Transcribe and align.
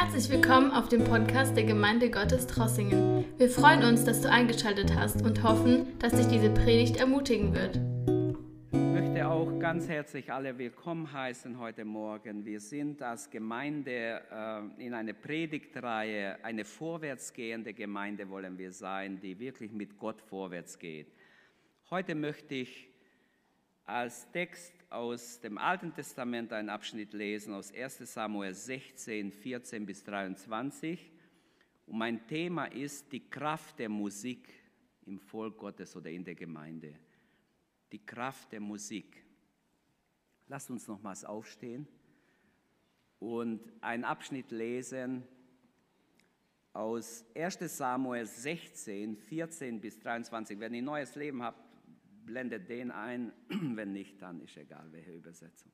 Herzlich 0.00 0.30
willkommen 0.30 0.70
auf 0.70 0.88
dem 0.88 1.02
Podcast 1.02 1.56
der 1.56 1.64
Gemeinde 1.64 2.08
Gottes 2.08 2.46
Trossingen. 2.46 3.24
Wir 3.36 3.50
freuen 3.50 3.82
uns, 3.82 4.04
dass 4.04 4.20
du 4.20 4.30
eingeschaltet 4.30 4.94
hast 4.94 5.22
und 5.22 5.42
hoffen, 5.42 5.98
dass 5.98 6.12
dich 6.12 6.28
diese 6.28 6.50
Predigt 6.50 6.98
ermutigen 6.98 7.52
wird. 7.52 7.80
Ich 8.70 8.78
möchte 8.78 9.26
auch 9.26 9.58
ganz 9.58 9.88
herzlich 9.88 10.32
alle 10.32 10.56
willkommen 10.56 11.12
heißen 11.12 11.58
heute 11.58 11.84
Morgen. 11.84 12.44
Wir 12.44 12.60
sind 12.60 13.02
als 13.02 13.28
Gemeinde 13.28 14.22
äh, 14.30 14.86
in 14.86 14.94
einer 14.94 15.14
Predigtreihe, 15.14 16.44
eine 16.44 16.64
vorwärtsgehende 16.64 17.74
Gemeinde 17.74 18.30
wollen 18.30 18.56
wir 18.56 18.70
sein, 18.70 19.18
die 19.20 19.36
wirklich 19.40 19.72
mit 19.72 19.98
Gott 19.98 20.22
vorwärts 20.22 20.78
geht. 20.78 21.08
Heute 21.90 22.14
möchte 22.14 22.54
ich 22.54 22.88
als 23.84 24.30
Text 24.30 24.77
aus 24.90 25.40
dem 25.40 25.58
Alten 25.58 25.92
Testament 25.92 26.52
einen 26.52 26.70
Abschnitt 26.70 27.12
lesen, 27.12 27.52
aus 27.52 27.72
1 27.72 27.98
Samuel 28.12 28.54
16, 28.54 29.32
14 29.32 29.84
bis 29.84 30.02
23. 30.04 31.10
Und 31.86 31.98
mein 31.98 32.26
Thema 32.26 32.66
ist 32.66 33.12
die 33.12 33.28
Kraft 33.28 33.78
der 33.78 33.88
Musik 33.88 34.48
im 35.06 35.18
Volk 35.18 35.58
Gottes 35.58 35.94
oder 35.96 36.10
in 36.10 36.24
der 36.24 36.34
Gemeinde. 36.34 36.94
Die 37.92 38.04
Kraft 38.04 38.52
der 38.52 38.60
Musik. 38.60 39.24
Lasst 40.46 40.70
uns 40.70 40.86
nochmals 40.86 41.24
aufstehen 41.24 41.86
und 43.18 43.60
einen 43.80 44.04
Abschnitt 44.04 44.50
lesen 44.50 45.24
aus 46.72 47.24
1 47.34 47.58
Samuel 47.76 48.24
16, 48.24 49.16
14 49.16 49.80
bis 49.80 49.98
23. 49.98 50.58
Wenn 50.58 50.74
ihr 50.74 50.82
neues 50.82 51.14
Leben 51.16 51.42
habt, 51.42 51.67
blendet 52.28 52.68
den 52.68 52.90
ein, 52.90 53.32
wenn 53.48 53.92
nicht, 53.92 54.20
dann 54.20 54.40
ist 54.42 54.56
egal, 54.56 54.86
welche 54.92 55.12
Übersetzung. 55.12 55.72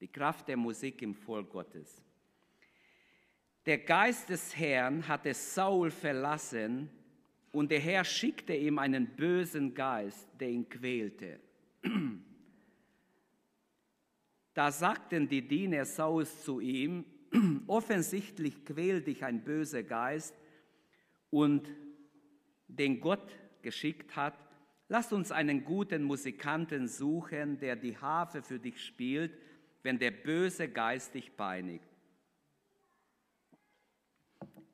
Die 0.00 0.08
Kraft 0.08 0.48
der 0.48 0.56
Musik 0.56 1.02
im 1.02 1.14
Volk 1.14 1.50
Gottes. 1.50 2.02
Der 3.66 3.78
Geist 3.78 4.30
des 4.30 4.56
Herrn 4.56 5.06
hatte 5.06 5.34
Saul 5.34 5.90
verlassen 5.90 6.88
und 7.52 7.70
der 7.70 7.78
Herr 7.78 8.04
schickte 8.04 8.54
ihm 8.54 8.78
einen 8.78 9.06
bösen 9.14 9.74
Geist, 9.74 10.28
der 10.40 10.48
ihn 10.48 10.68
quälte. 10.68 11.40
Da 14.54 14.70
sagten 14.70 15.26
die 15.30 15.48
Diener 15.48 15.86
Sauls 15.86 16.44
zu 16.44 16.60
ihm, 16.60 17.06
offensichtlich 17.66 18.66
quält 18.66 19.06
dich 19.06 19.24
ein 19.24 19.42
böser 19.42 19.82
Geist 19.82 20.34
und 21.30 21.74
den 22.68 23.00
Gott 23.00 23.34
geschickt 23.62 24.14
hat, 24.14 24.36
Lass 24.92 25.10
uns 25.10 25.32
einen 25.32 25.64
guten 25.64 26.02
Musikanten 26.02 26.86
suchen, 26.86 27.58
der 27.58 27.76
die 27.76 27.96
Harfe 27.96 28.42
für 28.42 28.58
dich 28.58 28.78
spielt, 28.84 29.32
wenn 29.82 29.98
der 29.98 30.10
böse 30.10 30.68
Geist 30.68 31.14
dich 31.14 31.34
peinigt. 31.34 31.88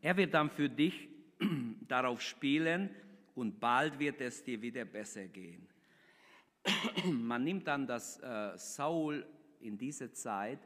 Er 0.00 0.16
wird 0.16 0.34
dann 0.34 0.50
für 0.50 0.68
dich 0.68 1.08
darauf 1.86 2.20
spielen 2.20 2.90
und 3.36 3.60
bald 3.60 4.00
wird 4.00 4.20
es 4.20 4.42
dir 4.42 4.60
wieder 4.60 4.84
besser 4.84 5.24
gehen. 5.28 5.68
Man 7.04 7.44
nimmt 7.44 7.68
dann 7.68 7.86
das 7.86 8.18
äh, 8.18 8.58
Saul 8.58 9.24
in 9.60 9.78
diese 9.78 10.10
Zeit, 10.10 10.58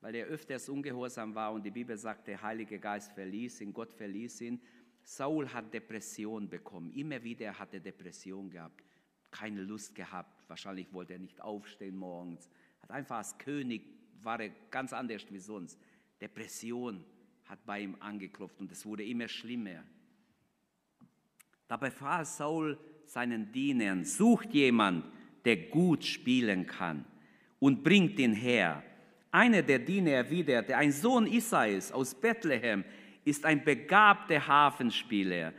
weil 0.00 0.14
er 0.14 0.24
öfters 0.24 0.70
ungehorsam 0.70 1.34
war 1.34 1.52
und 1.52 1.66
die 1.66 1.70
Bibel 1.70 1.98
sagt, 1.98 2.28
der 2.28 2.40
Heilige 2.40 2.78
Geist 2.78 3.12
verließ 3.12 3.60
ihn, 3.60 3.74
Gott 3.74 3.92
verließ 3.92 4.40
ihn. 4.40 4.58
Saul 5.02 5.52
hat 5.52 5.74
Depression 5.74 6.48
bekommen. 6.48 6.90
Immer 6.94 7.22
wieder 7.22 7.56
hat 7.58 7.74
er 7.74 7.80
Depression 7.80 8.48
gehabt 8.50 8.85
keine 9.38 9.62
Lust 9.62 9.94
gehabt. 9.94 10.48
Wahrscheinlich 10.48 10.92
wollte 10.92 11.14
er 11.14 11.18
nicht 11.18 11.40
aufstehen 11.40 11.96
morgens. 11.96 12.48
Hat 12.82 12.90
einfach 12.90 13.18
als 13.18 13.36
König 13.38 13.82
war 14.22 14.40
er 14.40 14.50
ganz 14.70 14.92
anders 14.92 15.26
wie 15.30 15.38
sonst. 15.38 15.78
Depression 16.20 17.04
hat 17.44 17.64
bei 17.64 17.80
ihm 17.80 17.96
angeklopft 18.00 18.60
und 18.60 18.72
es 18.72 18.84
wurde 18.84 19.04
immer 19.04 19.28
schlimmer. 19.28 19.82
Da 21.68 21.76
befahl 21.76 22.24
Saul 22.24 22.78
seinen 23.04 23.52
Dienern, 23.52 24.04
sucht 24.04 24.52
jemand, 24.52 25.04
der 25.44 25.56
gut 25.56 26.04
spielen 26.04 26.66
kann 26.66 27.04
und 27.58 27.84
bringt 27.84 28.18
ihn 28.18 28.32
her. 28.32 28.82
Einer 29.30 29.62
der 29.62 29.78
Diener 29.78 30.12
erwiderte, 30.12 30.76
ein 30.76 30.92
Sohn 30.92 31.26
Isais 31.26 31.92
aus 31.92 32.14
Bethlehem 32.14 32.84
ist 33.24 33.44
ein 33.44 33.62
begabter 33.62 34.46
Hafenspieler. 34.46 35.52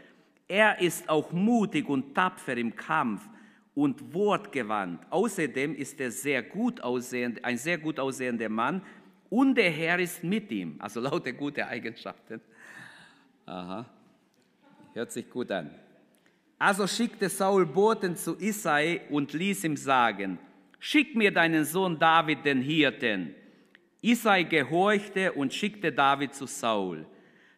Er 0.47 0.79
ist 0.79 1.07
auch 1.07 1.31
mutig 1.31 1.87
und 1.87 2.15
tapfer 2.15 2.57
im 2.57 2.75
Kampf 2.75 3.27
und 3.77 4.11
wortgewandt. 4.11 5.05
Außerdem 5.11 5.75
ist 5.75 6.01
er 6.01 6.09
sehr 6.09 6.41
gut 6.41 6.81
aussehend, 6.81 7.45
ein 7.45 7.57
sehr 7.57 7.77
gut 7.77 7.99
aussehender 7.99 8.49
Mann 8.49 8.81
und 9.29 9.53
der 9.53 9.69
Herr 9.69 9.99
ist 9.99 10.23
mit 10.23 10.51
ihm. 10.51 10.77
Also 10.79 10.99
lauter 10.99 11.31
gute 11.31 11.67
Eigenschaften. 11.67 12.41
Aha, 13.45 13.85
hört 14.95 15.11
sich 15.11 15.29
gut 15.29 15.51
an. 15.51 15.69
Also 16.57 16.87
schickte 16.87 17.29
Saul 17.29 17.67
Boten 17.67 18.15
zu 18.15 18.35
Isai 18.39 19.01
und 19.11 19.33
ließ 19.33 19.63
ihm 19.65 19.77
sagen, 19.77 20.39
schick 20.79 21.15
mir 21.15 21.31
deinen 21.31 21.63
Sohn 21.63 21.99
David 21.99 22.45
den 22.45 22.63
Hirten. 22.63 23.35
Isai 24.01 24.41
gehorchte 24.41 25.33
und 25.33 25.53
schickte 25.53 25.91
David 25.91 26.33
zu 26.33 26.47
Saul. 26.47 27.05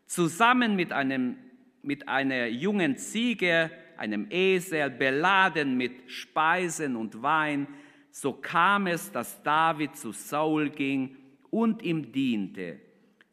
Zusammen 0.06 0.75
mit, 0.75 0.91
einem, 0.91 1.38
mit 1.81 2.09
einer 2.09 2.47
jungen 2.47 2.97
Ziege 2.97 3.72
einem 4.00 4.28
Esel, 4.30 4.90
beladen 4.90 5.78
mit 5.78 6.10
Speisen 6.10 6.96
und 6.96 7.22
Wein. 7.22 7.68
So 8.12 8.34
kam 8.34 8.88
es, 8.88 9.12
dass 9.12 9.44
David 9.44 9.96
zu 9.96 10.12
Saul 10.12 10.70
ging 10.70 11.18
und 11.52 11.84
ihm 11.84 12.12
diente. 12.12 12.80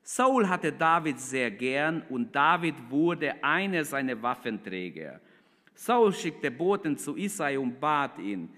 Saul 0.02 0.48
hatte 0.48 0.72
David 0.72 1.18
sehr 1.18 1.50
gern 1.50 2.02
und 2.08 2.34
David 2.34 2.74
wurde 2.90 3.42
einer 3.42 3.84
seiner 3.84 4.20
Waffenträger. 4.22 5.20
Saul 5.74 6.12
schickte 6.12 6.50
Boten 6.50 6.96
zu 6.96 7.16
Isai 7.16 7.58
und 7.58 7.80
bat 7.80 8.18
ihn, 8.18 8.48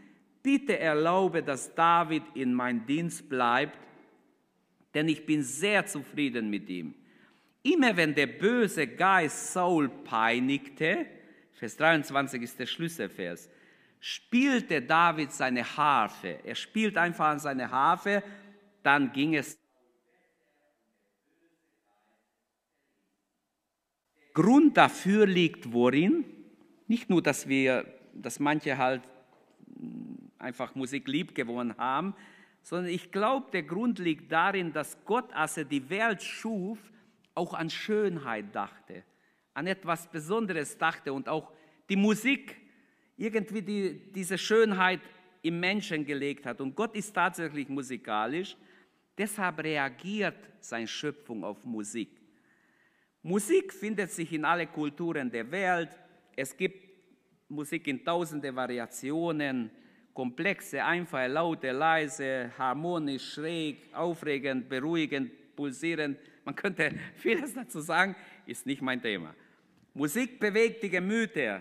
bitte 0.42 0.78
erlaube, 0.78 1.42
dass 1.42 1.75
David 1.75 2.22
in 2.34 2.54
mein 2.54 2.86
Dienst 2.86 3.28
bleibt, 3.28 3.78
denn 4.94 5.08
ich 5.08 5.26
bin 5.26 5.42
sehr 5.42 5.84
zufrieden 5.86 6.48
mit 6.48 6.69
ihm. 6.69 6.94
Immer 7.62 7.96
wenn 7.96 8.14
der 8.14 8.28
böse 8.28 8.86
Geist 8.86 9.52
Saul 9.52 9.88
peinigte, 9.88 11.06
Vers 11.58 11.76
23 11.76 12.41
ist 12.41 12.58
der 12.60 12.66
Schlüsselvers. 12.66 13.50
Spielte 13.98 14.80
David 14.80 15.32
seine 15.32 15.76
Harfe. 15.76 16.38
Er 16.44 16.54
spielt 16.54 16.96
einfach 16.96 17.26
an 17.26 17.41
seine 17.41 17.69
Harfe, 17.69 18.22
dann 18.84 19.12
ging 19.12 19.34
es. 19.34 19.58
Grund 24.32 24.76
dafür 24.76 25.26
liegt 25.26 25.72
worin? 25.72 26.24
Nicht 26.86 27.10
nur, 27.10 27.20
dass 27.20 27.48
wir, 27.48 27.92
dass 28.14 28.38
manche 28.38 28.78
halt 28.78 29.02
einfach 30.38 30.76
Musik 30.76 31.08
lieb 31.08 31.34
gewonnen 31.34 31.76
haben, 31.76 32.14
sondern 32.62 32.92
ich 32.92 33.10
glaube, 33.10 33.50
der 33.50 33.64
Grund 33.64 33.98
liegt 33.98 34.30
darin, 34.30 34.72
dass 34.72 34.96
Gott, 35.04 35.32
als 35.32 35.56
er 35.56 35.64
die 35.64 35.90
Welt 35.90 36.22
schuf, 36.22 36.78
auch 37.34 37.52
an 37.52 37.69
Schönheit 37.69 38.54
dachte 38.54 39.02
an 39.58 39.66
etwas 39.66 40.06
Besonderes 40.06 40.78
dachte 40.78 41.12
und 41.12 41.28
auch 41.28 41.52
die 41.88 41.96
Musik 41.96 42.56
irgendwie 43.16 43.60
die, 43.60 44.12
diese 44.12 44.38
Schönheit 44.38 45.00
im 45.42 45.58
Menschen 45.58 46.06
gelegt 46.06 46.46
hat. 46.46 46.60
Und 46.60 46.76
Gott 46.76 46.94
ist 46.94 47.12
tatsächlich 47.12 47.69
musikalisch. 47.69 48.56
Deshalb 49.16 49.58
reagiert 49.58 50.36
seine 50.60 50.86
Schöpfung 50.86 51.42
auf 51.42 51.64
Musik. 51.64 52.20
Musik 53.20 53.72
findet 53.72 54.12
sich 54.12 54.32
in 54.32 54.44
alle 54.44 54.69
Kulturen 54.69 55.28
der 55.28 55.50
Welt. 55.50 55.90
Es 56.36 56.56
gibt 56.56 56.88
Musik 57.48 57.88
in 57.88 58.04
tausende 58.04 58.54
Variationen, 58.54 59.72
komplexe, 60.14 60.84
einfache, 60.84 61.26
laute, 61.26 61.72
leise, 61.72 62.52
harmonisch, 62.56 63.32
schräg, 63.34 63.93
aufregend, 63.93 64.69
beruhigend, 64.69 65.32
pulsierend. 65.56 66.16
Man 66.44 66.55
könnte 66.55 66.93
vieles 67.16 67.55
dazu 67.55 67.81
sagen, 67.81 68.14
ist 68.46 68.66
nicht 68.66 68.82
mein 68.82 69.02
Thema. 69.02 69.34
Musik 69.98 70.38
bewegt 70.38 70.84
die 70.84 70.90
Gemüter 70.90 71.60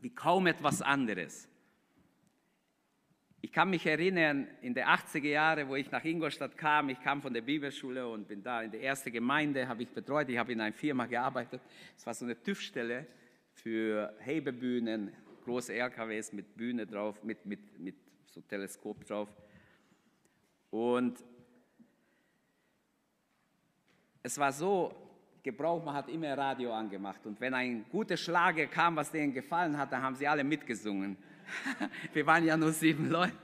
wie 0.00 0.10
kaum 0.10 0.46
etwas 0.46 0.82
anderes. 0.82 1.48
Ich 3.40 3.50
kann 3.52 3.70
mich 3.70 3.86
erinnern, 3.86 4.46
in 4.60 4.74
den 4.74 4.84
80er 4.84 5.28
Jahren, 5.28 5.66
wo 5.70 5.76
ich 5.76 5.90
nach 5.90 6.04
Ingolstadt 6.04 6.58
kam, 6.58 6.90
ich 6.90 7.00
kam 7.00 7.22
von 7.22 7.32
der 7.32 7.40
Bibelschule 7.40 8.06
und 8.06 8.28
bin 8.28 8.42
da 8.42 8.60
in 8.60 8.70
der 8.70 8.82
ersten 8.82 9.10
Gemeinde, 9.10 9.66
habe 9.66 9.82
ich 9.82 9.88
betreut, 9.88 10.28
ich 10.28 10.36
habe 10.36 10.52
in 10.52 10.60
einer 10.60 10.74
Firma 10.74 11.06
gearbeitet. 11.06 11.62
Es 11.96 12.04
war 12.04 12.12
so 12.12 12.26
eine 12.26 12.42
TÜV-Stelle 12.42 13.06
für 13.54 14.14
Hebebühnen, 14.18 15.10
große 15.44 15.72
LKWs 15.72 16.34
mit 16.34 16.54
Bühne 16.54 16.86
drauf, 16.86 17.24
mit, 17.24 17.46
mit, 17.46 17.78
mit 17.78 17.96
so 18.26 18.42
Teleskop 18.42 19.06
drauf. 19.06 19.34
Und 20.70 21.24
es 24.22 24.36
war 24.36 24.52
so, 24.52 25.03
Gebrauch, 25.44 25.84
man 25.84 25.94
hat 25.94 26.08
immer 26.08 26.36
Radio 26.38 26.72
angemacht. 26.72 27.20
Und 27.26 27.38
wenn 27.38 27.52
ein 27.52 27.84
guter 27.90 28.16
Schlager 28.16 28.66
kam, 28.66 28.96
was 28.96 29.12
denen 29.12 29.34
gefallen 29.34 29.76
hat, 29.76 29.92
dann 29.92 30.00
haben 30.00 30.14
sie 30.14 30.26
alle 30.26 30.42
mitgesungen. 30.42 31.18
Wir 32.14 32.24
waren 32.24 32.44
ja 32.46 32.56
nur 32.56 32.72
sieben 32.72 33.10
Leute. 33.10 33.36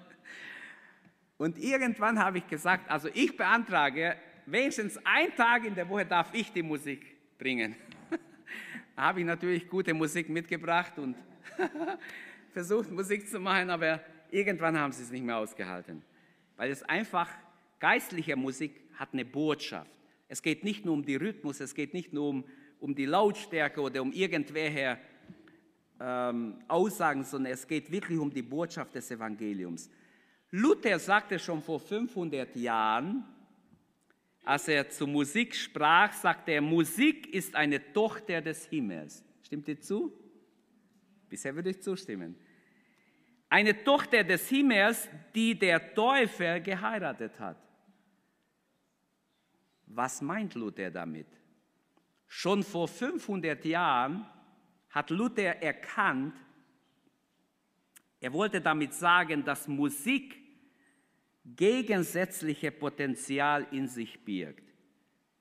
Und 1.37 1.59
irgendwann 1.59 2.19
habe 2.19 2.39
ich 2.39 2.49
gesagt, 2.49 2.91
also 2.91 3.11
ich 3.13 3.37
beantrage, 3.37 4.17
wenigstens 4.47 4.99
einen 5.05 5.35
Tag 5.37 5.67
in 5.67 5.75
der 5.75 5.87
Woche 5.87 6.07
darf 6.07 6.33
ich 6.33 6.51
die 6.51 6.63
Musik 6.63 7.05
bringen. 7.39 7.77
da 8.97 9.03
habe 9.03 9.21
ich 9.21 9.27
natürlich 9.27 9.69
gute 9.69 9.93
Musik 9.93 10.31
mitgebracht 10.31 10.99
und 10.99 11.17
versucht 12.55 12.91
Musik 12.91 13.29
zu 13.29 13.39
machen, 13.39 13.69
aber 13.69 14.01
irgendwann 14.31 14.79
haben 14.79 14.93
sie 14.93 15.03
es 15.03 15.11
nicht 15.11 15.25
mehr 15.25 15.37
ausgehalten. 15.37 16.03
Weil 16.57 16.71
es 16.71 16.83
einfach, 16.83 17.29
geistliche 17.79 18.37
Musik 18.37 18.81
hat 18.95 19.11
eine 19.13 19.27
Botschaft. 19.27 20.00
Es 20.31 20.43
geht 20.43 20.63
nicht 20.63 20.85
nur 20.85 20.95
um 20.95 21.05
die 21.05 21.17
Rhythmus, 21.17 21.59
es 21.59 21.75
geht 21.75 21.93
nicht 21.93 22.13
nur 22.13 22.29
um, 22.29 22.45
um 22.79 22.95
die 22.95 23.05
Lautstärke 23.05 23.81
oder 23.81 24.01
um 24.01 24.13
irgendwelche 24.13 24.97
ähm, 25.99 26.63
Aussagen, 26.69 27.25
sondern 27.25 27.53
es 27.53 27.67
geht 27.67 27.91
wirklich 27.91 28.17
um 28.17 28.33
die 28.33 28.43
Botschaft 28.43 28.95
des 28.95 29.11
Evangeliums. 29.11 29.91
Luther 30.53 31.01
sagte 31.01 31.37
schon 31.37 31.61
vor 31.61 31.81
500 31.81 32.55
Jahren, 32.55 33.25
als 34.45 34.69
er 34.69 34.89
zu 34.89 35.09
Musik 35.09 35.53
sprach, 35.53 36.13
sagte 36.13 36.53
er, 36.53 36.61
Musik 36.61 37.35
ist 37.35 37.57
eine 37.57 37.93
Tochter 37.93 38.41
des 38.41 38.67
Himmels. 38.67 39.25
Stimmt 39.43 39.67
ihr 39.67 39.81
zu? 39.81 40.13
Bisher 41.29 41.57
würde 41.57 41.71
ich 41.71 41.83
zustimmen. 41.83 42.37
Eine 43.49 43.83
Tochter 43.83 44.23
des 44.23 44.49
Himmels, 44.49 45.09
die 45.35 45.59
der 45.59 45.93
Teufel 45.93 46.61
geheiratet 46.61 47.37
hat. 47.41 47.57
Was 49.93 50.23
meint 50.23 50.55
Luther 50.55 50.91
damit? 50.91 51.27
Schon 52.29 52.63
vor 52.63 52.87
500 52.87 53.65
Jahren 53.65 54.25
hat 54.91 55.11
Luther 55.11 55.63
erkannt, 55.63 56.35
er 58.21 58.33
wollte 58.33 58.61
damit 58.61 58.93
sagen, 58.93 59.45
dass 59.45 59.67
Musik 59.67 60.37
gegensätzliche 61.45 62.71
Potenzial 62.71 63.67
in 63.73 63.89
sich 63.89 64.23
birgt. 64.25 64.63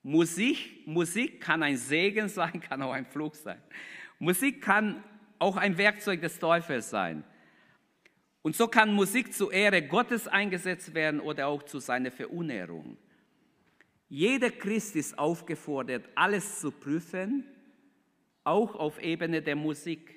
Musik, 0.02 0.88
Musik 0.88 1.42
kann 1.42 1.62
ein 1.62 1.78
Segen 1.78 2.30
sein, 2.30 2.60
kann 2.70 2.82
auch 2.82 2.94
ein 2.94 3.06
Fluch 3.06 3.36
sein. 3.36 3.62
Musik 4.18 4.62
kann 4.62 5.04
auch 5.38 5.58
ein 5.58 5.78
Werkzeug 5.78 6.22
des 6.22 6.40
Teufels 6.40 6.90
sein. 6.90 7.24
Und 8.42 8.56
so 8.56 8.68
kann 8.68 8.94
Musik 8.94 9.34
zur 9.34 9.52
Ehre 9.52 9.82
Gottes 9.86 10.28
eingesetzt 10.28 10.94
werden 10.94 11.20
oder 11.20 11.48
auch 11.48 11.64
zu 11.64 11.80
seiner 11.80 12.12
Verunehrung. 12.12 12.98
Jeder 14.10 14.50
Christ 14.50 14.96
ist 14.96 15.18
aufgefordert, 15.18 16.10
alles 16.16 16.60
zu 16.60 16.72
prüfen, 16.72 17.46
auch 18.44 18.76
auf 18.76 19.00
Ebene 19.02 19.42
der 19.42 19.56
Musik. 19.56 20.16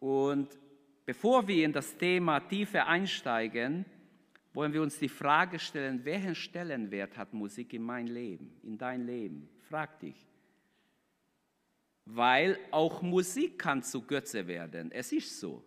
Und 0.00 0.48
bevor 1.04 1.46
wir 1.46 1.64
in 1.64 1.72
das 1.72 1.96
Thema 1.96 2.40
tiefer 2.40 2.88
einsteigen, 2.88 3.86
wollen 4.52 4.72
wir 4.72 4.82
uns 4.82 4.98
die 4.98 5.08
Frage 5.08 5.60
stellen, 5.60 6.04
welchen 6.04 6.34
Stellenwert 6.34 7.16
hat 7.16 7.32
Musik 7.32 7.72
in 7.72 7.82
mein 7.82 8.08
Leben, 8.08 8.56
in 8.64 8.76
dein 8.76 9.06
Leben? 9.06 9.48
Frag 9.68 10.00
dich. 10.00 10.26
Weil 12.04 12.58
auch 12.72 13.00
Musik 13.00 13.58
kann 13.60 13.82
zu 13.82 14.02
Götze 14.02 14.46
werden. 14.48 14.90
Es 14.90 15.12
ist 15.12 15.38
so. 15.38 15.62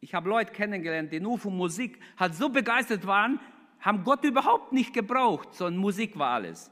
Ich 0.00 0.14
habe 0.14 0.28
Leute 0.28 0.52
kennengelernt, 0.52 1.12
die 1.12 1.20
nur 1.20 1.38
von 1.38 1.56
Musik 1.56 2.00
halt 2.16 2.34
so 2.34 2.48
begeistert 2.48 3.06
waren, 3.06 3.38
haben 3.82 4.04
Gott 4.04 4.24
überhaupt 4.24 4.72
nicht 4.72 4.94
gebraucht, 4.94 5.54
sondern 5.54 5.80
Musik 5.80 6.18
war 6.18 6.30
alles. 6.30 6.70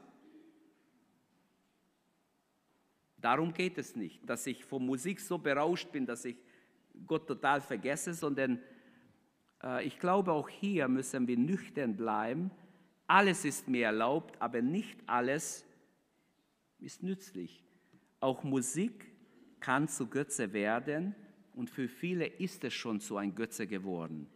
Darum 3.17 3.53
geht 3.53 3.77
es 3.77 3.95
nicht, 3.95 4.27
dass 4.27 4.47
ich 4.47 4.65
von 4.65 4.83
Musik 4.83 5.19
so 5.19 5.37
berauscht 5.37 5.91
bin, 5.91 6.07
dass 6.07 6.25
ich 6.25 6.37
Gott 7.05 7.27
total 7.27 7.61
vergesse, 7.61 8.13
sondern 8.13 8.59
äh, 9.63 9.85
ich 9.85 9.99
glaube, 9.99 10.31
auch 10.31 10.49
hier 10.49 10.87
müssen 10.87 11.27
wir 11.27 11.37
nüchtern 11.37 11.95
bleiben. 11.95 12.49
Alles 13.05 13.45
ist 13.45 13.67
mir 13.67 13.85
erlaubt, 13.85 14.41
aber 14.41 14.61
nicht 14.61 14.97
alles 15.05 15.65
ist 16.79 17.03
nützlich. 17.03 17.63
Auch 18.21 18.43
Musik 18.43 19.11
kann 19.59 19.87
zu 19.87 20.07
Götze 20.07 20.53
werden 20.53 21.13
und 21.53 21.69
für 21.69 21.87
viele 21.87 22.25
ist 22.25 22.63
es 22.63 22.73
schon 22.73 22.99
zu 22.99 23.17
ein 23.17 23.35
Götze 23.35 23.67
geworden. 23.67 24.27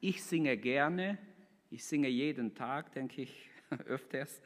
Ich 0.00 0.22
singe 0.22 0.56
gerne, 0.56 1.18
ich 1.70 1.84
singe 1.84 2.08
jeden 2.08 2.54
Tag, 2.54 2.92
denke 2.92 3.22
ich, 3.22 3.48
öfters. 3.86 4.42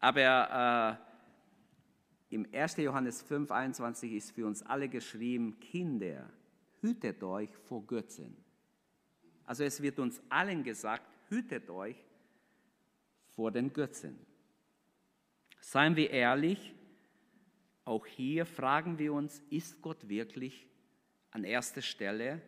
Aber 0.00 0.98
äh, 2.30 2.34
im 2.34 2.46
1. 2.52 2.76
Johannes 2.78 3.22
5, 3.22 3.50
21 3.50 4.12
ist 4.12 4.32
für 4.32 4.46
uns 4.46 4.62
alle 4.62 4.88
geschrieben, 4.88 5.58
Kinder, 5.60 6.30
hütet 6.80 7.22
euch 7.22 7.50
vor 7.68 7.86
Götzen. 7.86 8.36
Also 9.44 9.64
es 9.64 9.80
wird 9.82 9.98
uns 9.98 10.20
allen 10.28 10.62
gesagt, 10.62 11.06
hütet 11.28 11.70
euch 11.70 11.96
vor 13.34 13.50
den 13.50 13.72
Götzen. 13.72 14.18
Seien 15.60 15.96
wir 15.96 16.10
ehrlich, 16.10 16.74
auch 17.84 18.06
hier 18.06 18.46
fragen 18.46 18.98
wir 18.98 19.12
uns, 19.12 19.42
ist 19.50 19.80
Gott 19.82 20.08
wirklich 20.08 20.66
an 21.30 21.44
erster 21.44 21.82
Stelle? 21.82 22.40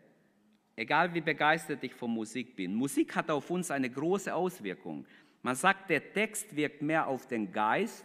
Egal 0.75 1.13
wie 1.13 1.21
begeistert 1.21 1.85
ich 1.85 1.95
von 1.95 2.11
Musik 2.11 2.57
bin. 2.57 2.75
Musik 2.75 3.15
hat 3.15 3.31
auf 3.31 3.51
uns 3.51 3.71
eine 3.71 3.91
große 3.91 4.35
Auswirkung. 4.35 5.07
Man 5.43 5.55
sagt, 5.55 5.91
der 5.91 6.13
Text 6.13 6.55
wirkt 6.57 6.83
mehr 6.83 7.07
auf 7.07 7.27
den 7.27 7.53
Geist, 7.53 8.05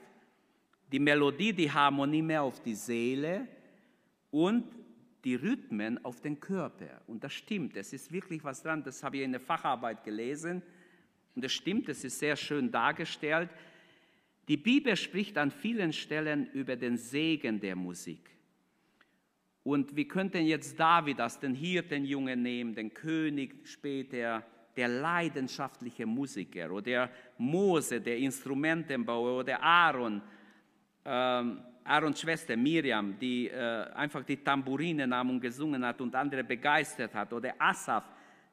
die 0.92 1.00
Melodie, 1.00 1.54
die 1.54 1.72
Harmonie 1.72 2.22
mehr 2.22 2.44
auf 2.44 2.62
die 2.62 2.76
Seele 2.76 3.48
und 4.32 4.66
die 5.24 5.36
Rhythmen 5.36 6.04
auf 6.04 6.22
den 6.22 6.40
Körper. 6.40 7.02
Und 7.08 7.24
das 7.24 7.34
stimmt, 7.34 7.76
es 7.76 7.94
ist 7.94 8.12
wirklich 8.12 8.44
was 8.44 8.64
dran. 8.64 8.84
Das 8.84 9.04
habe 9.04 9.18
ich 9.18 9.24
in 9.24 9.32
der 9.32 9.42
Facharbeit 9.42 10.04
gelesen. 10.04 10.62
Und 11.36 11.44
das 11.44 11.52
stimmt, 11.52 11.90
es 11.90 12.04
ist 12.04 12.20
sehr 12.20 12.36
schön 12.36 12.72
dargestellt. 12.72 13.50
Die 14.48 14.58
Bibel 14.58 14.96
spricht 14.96 15.38
an 15.38 15.52
vielen 15.52 15.92
Stellen 15.92 16.50
über 16.52 16.76
den 16.76 16.98
Segen 16.98 17.60
der 17.60 17.76
Musik. 17.76 18.37
Und 19.68 19.94
wir 19.98 20.08
könnten 20.08 20.46
jetzt 20.46 20.80
David 20.80 21.20
als 21.20 21.42
den 21.42 21.54
Hirtenjungen 21.54 22.42
nehmen, 22.42 22.74
den 22.74 22.94
König 22.94 23.68
später, 23.68 24.42
der 24.78 24.88
leidenschaftliche 24.88 26.06
Musiker, 26.06 26.72
oder 26.72 27.10
Mose, 27.38 28.00
der 28.00 28.18
Instrumentenbauer, 28.18 29.40
oder 29.40 29.62
Aaron, 29.62 30.22
ähm, 31.04 31.60
Aarons 31.84 32.22
Schwester 32.22 32.56
Miriam, 32.56 33.20
die 33.20 33.50
äh, 33.50 33.92
einfach 33.94 34.24
die 34.24 34.38
Tamburine 34.38 35.06
nahm 35.06 35.32
und 35.32 35.42
gesungen 35.42 35.86
hat 35.86 36.00
und 36.00 36.16
andere 36.16 36.46
begeistert 36.46 37.14
hat, 37.14 37.34
oder 37.34 37.54
Asaf, 37.60 38.06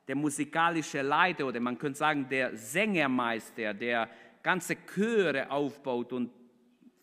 der 0.08 0.16
musikalische 0.16 1.00
Leiter, 1.00 1.46
oder 1.46 1.60
man 1.60 1.78
könnte 1.78 1.98
sagen, 2.00 2.26
der 2.28 2.56
Sängermeister, 2.56 3.72
der 3.72 4.10
ganze 4.42 4.78
Chöre 4.84 5.48
aufbaut 5.48 6.12
und 6.12 6.32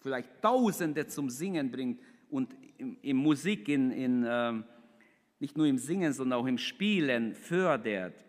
vielleicht 0.01 0.41
Tausende 0.41 1.07
zum 1.07 1.29
Singen 1.29 1.71
bringt 1.71 2.01
und 2.29 2.53
in, 2.81 2.97
in 3.01 3.17
Musik, 3.17 3.69
in, 3.69 3.91
in, 3.91 4.23
äh, 4.23 4.53
nicht 5.39 5.55
nur 5.55 5.67
im 5.67 5.77
Singen, 5.77 6.13
sondern 6.13 6.39
auch 6.39 6.47
im 6.47 6.57
Spielen 6.57 7.33
fördert. 7.35 8.25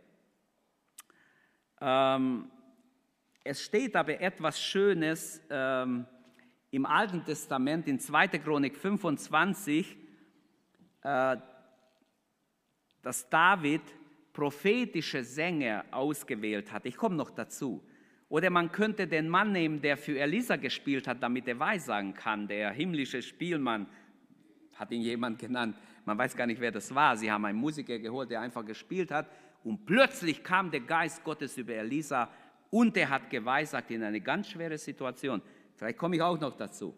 Ähm, 1.81 2.51
es 3.43 3.65
steht 3.65 3.97
aber 3.97 4.21
etwas 4.21 4.61
Schönes, 4.61 5.43
ähm, 5.51 6.07
im 6.71 6.87
Alten 6.87 7.25
Testament, 7.25 7.89
in 7.89 7.99
2. 7.99 8.29
Chronik 8.29 8.77
25, 8.77 9.97
äh, 11.03 11.37
dass 13.03 13.29
David 13.29 13.83
prophetische 14.33 15.25
Sänger 15.25 15.85
ausgewählt 15.91 16.71
hat. 16.73 16.87
Ich 16.87 16.97
komme 16.97 17.17
noch 17.17 17.31
dazu. 17.31 17.83
Oder 18.29 18.49
man 18.49 18.73
könnte 18.73 19.07
den 19.07 19.29
Mann 19.29 19.53
nehmen, 19.53 19.83
der 19.83 19.99
für 19.99 20.19
Elisa 20.19 20.57
gespielt 20.57 21.07
hat, 21.07 21.23
damit 21.23 21.47
er 21.49 21.59
weissagen 21.59 22.15
kann. 22.15 22.49
Der 22.49 22.71
himmlische 22.71 23.21
Spielmann 23.21 23.87
hat 24.75 24.91
ihn 24.91 25.03
jemand 25.03 25.39
genannt. 25.39 25.77
Man 26.05 26.19
weiß 26.19 26.37
gar 26.37 26.47
nicht, 26.47 26.61
wer 26.61 26.73
das 26.73 26.95
war. 26.95 27.17
Sie 27.17 27.31
haben 27.31 27.45
einen 27.45 27.59
Musiker 27.59 27.99
geholt, 27.99 28.31
der 28.31 28.41
einfach 28.41 28.65
gespielt 28.65 29.11
hat. 29.11 29.27
Und 29.65 29.87
plötzlich 29.87 30.43
kam 30.43 30.71
der 30.71 30.81
Geist 30.81 31.23
Gottes 31.23 31.57
über 31.57 31.75
Elisa 31.75 32.29
und 32.71 32.97
er 32.97 33.11
hat 33.11 33.31
geweissagt 33.31 33.91
in 33.91 34.03
eine 34.03 34.21
ganz 34.21 34.49
schwere 34.49 34.79
Situation. 34.79 35.41
Vielleicht 35.77 35.99
komme 35.99 36.17
ich 36.17 36.23
auch 36.23 36.39
noch 36.41 36.57
dazu. 36.57 36.95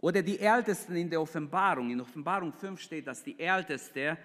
Oder 0.00 0.22
die 0.22 0.38
Ältesten 0.38 0.96
in 0.96 1.08
der 1.08 1.20
Offenbarung. 1.20 1.90
In 1.90 2.00
Offenbarung 2.00 2.52
5 2.52 2.80
steht, 2.80 3.06
dass 3.06 3.22
die 3.22 3.38
Ältesten 3.38 4.16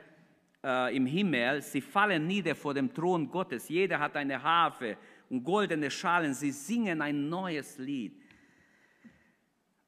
äh, 0.63 0.95
im 0.95 1.05
Himmel, 1.05 1.61
sie 1.61 1.81
fallen 1.81 2.27
nieder 2.27 2.55
vor 2.55 2.73
dem 2.73 2.93
Thron 2.93 3.29
Gottes. 3.29 3.69
Jeder 3.69 3.99
hat 3.99 4.15
eine 4.15 4.41
Harfe 4.41 4.97
und 5.29 5.43
goldene 5.43 5.89
Schalen. 5.89 6.33
Sie 6.33 6.51
singen 6.51 7.01
ein 7.01 7.29
neues 7.29 7.77
Lied. 7.77 8.21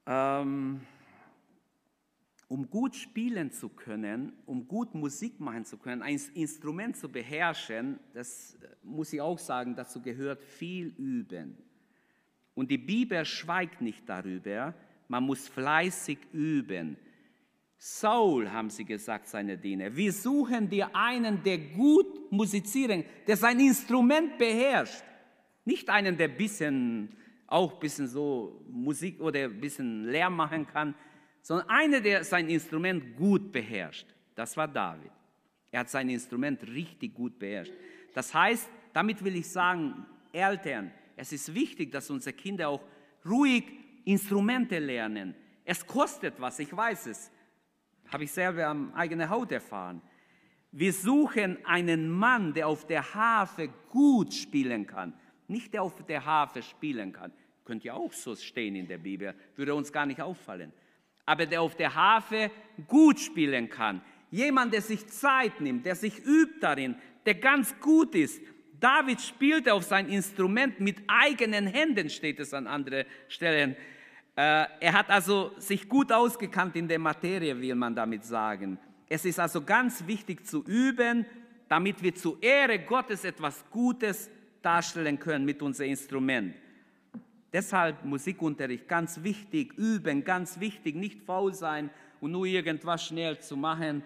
Ähm, 0.05 0.81
um 2.51 2.69
gut 2.69 2.97
spielen 2.97 3.49
zu 3.49 3.69
können, 3.69 4.33
um 4.45 4.67
gut 4.67 4.93
Musik 4.93 5.39
machen 5.39 5.63
zu 5.63 5.77
können, 5.77 6.01
ein 6.01 6.19
Instrument 6.33 6.97
zu 6.97 7.07
beherrschen, 7.07 7.97
das 8.13 8.55
äh, 8.55 8.67
muss 8.83 9.13
ich 9.13 9.21
auch 9.21 9.39
sagen, 9.39 9.73
dazu 9.73 10.01
gehört 10.01 10.43
viel 10.43 10.87
Üben. 10.97 11.55
Und 12.53 12.69
die 12.69 12.77
Bibel 12.77 13.23
schweigt 13.23 13.79
nicht 13.79 14.03
darüber, 14.05 14.73
man 15.07 15.23
muss 15.23 15.47
fleißig 15.47 16.17
üben. 16.33 16.97
Saul, 17.77 18.51
haben 18.51 18.69
sie 18.69 18.83
gesagt, 18.83 19.29
seine 19.29 19.57
Diener, 19.57 19.95
wir 19.95 20.11
suchen 20.11 20.69
dir 20.69 20.93
einen, 20.93 21.41
der 21.43 21.57
gut 21.57 22.33
musizieren, 22.33 23.05
der 23.27 23.37
sein 23.37 23.61
Instrument 23.61 24.37
beherrscht. 24.37 25.05
Nicht 25.63 25.89
einen, 25.89 26.17
der 26.17 26.27
bisschen 26.27 27.15
auch 27.47 27.75
ein 27.75 27.79
bisschen 27.79 28.09
so 28.09 28.61
Musik 28.69 29.21
oder 29.21 29.45
ein 29.45 29.61
bisschen 29.61 30.03
Lärm 30.03 30.35
machen 30.35 30.67
kann, 30.67 30.95
sondern 31.41 31.69
einer, 31.69 32.01
der 32.01 32.23
sein 32.23 32.49
Instrument 32.49 33.15
gut 33.15 33.51
beherrscht. 33.51 34.07
Das 34.35 34.55
war 34.57 34.67
David. 34.67 35.11
Er 35.71 35.81
hat 35.81 35.89
sein 35.89 36.09
Instrument 36.09 36.63
richtig 36.63 37.13
gut 37.13 37.39
beherrscht. 37.39 37.73
Das 38.13 38.33
heißt, 38.33 38.69
damit 38.93 39.23
will 39.23 39.35
ich 39.35 39.49
sagen, 39.49 40.05
Eltern, 40.31 40.91
es 41.15 41.31
ist 41.31 41.53
wichtig, 41.53 41.91
dass 41.91 42.09
unsere 42.09 42.35
Kinder 42.35 42.69
auch 42.69 42.81
ruhig 43.25 43.63
Instrumente 44.05 44.79
lernen. 44.79 45.35
Es 45.63 45.85
kostet 45.85 46.39
was, 46.39 46.59
ich 46.59 46.75
weiß 46.75 47.07
es. 47.07 47.31
Habe 48.09 48.25
ich 48.25 48.31
selber 48.31 48.67
am 48.67 48.93
eigenen 48.93 49.29
Haut 49.29 49.51
erfahren. 49.51 50.01
Wir 50.71 50.93
suchen 50.93 51.57
einen 51.65 52.09
Mann, 52.09 52.53
der 52.53 52.67
auf 52.67 52.87
der 52.87 53.13
Harfe 53.13 53.69
gut 53.89 54.33
spielen 54.33 54.87
kann. 54.87 55.13
Nicht 55.47 55.73
der 55.73 55.83
auf 55.83 56.05
der 56.05 56.25
Harfe 56.25 56.63
spielen 56.63 57.11
kann. 57.11 57.31
Könnte 57.65 57.87
ja 57.87 57.93
auch 57.93 58.13
so 58.13 58.35
stehen 58.35 58.75
in 58.75 58.87
der 58.87 58.97
Bibel, 58.97 59.35
würde 59.55 59.75
uns 59.75 59.91
gar 59.91 60.05
nicht 60.05 60.21
auffallen. 60.21 60.73
Aber 61.25 61.45
der 61.45 61.61
auf 61.61 61.75
der 61.75 61.93
Harfe 61.95 62.51
gut 62.87 63.19
spielen 63.19 63.69
kann. 63.69 64.01
Jemand, 64.31 64.73
der 64.73 64.81
sich 64.81 65.07
Zeit 65.07 65.59
nimmt, 65.59 65.85
der 65.85 65.95
sich 65.95 66.25
übt 66.25 66.59
darin, 66.61 66.95
der 67.25 67.35
ganz 67.35 67.75
gut 67.79 68.15
ist. 68.15 68.41
David 68.79 69.21
spielte 69.21 69.73
auf 69.73 69.83
sein 69.83 70.09
Instrument 70.09 70.79
mit 70.79 70.97
eigenen 71.07 71.67
Händen, 71.67 72.09
steht 72.09 72.39
es 72.39 72.53
an 72.53 72.65
anderen 72.65 73.05
Stellen. 73.27 73.75
Äh, 74.35 74.65
er 74.79 74.93
hat 74.93 75.09
also 75.09 75.51
sich 75.57 75.87
gut 75.87 76.11
ausgekannt 76.11 76.75
in 76.75 76.87
der 76.87 76.97
Materie, 76.97 77.59
will 77.59 77.75
man 77.75 77.93
damit 77.93 78.23
sagen. 78.23 78.79
Es 79.07 79.25
ist 79.25 79.39
also 79.39 79.61
ganz 79.61 80.07
wichtig 80.07 80.47
zu 80.47 80.63
üben, 80.63 81.25
damit 81.67 82.01
wir 82.01 82.15
zur 82.15 82.41
Ehre 82.41 82.79
Gottes 82.79 83.23
etwas 83.23 83.63
Gutes 83.69 84.29
darstellen 84.61 85.19
können 85.19 85.45
mit 85.45 85.61
unserem 85.61 85.89
Instrument. 85.89 86.55
Deshalb 87.53 88.05
Musikunterricht 88.05 88.87
ganz 88.87 89.23
wichtig, 89.23 89.73
üben 89.77 90.23
ganz 90.23 90.59
wichtig, 90.59 90.95
nicht 90.95 91.21
faul 91.21 91.53
sein 91.53 91.89
und 92.21 92.31
nur 92.31 92.45
irgendwas 92.45 93.05
schnell 93.05 93.39
zu 93.39 93.57
machen. 93.57 94.03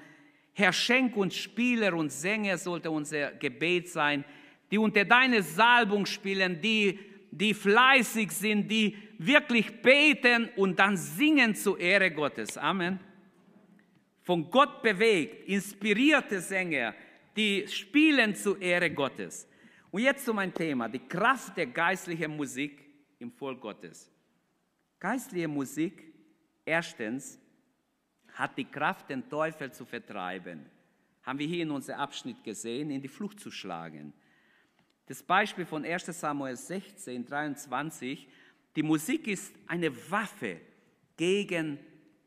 Herr, 0.53 0.73
schenk 0.73 1.15
uns 1.15 1.35
Spieler 1.35 1.93
und 1.93 2.11
Sänger, 2.11 2.57
sollte 2.57 2.89
unser 2.89 3.31
Gebet 3.33 3.89
sein, 3.89 4.23
die 4.71 4.77
unter 4.77 5.05
deine 5.05 5.43
Salbung 5.43 6.05
spielen, 6.05 6.59
die, 6.59 6.97
die 7.29 7.53
fleißig 7.53 8.31
sind, 8.31 8.71
die 8.71 8.97
wirklich 9.19 9.81
beten 9.81 10.49
und 10.55 10.79
dann 10.79 10.97
singen 10.97 11.53
zur 11.53 11.79
Ehre 11.79 12.09
Gottes. 12.09 12.57
Amen. 12.57 12.99
Von 14.23 14.49
Gott 14.49 14.81
bewegt, 14.81 15.47
inspirierte 15.47 16.41
Sänger, 16.41 16.95
die 17.37 17.67
spielen 17.67 18.33
zur 18.33 18.59
Ehre 18.59 18.89
Gottes. 18.89 19.47
Und 19.91 20.01
jetzt 20.01 20.25
zu 20.25 20.33
meinem 20.33 20.53
Thema, 20.53 20.89
die 20.89 20.99
Kraft 20.99 21.55
der 21.57 21.67
geistlichen 21.67 22.35
Musik 22.35 22.84
im 23.19 23.31
Volk 23.31 23.61
Gottes. 23.61 24.11
Geistliche 24.99 25.47
Musik, 25.47 26.13
erstens, 26.65 27.39
hat 28.33 28.57
die 28.57 28.65
Kraft, 28.65 29.09
den 29.09 29.29
Teufel 29.29 29.71
zu 29.71 29.85
vertreiben. 29.85 30.65
Haben 31.23 31.39
wir 31.39 31.47
hier 31.47 31.63
in 31.63 31.71
unserem 31.71 31.99
Abschnitt 31.99 32.43
gesehen, 32.43 32.91
in 32.91 33.01
die 33.01 33.07
Flucht 33.07 33.39
zu 33.39 33.49
schlagen. 33.49 34.13
Das 35.07 35.21
Beispiel 35.23 35.65
von 35.65 35.85
1 35.85 36.05
Samuel 36.05 36.55
16, 36.55 37.25
23, 37.25 38.27
die 38.75 38.83
Musik 38.83 39.27
ist 39.27 39.53
eine 39.67 39.91
Waffe 40.11 40.59
gegen 41.15 41.79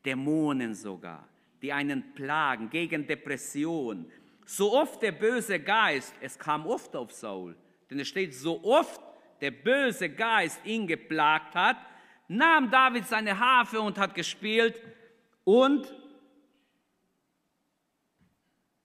Dämonen 0.03 0.73
sogar, 0.73 1.27
die 1.61 1.71
einen 1.71 2.13
plagen, 2.13 2.69
gegen 2.69 3.05
Depression. 3.05 4.09
So 4.45 4.73
oft 4.73 5.01
der 5.01 5.11
böse 5.11 5.59
Geist, 5.59 6.13
es 6.21 6.39
kam 6.39 6.65
oft 6.65 6.95
auf 6.95 7.11
Saul, 7.11 7.55
denn 7.89 7.99
es 7.99 8.07
steht, 8.07 8.33
so 8.33 8.63
oft 8.63 9.01
der 9.41 9.51
böse 9.51 10.09
Geist 10.09 10.65
ihn 10.65 10.87
geplagt 10.87 11.55
hat, 11.55 11.77
nahm 12.27 12.69
David 12.69 13.05
seine 13.05 13.37
Harfe 13.37 13.81
und 13.81 13.97
hat 13.97 14.13
gespielt 14.13 14.81
und 15.43 15.93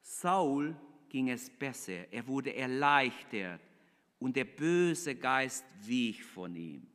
Saul 0.01 0.75
ging 1.09 1.29
es 1.29 1.51
besser, 1.51 2.11
er 2.11 2.27
wurde 2.27 2.55
erleichtert 2.55 3.61
und 4.19 4.35
der 4.35 4.45
böse 4.45 5.15
Geist 5.15 5.65
wich 5.83 6.25
von 6.25 6.57
ihm. 6.57 6.87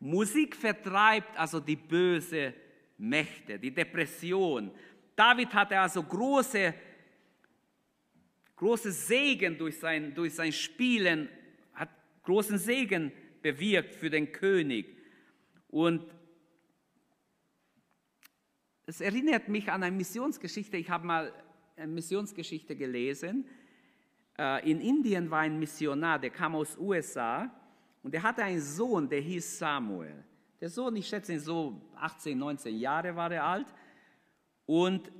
Musik 0.00 0.56
vertreibt 0.56 1.36
also 1.38 1.60
die 1.60 1.76
böse 1.76 2.54
Mächte, 2.96 3.58
die 3.58 3.72
Depression. 3.72 4.70
David 5.14 5.52
hatte 5.54 5.78
also 5.78 6.02
große, 6.02 6.74
große 8.56 8.92
Segen 8.92 9.56
durch 9.56 9.78
sein, 9.78 10.14
durch 10.14 10.34
sein 10.34 10.52
Spielen 10.52 11.28
großen 12.28 12.58
Segen 12.58 13.10
bewirkt 13.40 13.94
für 13.94 14.10
den 14.10 14.30
König. 14.32 14.98
Und 15.68 16.04
es 18.84 19.00
erinnert 19.00 19.48
mich 19.48 19.70
an 19.72 19.82
eine 19.82 19.96
Missionsgeschichte. 19.96 20.76
Ich 20.76 20.90
habe 20.90 21.06
mal 21.06 21.32
eine 21.76 21.90
Missionsgeschichte 21.92 22.76
gelesen. 22.76 23.46
Äh, 24.38 24.70
in 24.70 24.82
Indien 24.82 25.30
war 25.30 25.40
ein 25.40 25.58
Missionar, 25.58 26.18
der 26.18 26.28
kam 26.28 26.54
aus 26.54 26.76
USA 26.76 27.50
und 28.02 28.12
der 28.12 28.22
hatte 28.22 28.44
einen 28.44 28.60
Sohn, 28.60 29.08
der 29.08 29.20
hieß 29.20 29.58
Samuel. 29.58 30.22
Der 30.60 30.68
Sohn, 30.68 30.96
ich 30.96 31.08
schätze 31.08 31.32
ihn 31.32 31.40
so 31.40 31.80
18, 31.96 32.36
19 32.36 32.76
Jahre 32.76 33.16
war 33.16 33.32
er 33.32 33.44
alt. 33.44 33.74
Und 34.66 35.10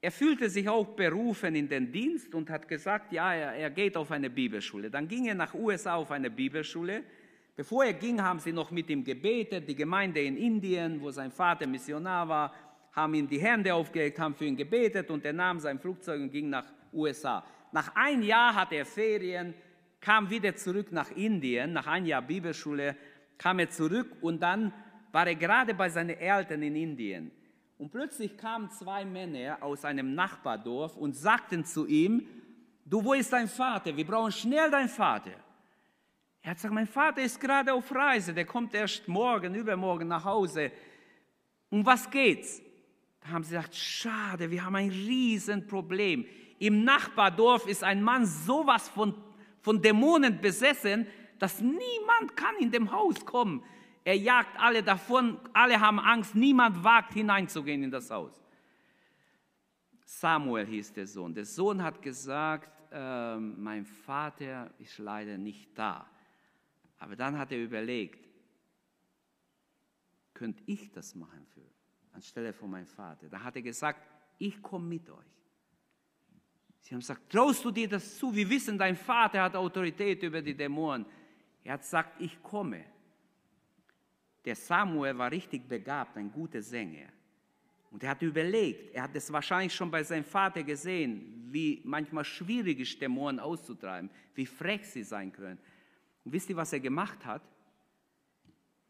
er 0.00 0.12
fühlte 0.12 0.48
sich 0.48 0.68
auch 0.68 0.86
berufen 0.86 1.54
in 1.56 1.68
den 1.68 1.90
Dienst 1.90 2.34
und 2.34 2.50
hat 2.50 2.68
gesagt, 2.68 3.12
ja, 3.12 3.34
er, 3.34 3.54
er 3.54 3.70
geht 3.70 3.96
auf 3.96 4.10
eine 4.12 4.30
Bibelschule. 4.30 4.90
Dann 4.90 5.08
ging 5.08 5.26
er 5.26 5.34
nach 5.34 5.54
USA 5.54 5.96
auf 5.96 6.10
eine 6.12 6.30
Bibelschule. 6.30 7.02
Bevor 7.56 7.84
er 7.84 7.94
ging, 7.94 8.22
haben 8.22 8.38
sie 8.38 8.52
noch 8.52 8.70
mit 8.70 8.88
ihm 8.90 9.02
gebetet. 9.02 9.68
Die 9.68 9.74
Gemeinde 9.74 10.20
in 10.20 10.36
Indien, 10.36 11.00
wo 11.00 11.10
sein 11.10 11.32
Vater 11.32 11.66
Missionar 11.66 12.28
war, 12.28 12.54
haben 12.92 13.14
ihm 13.14 13.28
die 13.28 13.40
Hände 13.40 13.74
aufgelegt, 13.74 14.18
haben 14.20 14.34
für 14.34 14.44
ihn 14.44 14.56
gebetet 14.56 15.10
und 15.10 15.24
er 15.24 15.32
nahm 15.32 15.58
sein 15.58 15.78
Flugzeug 15.80 16.20
und 16.20 16.30
ging 16.30 16.48
nach 16.48 16.72
USA. 16.92 17.44
Nach 17.72 17.92
ein 17.96 18.22
Jahr 18.22 18.54
hatte 18.54 18.76
er 18.76 18.86
Ferien, 18.86 19.52
kam 20.00 20.30
wieder 20.30 20.54
zurück 20.54 20.92
nach 20.92 21.10
Indien, 21.10 21.72
nach 21.72 21.88
ein 21.88 22.06
Jahr 22.06 22.22
Bibelschule 22.22 22.96
kam 23.36 23.58
er 23.60 23.70
zurück 23.70 24.16
und 24.20 24.42
dann 24.42 24.72
war 25.12 25.26
er 25.26 25.34
gerade 25.34 25.74
bei 25.74 25.88
seinen 25.88 26.16
Eltern 26.18 26.62
in 26.62 26.76
Indien. 26.76 27.30
Und 27.78 27.92
plötzlich 27.92 28.36
kamen 28.36 28.68
zwei 28.70 29.04
Männer 29.04 29.58
aus 29.60 29.84
einem 29.84 30.14
Nachbardorf 30.14 30.96
und 30.96 31.14
sagten 31.14 31.64
zu 31.64 31.86
ihm, 31.86 32.26
du, 32.84 33.04
wo 33.04 33.14
ist 33.14 33.32
dein 33.32 33.46
Vater? 33.46 33.96
Wir 33.96 34.04
brauchen 34.04 34.32
schnell 34.32 34.68
deinen 34.68 34.88
Vater. 34.88 35.30
Er 36.42 36.50
hat 36.50 36.56
gesagt, 36.56 36.74
mein 36.74 36.88
Vater 36.88 37.22
ist 37.22 37.40
gerade 37.40 37.72
auf 37.72 37.94
Reise, 37.94 38.34
der 38.34 38.46
kommt 38.46 38.74
erst 38.74 39.06
morgen, 39.06 39.54
übermorgen 39.54 40.08
nach 40.08 40.24
Hause. 40.24 40.72
Um 41.70 41.86
was 41.86 42.10
geht's? 42.10 42.60
Da 43.20 43.28
haben 43.28 43.44
sie 43.44 43.54
gesagt, 43.54 43.76
schade, 43.76 44.50
wir 44.50 44.64
haben 44.64 44.74
ein 44.74 44.90
Riesenproblem. 44.90 46.26
Im 46.58 46.82
Nachbardorf 46.82 47.68
ist 47.68 47.84
ein 47.84 48.02
Mann 48.02 48.26
sowas 48.26 48.88
von, 48.88 49.14
von 49.60 49.80
Dämonen 49.80 50.40
besessen, 50.40 51.06
dass 51.38 51.60
niemand 51.60 52.36
kann 52.36 52.56
in 52.58 52.72
dem 52.72 52.90
Haus 52.90 53.24
kommen. 53.24 53.62
Er 54.08 54.16
jagt 54.16 54.58
alle 54.58 54.82
davon, 54.82 55.38
alle 55.52 55.78
haben 55.78 56.00
Angst, 56.00 56.34
niemand 56.34 56.82
wagt 56.82 57.12
hineinzugehen 57.12 57.82
in 57.82 57.90
das 57.90 58.10
Haus. 58.10 58.42
Samuel 60.02 60.64
hieß 60.64 60.94
der 60.94 61.06
Sohn. 61.06 61.34
Der 61.34 61.44
Sohn 61.44 61.82
hat 61.82 62.00
gesagt, 62.00 62.90
äh, 62.90 63.36
mein 63.36 63.84
Vater 63.84 64.72
ist 64.78 64.96
leider 64.96 65.36
nicht 65.36 65.78
da. 65.78 66.08
Aber 66.96 67.16
dann 67.16 67.36
hat 67.36 67.52
er 67.52 67.62
überlegt, 67.62 68.26
könnte 70.32 70.62
ich 70.64 70.90
das 70.90 71.14
machen 71.14 71.44
für, 71.52 71.60
anstelle 72.14 72.54
von 72.54 72.70
meinem 72.70 72.86
Vater? 72.86 73.28
Da 73.28 73.42
hat 73.42 73.56
er 73.56 73.62
gesagt, 73.62 74.00
ich 74.38 74.62
komme 74.62 74.86
mit 74.86 75.10
euch. 75.10 75.36
Sie 76.80 76.94
haben 76.94 77.00
gesagt, 77.00 77.30
traust 77.30 77.62
du 77.62 77.70
dir 77.70 77.90
das 77.90 78.16
zu? 78.16 78.34
Wir 78.34 78.48
wissen, 78.48 78.78
dein 78.78 78.96
Vater 78.96 79.42
hat 79.42 79.54
Autorität 79.54 80.22
über 80.22 80.40
die 80.40 80.54
Dämonen. 80.54 81.04
Er 81.62 81.74
hat 81.74 81.82
gesagt, 81.82 82.18
ich 82.22 82.42
komme 82.42 82.86
der 84.44 84.56
Samuel 84.56 85.16
war 85.18 85.30
richtig 85.30 85.68
begabt, 85.68 86.16
ein 86.16 86.30
guter 86.30 86.62
Sänger. 86.62 87.08
Und 87.90 88.02
er 88.02 88.10
hat 88.10 88.22
überlegt, 88.22 88.94
er 88.94 89.04
hat 89.04 89.14
es 89.14 89.32
wahrscheinlich 89.32 89.74
schon 89.74 89.90
bei 89.90 90.02
seinem 90.02 90.24
Vater 90.24 90.62
gesehen, 90.62 91.48
wie 91.50 91.80
manchmal 91.84 92.24
schwierig 92.24 92.80
ist, 92.80 93.00
Dämonen 93.00 93.40
auszutreiben, 93.40 94.10
wie 94.34 94.46
frech 94.46 94.86
sie 94.86 95.02
sein 95.02 95.32
können. 95.32 95.58
Und 96.24 96.32
wisst 96.32 96.50
ihr, 96.50 96.56
was 96.56 96.72
er 96.72 96.80
gemacht 96.80 97.24
hat? 97.24 97.42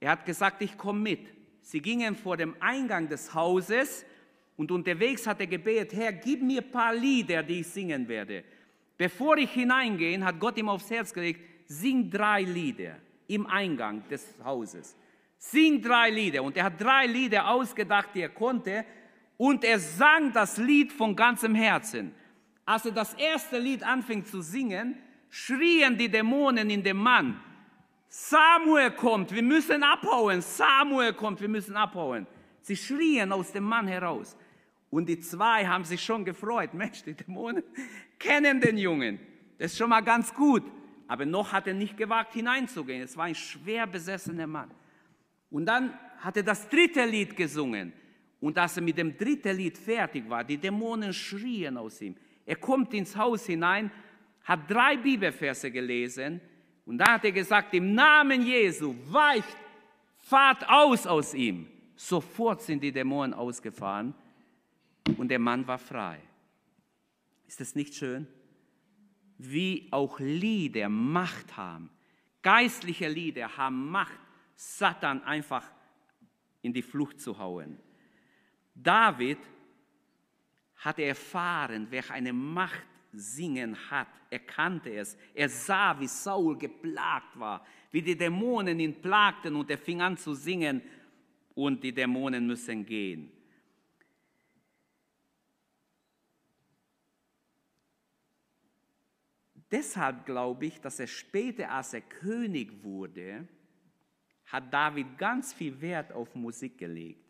Er 0.00 0.11
hat 0.11 0.26
gesagt, 0.26 0.62
ich 0.62 0.76
komme 0.76 1.00
mit. 1.00 1.33
Sie 1.61 1.81
gingen 1.81 2.17
vor 2.17 2.37
dem 2.37 2.57
Eingang 2.61 3.09
des 3.09 3.35
Hauses 3.35 4.05
und 4.57 4.73
unterwegs 4.73 5.26
hat 5.26 5.40
er 5.40 5.47
gebetet, 5.47 5.93
Herr, 5.93 6.12
gib 6.12 6.43
mir 6.43 6.62
ein 6.62 6.71
paar 6.71 6.95
Lieder, 6.95 7.43
die 7.43 7.61
ich 7.61 7.69
singen 7.69 8.09
werde. 8.09 8.43
Bevor 8.97 9.37
ich 9.37 9.52
hineingehe, 9.52 10.25
hat 10.25 10.40
Gott 10.40 10.57
ihm 10.57 10.69
aufs 10.69 10.90
Herz 10.90 11.12
gelegt, 11.12 11.40
sing 11.67 12.11
drei 12.11 12.43
Lieder 12.43 12.97
im 13.28 13.47
Eingang 13.47 14.09
des 14.09 14.35
Hauses. 14.43 14.97
Sing 15.38 15.80
drei 15.80 16.11
Lieder. 16.11 16.42
Und 16.42 16.57
er 16.57 16.64
hat 16.64 16.80
drei 16.80 17.07
Lieder 17.07 17.49
ausgedacht, 17.49 18.11
die 18.14 18.23
er 18.23 18.28
konnte. 18.28 18.85
Und 19.37 19.64
er 19.64 19.78
sang 19.78 20.33
das 20.33 20.59
Lied 20.59 20.92
von 20.92 21.14
ganzem 21.14 21.54
Herzen. 21.54 22.12
Als 22.64 22.85
er 22.85 22.92
das 22.92 23.14
erste 23.14 23.59
Lied 23.59 23.83
anfing 23.83 24.25
zu 24.25 24.42
singen, 24.42 24.99
schrien 25.30 25.97
die 25.97 26.11
Dämonen 26.11 26.68
in 26.68 26.83
dem 26.83 26.99
Mann. 26.99 27.40
Samuel 28.09 28.90
kommt, 28.90 29.33
wir 29.33 29.42
müssen 29.42 29.83
abhauen. 29.83 30.40
Samuel 30.40 31.12
kommt, 31.12 31.40
wir 31.40 31.49
müssen 31.49 31.76
abhauen. 31.76 32.26
Sie 32.62 32.76
schrien 32.76 33.33
aus 33.33 33.52
dem 33.52 33.64
Mann 33.64 33.87
heraus. 33.87 34.37
Und 34.90 35.09
die 35.09 35.21
zwei 35.21 35.66
haben 35.66 35.85
sich 35.85 36.02
schon 36.02 36.25
gefreut. 36.25 36.75
Mensch, 36.75 37.04
die 37.04 37.14
Dämonen 37.14 37.62
kennen 38.18 38.61
den 38.61 38.76
Jungen. 38.76 39.21
Das 39.59 39.73
ist 39.73 39.78
schon 39.78 39.90
mal 39.90 40.00
ganz 40.00 40.35
gut. 40.35 40.64
Aber 41.07 41.25
noch 41.25 41.52
hat 41.52 41.66
er 41.66 41.75
nicht 41.75 41.97
gewagt, 41.97 42.35
hineinzugehen. 42.35 43.02
Es 43.02 43.16
war 43.16 43.26
ein 43.26 43.35
schwer 43.35 43.87
besessener 43.87 44.47
Mann. 44.47 44.71
Und 45.50 45.67
dann 45.67 45.99
hat 46.19 46.37
er 46.37 46.43
das 46.43 46.69
dritte 46.69 47.05
Lied 47.05 47.37
gesungen. 47.37 47.93
Und 48.40 48.57
als 48.59 48.76
er 48.76 48.83
mit 48.83 48.99
dem 48.99 49.17
dritten 49.17 49.57
Lied 49.57 49.76
fertig 49.76 50.28
war, 50.28 50.45
die 50.45 50.59
Dämonen 50.59 51.12
schrien 51.12 51.76
aus 51.76 52.00
ihm. 52.00 52.17
Er 52.47 52.57
kommt 52.57 52.95
ins 52.95 53.17
Haus 53.17 53.47
hinein, 53.47 53.90
hat 54.45 54.71
drei 54.71 54.97
Bibelverse 54.97 55.71
gelesen 55.71 56.40
und 56.87 56.99
dann 56.99 57.14
hat 57.14 57.25
er 57.25 57.33
gesagt, 57.33 57.75
im 57.75 57.95
Namen 57.95 58.43
Jesu, 58.43 58.95
weicht, 59.09 59.57
fahrt 60.17 60.67
aus 60.69 61.07
aus 61.07 61.35
ihm. 61.35 61.67
Sofort 61.97 62.62
sind 62.62 62.83
die 62.83 62.93
Dämonen 62.93 63.35
ausgefahren 63.35 64.14
und 65.17 65.28
der 65.28 65.38
Mann 65.38 65.67
war 65.67 65.78
frei. 65.78 66.21
Ist 67.47 67.61
das 67.61 67.75
nicht 67.75 67.95
schön? 67.95 68.26
Wie 69.37 69.88
auch 69.90 70.19
Lieder 70.21 70.88
Macht 70.88 71.57
haben. 71.57 71.90
Geistliche 72.43 73.09
Lieder 73.09 73.57
haben 73.57 73.90
Macht, 73.90 74.21
Satan 74.61 75.23
einfach 75.23 75.71
in 76.62 76.73
die 76.73 76.83
Flucht 76.83 77.21
zu 77.21 77.38
hauen. 77.38 77.79
David 78.75 79.38
hat 80.75 80.99
erfahren, 80.99 81.87
wer 81.91 82.11
eine 82.11 82.33
Macht 82.33 82.85
singen 83.12 83.77
hat. 83.88 84.09
Er 84.31 84.41
kannte 84.41 84.93
es. 84.93 85.17
Er 85.33 85.49
sah, 85.49 85.99
wie 86.00 86.09
Saul 86.09 86.59
geplagt 86.59 87.38
war, 87.38 87.65
wie 87.93 88.03
die 88.03 88.17
Dämonen 88.17 88.81
ihn 88.81 89.00
plagten 89.00 89.55
und 89.55 89.71
er 89.71 89.79
fing 89.79 90.00
an 90.03 90.17
zu 90.17 90.35
singen 90.35 90.83
und 91.55 91.85
die 91.85 91.95
Dämonen 91.95 92.45
müssen 92.45 92.85
gehen. 92.85 93.31
Deshalb 99.71 100.27
glaube 100.27 100.67
ich, 100.67 100.81
dass 100.81 100.99
er 100.99 101.07
später, 101.07 101.71
als 101.71 101.95
er 101.95 102.00
König 102.00 102.83
wurde, 102.83 103.47
hat 104.49 104.73
David 104.73 105.19
ganz 105.19 105.52
viel 105.52 105.81
Wert 105.81 106.12
auf 106.12 106.35
Musik 106.35 106.78
gelegt. 106.78 107.25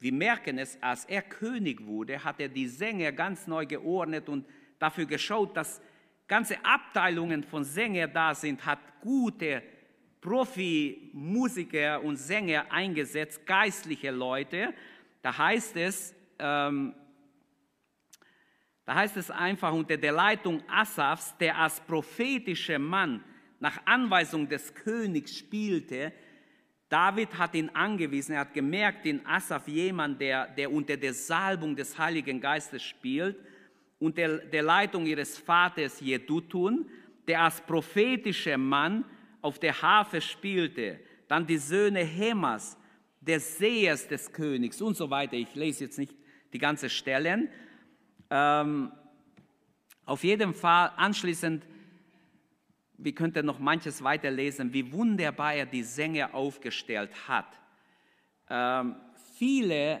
Wir 0.00 0.12
merken 0.12 0.58
es, 0.58 0.76
als 0.82 1.04
er 1.06 1.22
König 1.22 1.86
wurde, 1.86 2.22
hat 2.22 2.40
er 2.40 2.48
die 2.48 2.68
Sänger 2.68 3.12
ganz 3.12 3.46
neu 3.46 3.64
geordnet 3.64 4.28
und 4.28 4.46
dafür 4.78 5.06
geschaut, 5.06 5.56
dass 5.56 5.80
ganze 6.26 6.62
Abteilungen 6.64 7.42
von 7.44 7.64
Sängern 7.64 8.12
da 8.12 8.34
sind, 8.34 8.64
hat 8.64 8.80
gute 9.00 9.62
Profi-Musiker 10.20 12.02
und 12.02 12.16
Sänger 12.16 12.70
eingesetzt, 12.70 13.46
geistliche 13.46 14.10
Leute. 14.10 14.72
Da 15.20 15.36
heißt 15.36 15.76
es, 15.76 16.14
ähm, 16.38 16.94
da 18.86 18.94
heißt 18.94 19.16
es 19.16 19.30
einfach 19.30 19.72
unter 19.72 19.96
der 19.96 20.12
Leitung 20.12 20.62
Asafs, 20.68 21.36
der 21.38 21.58
als 21.58 21.80
prophetischer 21.80 22.78
Mann 22.78 23.22
nach 23.64 23.80
Anweisung 23.86 24.46
des 24.46 24.74
Königs 24.74 25.38
spielte. 25.38 26.12
David 26.90 27.38
hat 27.38 27.54
ihn 27.54 27.70
angewiesen, 27.70 28.34
er 28.34 28.40
hat 28.40 28.52
gemerkt, 28.52 29.06
in 29.06 29.24
Asaf 29.24 29.66
jemand, 29.68 30.20
der, 30.20 30.48
der 30.48 30.70
unter 30.70 30.98
der 30.98 31.14
Salbung 31.14 31.74
des 31.74 31.98
Heiligen 31.98 32.42
Geistes 32.42 32.82
spielt, 32.82 33.36
unter 33.98 34.36
der 34.36 34.62
Leitung 34.62 35.06
ihres 35.06 35.38
Vaters 35.38 35.98
Jedutun, 35.98 36.90
der 37.26 37.40
als 37.40 37.62
prophetischer 37.62 38.58
Mann 38.58 39.02
auf 39.40 39.58
der 39.58 39.80
Harfe 39.80 40.20
spielte. 40.20 41.00
Dann 41.26 41.46
die 41.46 41.56
Söhne 41.56 42.00
Hemas, 42.00 42.76
des 43.22 43.56
Sehers 43.56 44.06
des 44.06 44.30
Königs 44.30 44.82
und 44.82 44.94
so 44.94 45.08
weiter. 45.08 45.36
Ich 45.36 45.54
lese 45.54 45.84
jetzt 45.84 45.98
nicht 45.98 46.14
die 46.52 46.58
ganze 46.58 46.90
Stellen. 46.90 47.48
Ähm, 48.28 48.92
auf 50.04 50.22
jeden 50.22 50.52
Fall 50.52 50.92
anschließend, 50.98 51.64
wir 52.98 53.14
könnten 53.14 53.46
noch 53.46 53.58
manches 53.58 54.02
weiterlesen, 54.02 54.72
wie 54.72 54.92
wunderbar 54.92 55.54
er 55.54 55.66
die 55.66 55.82
Sänger 55.82 56.34
aufgestellt 56.34 57.10
hat. 57.28 57.60
Ähm, 58.48 58.96
viele 59.36 60.00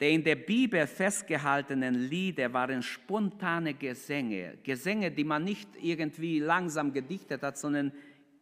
der 0.00 0.10
in 0.10 0.24
der 0.24 0.36
Bibel 0.36 0.86
festgehaltenen 0.86 2.08
Lieder 2.08 2.50
waren 2.54 2.82
spontane 2.82 3.74
Gesänge, 3.74 4.56
Gesänge, 4.62 5.10
die 5.10 5.24
man 5.24 5.44
nicht 5.44 5.68
irgendwie 5.78 6.38
langsam 6.38 6.94
gedichtet 6.94 7.42
hat, 7.42 7.58
sondern 7.58 7.92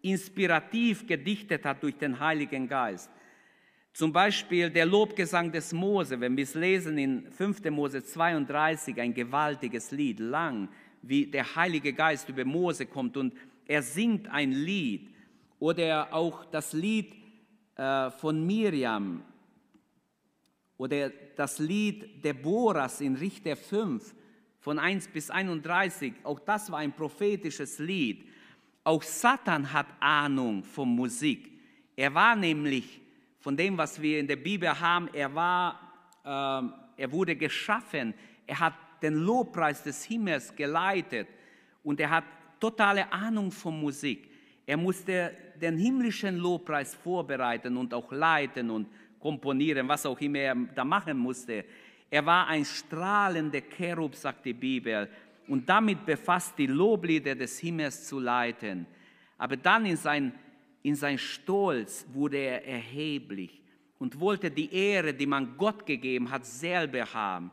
inspirativ 0.01 1.05
gedichtet 1.09 1.65
hat 1.65 1.83
durch 1.83 1.97
den 1.97 2.21
Heiligen 2.21 2.69
Geist. 2.69 3.11
Zum 3.93 4.13
Beispiel 4.13 4.71
der 4.71 4.87
Lobgesang 4.87 5.51
des 5.51 5.73
Mose, 5.73 6.21
wenn 6.21 6.37
wir 6.37 6.45
es 6.45 6.55
lesen 6.55 6.97
in 6.97 7.33
5. 7.33 7.65
Mose 7.71 8.05
32, 8.05 9.01
ein 9.01 9.13
gewaltiges 9.13 9.91
Lied, 9.91 10.21
lang, 10.21 10.69
wie 11.03 11.27
der 11.27 11.57
Heilige 11.57 11.93
Geist 11.93 12.29
über 12.29 12.45
Mose 12.45 12.87
kommt 12.87 13.17
und 13.17 13.35
er 13.67 13.83
singt 13.83 14.29
ein 14.29 14.53
Lied. 14.53 15.11
Oder 15.59 16.13
auch 16.13 16.45
das 16.47 16.73
Lied 16.73 17.15
äh, 17.77 18.11
von 18.11 18.47
Miriam 18.47 19.23
oder 20.77 21.11
das 21.37 21.59
Lied 21.59 22.25
Deborahs 22.25 23.01
in 23.01 23.17
Richter 23.17 23.57
5 23.57 24.15
von 24.61 24.79
1 24.79 25.09
bis 25.09 25.31
31, 25.31 26.15
auch 26.25 26.41
das 26.41 26.71
war 26.71 26.79
ein 26.79 26.93
prophetisches 26.93 27.79
Lied. 27.79 28.27
Auch 28.85 29.03
Satan 29.03 29.73
hat 29.73 29.87
Ahnung 30.01 30.63
von 30.65 30.89
Musik. 30.89 31.53
Er 31.97 32.15
war 32.15 32.37
nämlich 32.37 33.01
von 33.41 33.57
dem, 33.57 33.77
was 33.77 34.01
wir 34.01 34.21
in 34.21 34.27
der 34.27 34.37
Bibel 34.37 34.69
haben. 34.81 35.09
Er, 35.13 35.35
war, 35.35 35.81
äh, 36.25 37.03
er 37.03 37.13
wurde 37.13 37.37
geschaffen. 37.37 38.15
Er 38.47 38.61
hat 38.61 38.75
den 39.03 39.15
Lobpreis 39.15 39.83
des 39.83 40.05
Himmels 40.05 40.55
geleitet 40.55 41.29
und 41.83 42.01
er 42.01 42.11
hat 42.11 42.25
totale 42.61 43.11
Ahnung 43.13 43.51
von 43.51 43.81
Musik. 43.81 44.31
Er 44.67 44.77
musste 44.77 45.33
den 45.61 45.77
himmlischen 45.77 46.37
Lobpreis 46.37 46.95
vorbereiten 46.95 47.77
und 47.77 47.95
auch 47.95 48.13
leiten 48.13 48.71
und 48.71 48.89
komponieren, 49.19 49.89
was 49.89 50.07
auch 50.07 50.21
immer 50.21 50.39
er 50.39 50.57
da 50.75 50.85
machen 50.85 51.17
musste. 51.17 51.65
Er 52.11 52.25
war 52.25 52.47
ein 52.47 52.65
strahlender 52.65 53.61
Cherub, 53.61 54.15
sagt 54.15 54.45
die 54.45 54.53
Bibel, 54.53 55.09
und 55.47 55.69
damit 55.69 56.05
befasst, 56.05 56.59
die 56.59 56.67
Loblieder 56.67 57.35
des 57.35 57.59
Himmels 57.59 58.07
zu 58.07 58.19
leiten. 58.19 58.87
Aber 59.39 59.57
dann 59.57 59.87
in 59.87 59.97
sein 59.97 60.33
in 60.83 60.95
sein 60.95 61.19
Stolz 61.19 62.07
wurde 62.13 62.39
er 62.39 62.67
erheblich 62.67 63.61
und 63.99 64.19
wollte 64.21 64.51
die 64.51 64.73
Ehre, 64.73 65.13
die 65.13 65.27
man 65.27 65.57
Gott 65.57 65.85
gegeben 65.85 66.31
hat, 66.31 66.47
selber 66.47 67.13
haben. 67.13 67.51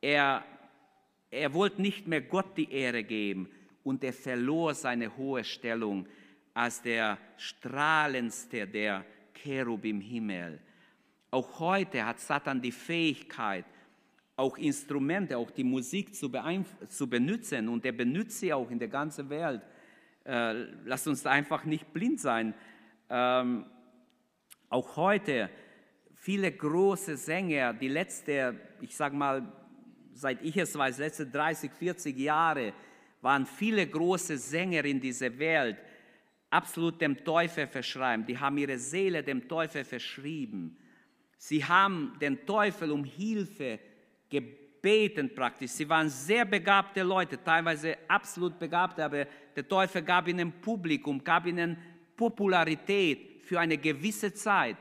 Er, 0.00 0.44
er 1.30 1.52
wollte 1.54 1.82
nicht 1.82 2.06
mehr 2.06 2.20
Gott 2.20 2.56
die 2.56 2.70
Ehre 2.72 3.04
geben 3.04 3.48
und 3.84 4.02
er 4.04 4.12
verlor 4.12 4.74
seine 4.74 5.16
hohe 5.16 5.44
Stellung 5.44 6.06
als 6.54 6.82
der 6.82 7.18
strahlendste 7.36 8.66
der 8.66 9.04
Cherub 9.34 9.84
im 9.84 10.00
Himmel. 10.00 10.60
Auch 11.30 11.60
heute 11.60 12.04
hat 12.04 12.18
Satan 12.18 12.62
die 12.62 12.72
Fähigkeit, 12.72 13.64
auch 14.36 14.56
Instrumente, 14.56 15.36
auch 15.36 15.50
die 15.50 15.64
Musik 15.64 16.14
zu, 16.14 16.30
zu 16.88 17.08
benutzen 17.08 17.68
und 17.68 17.84
er 17.84 17.92
benutzt 17.92 18.40
sie 18.40 18.52
auch 18.52 18.70
in 18.70 18.78
der 18.78 18.88
ganzen 18.88 19.28
Welt. 19.28 19.62
Äh, 20.24 20.52
lasst 20.84 21.06
uns 21.08 21.26
einfach 21.26 21.64
nicht 21.64 21.92
blind 21.92 22.20
sein. 22.20 22.54
Ähm, 23.08 23.66
auch 24.68 24.96
heute 24.96 25.50
viele 26.14 26.50
große 26.50 27.16
Sänger, 27.16 27.72
die 27.72 27.88
letzte, 27.88 28.58
ich 28.80 28.96
sage 28.96 29.14
mal, 29.14 29.52
seit 30.16 30.42
ich 30.42 30.56
es 30.56 30.76
weiß, 30.76 30.98
letzte 30.98 31.26
30, 31.26 31.70
40 31.70 32.18
Jahre, 32.18 32.72
waren 33.20 33.46
viele 33.46 33.86
große 33.86 34.38
Sänger 34.38 34.84
in 34.84 35.00
dieser 35.00 35.38
Welt 35.38 35.76
absolut 36.48 37.00
dem 37.00 37.22
Teufel 37.22 37.66
verschreiben. 37.66 38.24
Die 38.24 38.38
haben 38.38 38.56
ihre 38.56 38.78
Seele 38.78 39.22
dem 39.22 39.46
Teufel 39.46 39.84
verschrieben. 39.84 40.76
Sie 41.36 41.64
haben 41.64 42.16
den 42.20 42.46
Teufel 42.46 42.90
um 42.90 43.04
Hilfe 43.04 43.78
gebeten 44.30 45.34
praktisch. 45.34 45.72
Sie 45.72 45.88
waren 45.88 46.08
sehr 46.08 46.44
begabte 46.44 47.02
Leute, 47.02 47.42
teilweise 47.42 47.96
absolut 48.08 48.58
begabte, 48.58 49.04
aber 49.04 49.26
der 49.54 49.68
Teufel 49.68 50.02
gab 50.02 50.28
ihnen 50.28 50.52
Publikum, 50.60 51.22
gab 51.22 51.46
ihnen 51.46 51.76
Popularität 52.16 53.42
für 53.42 53.60
eine 53.60 53.76
gewisse 53.76 54.32
Zeit, 54.32 54.76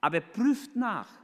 aber 0.00 0.20
prüft 0.20 0.76
nach. 0.76 1.23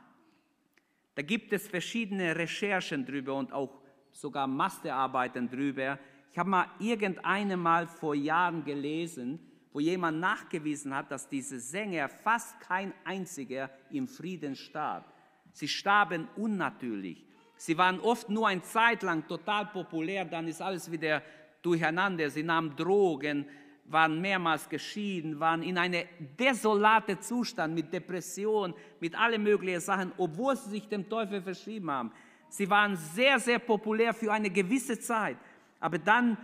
Da 1.21 1.27
gibt 1.27 1.53
es 1.53 1.69
verschiedene 1.69 2.35
Recherchen 2.35 3.05
drüber 3.05 3.35
und 3.35 3.53
auch 3.53 3.83
sogar 4.11 4.47
Masterarbeiten 4.47 5.51
drüber. 5.51 5.99
Ich 6.33 6.39
habe 6.39 6.49
mal 6.49 6.67
irgendeine 6.79 7.59
Mal 7.59 7.87
vor 7.87 8.15
Jahren 8.15 8.65
gelesen, 8.65 9.39
wo 9.71 9.81
jemand 9.81 10.19
nachgewiesen 10.19 10.95
hat, 10.95 11.11
dass 11.11 11.29
diese 11.29 11.61
Sänger 11.61 12.09
fast 12.09 12.59
kein 12.61 12.95
einziger 13.05 13.69
im 13.91 14.09
Frieden 14.09 14.57
starb. 14.57 15.13
Sie 15.53 15.69
starben 15.69 16.27
unnatürlich. 16.37 17.27
Sie 17.55 17.77
waren 17.77 18.01
oft 18.01 18.31
nur 18.31 18.49
eine 18.49 18.63
Zeit 18.63 19.03
lang 19.03 19.29
total 19.29 19.67
populär, 19.67 20.25
dann 20.25 20.49
ist 20.49 20.63
alles 20.63 20.91
wieder 20.91 21.23
durcheinander. 21.61 22.31
Sie 22.31 22.43
nahmen 22.43 22.75
Drogen, 22.75 23.45
waren 23.91 24.21
mehrmals 24.21 24.69
geschieden, 24.69 25.41
waren 25.41 25.63
in 25.63 25.77
einem 25.77 26.05
desolaten 26.39 27.21
Zustand 27.21 27.75
mit 27.75 27.93
Depression, 27.93 28.75
mit 29.01 29.19
allen 29.19 29.43
möglichen 29.43 29.81
Sachen, 29.81 30.13
obwohl 30.17 30.57
sie 30.57 30.71
sich 30.71 30.89
dem 30.89 31.09
Teufel 31.09 31.43
verschrieben 31.43 31.91
haben. 31.91 32.13
Sie 32.49 32.69
waren 32.71 32.97
sehr, 32.97 33.39
sehr 33.39 33.59
populär 33.59 34.15
für 34.15 34.33
eine 34.33 34.51
gewisse 34.51 34.99
Zeit, 34.99 35.37
aber 35.81 35.99
dann 35.99 36.37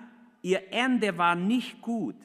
ihr 0.43 0.73
Ende 0.73 1.17
war 1.17 1.35
nicht 1.35 1.81
gut. 1.81 2.17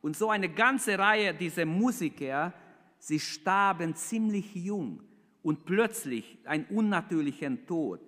Und 0.00 0.16
so 0.16 0.30
eine 0.30 0.48
ganze 0.48 0.98
Reihe 0.98 1.34
dieser 1.34 1.66
Musiker, 1.66 2.52
sie 2.98 3.18
starben 3.18 3.94
ziemlich 3.94 4.54
jung 4.54 5.02
und 5.42 5.64
plötzlich 5.64 6.38
einen 6.44 6.66
unnatürlichen 6.66 7.66
Tod. 7.66 8.00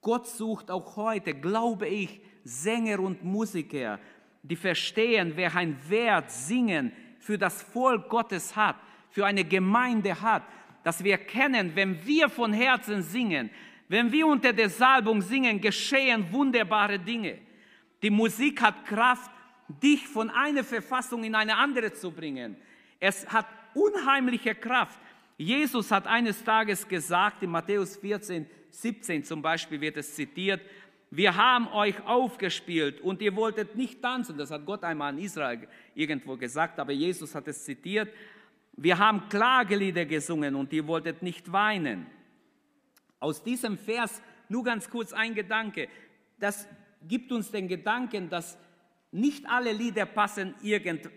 Gott 0.00 0.26
sucht 0.26 0.70
auch 0.70 0.96
heute, 0.96 1.34
glaube 1.34 1.86
ich, 1.86 2.20
Sänger 2.44 3.00
und 3.00 3.22
Musiker, 3.24 3.98
die 4.48 4.56
verstehen, 4.56 5.32
wer 5.34 5.54
ein 5.54 5.76
Wert 5.88 6.30
singen 6.30 6.92
für 7.18 7.36
das 7.36 7.62
Volk 7.62 8.08
Gottes 8.08 8.56
hat, 8.56 8.76
für 9.10 9.26
eine 9.26 9.44
Gemeinde 9.44 10.20
hat, 10.20 10.42
dass 10.82 11.02
wir 11.04 11.18
kennen, 11.18 11.72
wenn 11.74 12.04
wir 12.06 12.28
von 12.28 12.52
Herzen 12.52 13.02
singen, 13.02 13.50
wenn 13.88 14.10
wir 14.12 14.26
unter 14.26 14.52
der 14.52 14.70
Salbung 14.70 15.20
singen, 15.20 15.60
geschehen 15.60 16.30
wunderbare 16.32 16.98
Dinge. 16.98 17.38
Die 18.02 18.10
Musik 18.10 18.60
hat 18.62 18.84
Kraft, 18.86 19.30
dich 19.82 20.06
von 20.06 20.30
einer 20.30 20.64
Verfassung 20.64 21.24
in 21.24 21.34
eine 21.34 21.56
andere 21.56 21.92
zu 21.92 22.10
bringen. 22.10 22.56
Es 23.00 23.26
hat 23.30 23.46
unheimliche 23.74 24.54
Kraft. 24.54 24.98
Jesus 25.36 25.90
hat 25.90 26.06
eines 26.06 26.42
Tages 26.42 26.86
gesagt, 26.86 27.42
in 27.42 27.50
Matthäus 27.50 27.96
14, 27.96 28.46
17 28.70 29.24
zum 29.24 29.42
Beispiel 29.42 29.80
wird 29.80 29.96
es 29.96 30.14
zitiert, 30.14 30.60
wir 31.10 31.36
haben 31.36 31.68
euch 31.68 32.06
aufgespielt 32.06 33.00
und 33.00 33.22
ihr 33.22 33.34
wolltet 33.34 33.76
nicht 33.76 34.02
tanzen. 34.02 34.36
Das 34.36 34.50
hat 34.50 34.66
Gott 34.66 34.84
einmal 34.84 35.14
in 35.14 35.24
Israel 35.24 35.66
irgendwo 35.94 36.36
gesagt, 36.36 36.78
aber 36.78 36.92
Jesus 36.92 37.34
hat 37.34 37.48
es 37.48 37.64
zitiert. 37.64 38.12
Wir 38.72 38.98
haben 38.98 39.28
Klagelieder 39.28 40.04
gesungen 40.04 40.54
und 40.54 40.72
ihr 40.72 40.86
wolltet 40.86 41.22
nicht 41.22 41.50
weinen. 41.50 42.06
Aus 43.20 43.42
diesem 43.42 43.78
Vers 43.78 44.22
nur 44.48 44.64
ganz 44.64 44.88
kurz 44.88 45.12
ein 45.12 45.34
Gedanke. 45.34 45.88
Das 46.38 46.68
gibt 47.06 47.32
uns 47.32 47.50
den 47.50 47.68
Gedanken, 47.68 48.28
dass 48.28 48.58
nicht 49.10 49.46
alle 49.48 49.72
Lieder 49.72 50.06
passen 50.06 50.54
irgend 50.62 51.08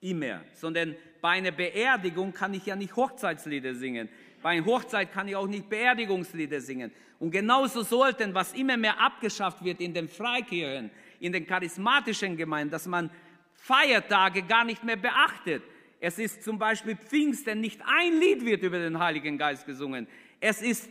immer, 0.00 0.40
sondern 0.54 0.96
bei 1.20 1.30
einer 1.30 1.52
Beerdigung 1.52 2.32
kann 2.32 2.54
ich 2.54 2.66
ja 2.66 2.74
nicht 2.74 2.96
Hochzeitslieder 2.96 3.74
singen. 3.74 4.08
Bei 4.42 4.50
einer 4.50 4.66
Hochzeit 4.66 5.12
kann 5.12 5.28
ich 5.28 5.36
auch 5.36 5.46
nicht 5.46 5.68
Beerdigungslieder 5.68 6.60
singen. 6.60 6.90
Und 7.18 7.30
genauso 7.30 7.82
sollten, 7.82 8.34
was 8.34 8.52
immer 8.52 8.76
mehr 8.76 9.00
abgeschafft 9.00 9.62
wird 9.64 9.80
in 9.80 9.94
den 9.94 10.08
Freikirchen, 10.08 10.90
in 11.20 11.32
den 11.32 11.46
charismatischen 11.46 12.36
Gemeinden, 12.36 12.72
dass 12.72 12.86
man 12.86 13.10
Feiertage 13.54 14.42
gar 14.42 14.64
nicht 14.64 14.82
mehr 14.82 14.96
beachtet. 14.96 15.62
Es 16.00 16.18
ist 16.18 16.42
zum 16.42 16.58
Beispiel 16.58 16.96
Pfingsten, 16.96 17.60
nicht 17.60 17.80
ein 17.86 18.18
Lied 18.18 18.44
wird 18.44 18.64
über 18.64 18.80
den 18.80 18.98
Heiligen 18.98 19.38
Geist 19.38 19.64
gesungen. 19.64 20.08
Es 20.40 20.60
ist 20.60 20.90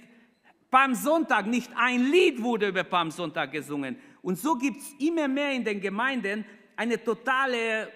Palmsonntag, 0.70 1.48
nicht 1.48 1.70
ein 1.76 2.10
Lied 2.10 2.42
wurde 2.42 2.70
über 2.70 2.86
Palmsonntag 2.86 3.52
gesungen. 3.52 3.98
Und 4.22 4.40
so 4.40 4.56
gibt 4.56 4.78
es 4.78 4.94
immer 5.00 5.28
mehr 5.28 5.52
in 5.52 5.66
den 5.66 5.82
Gemeinden 5.82 6.46
eine 6.78 7.04
totale, 7.04 7.90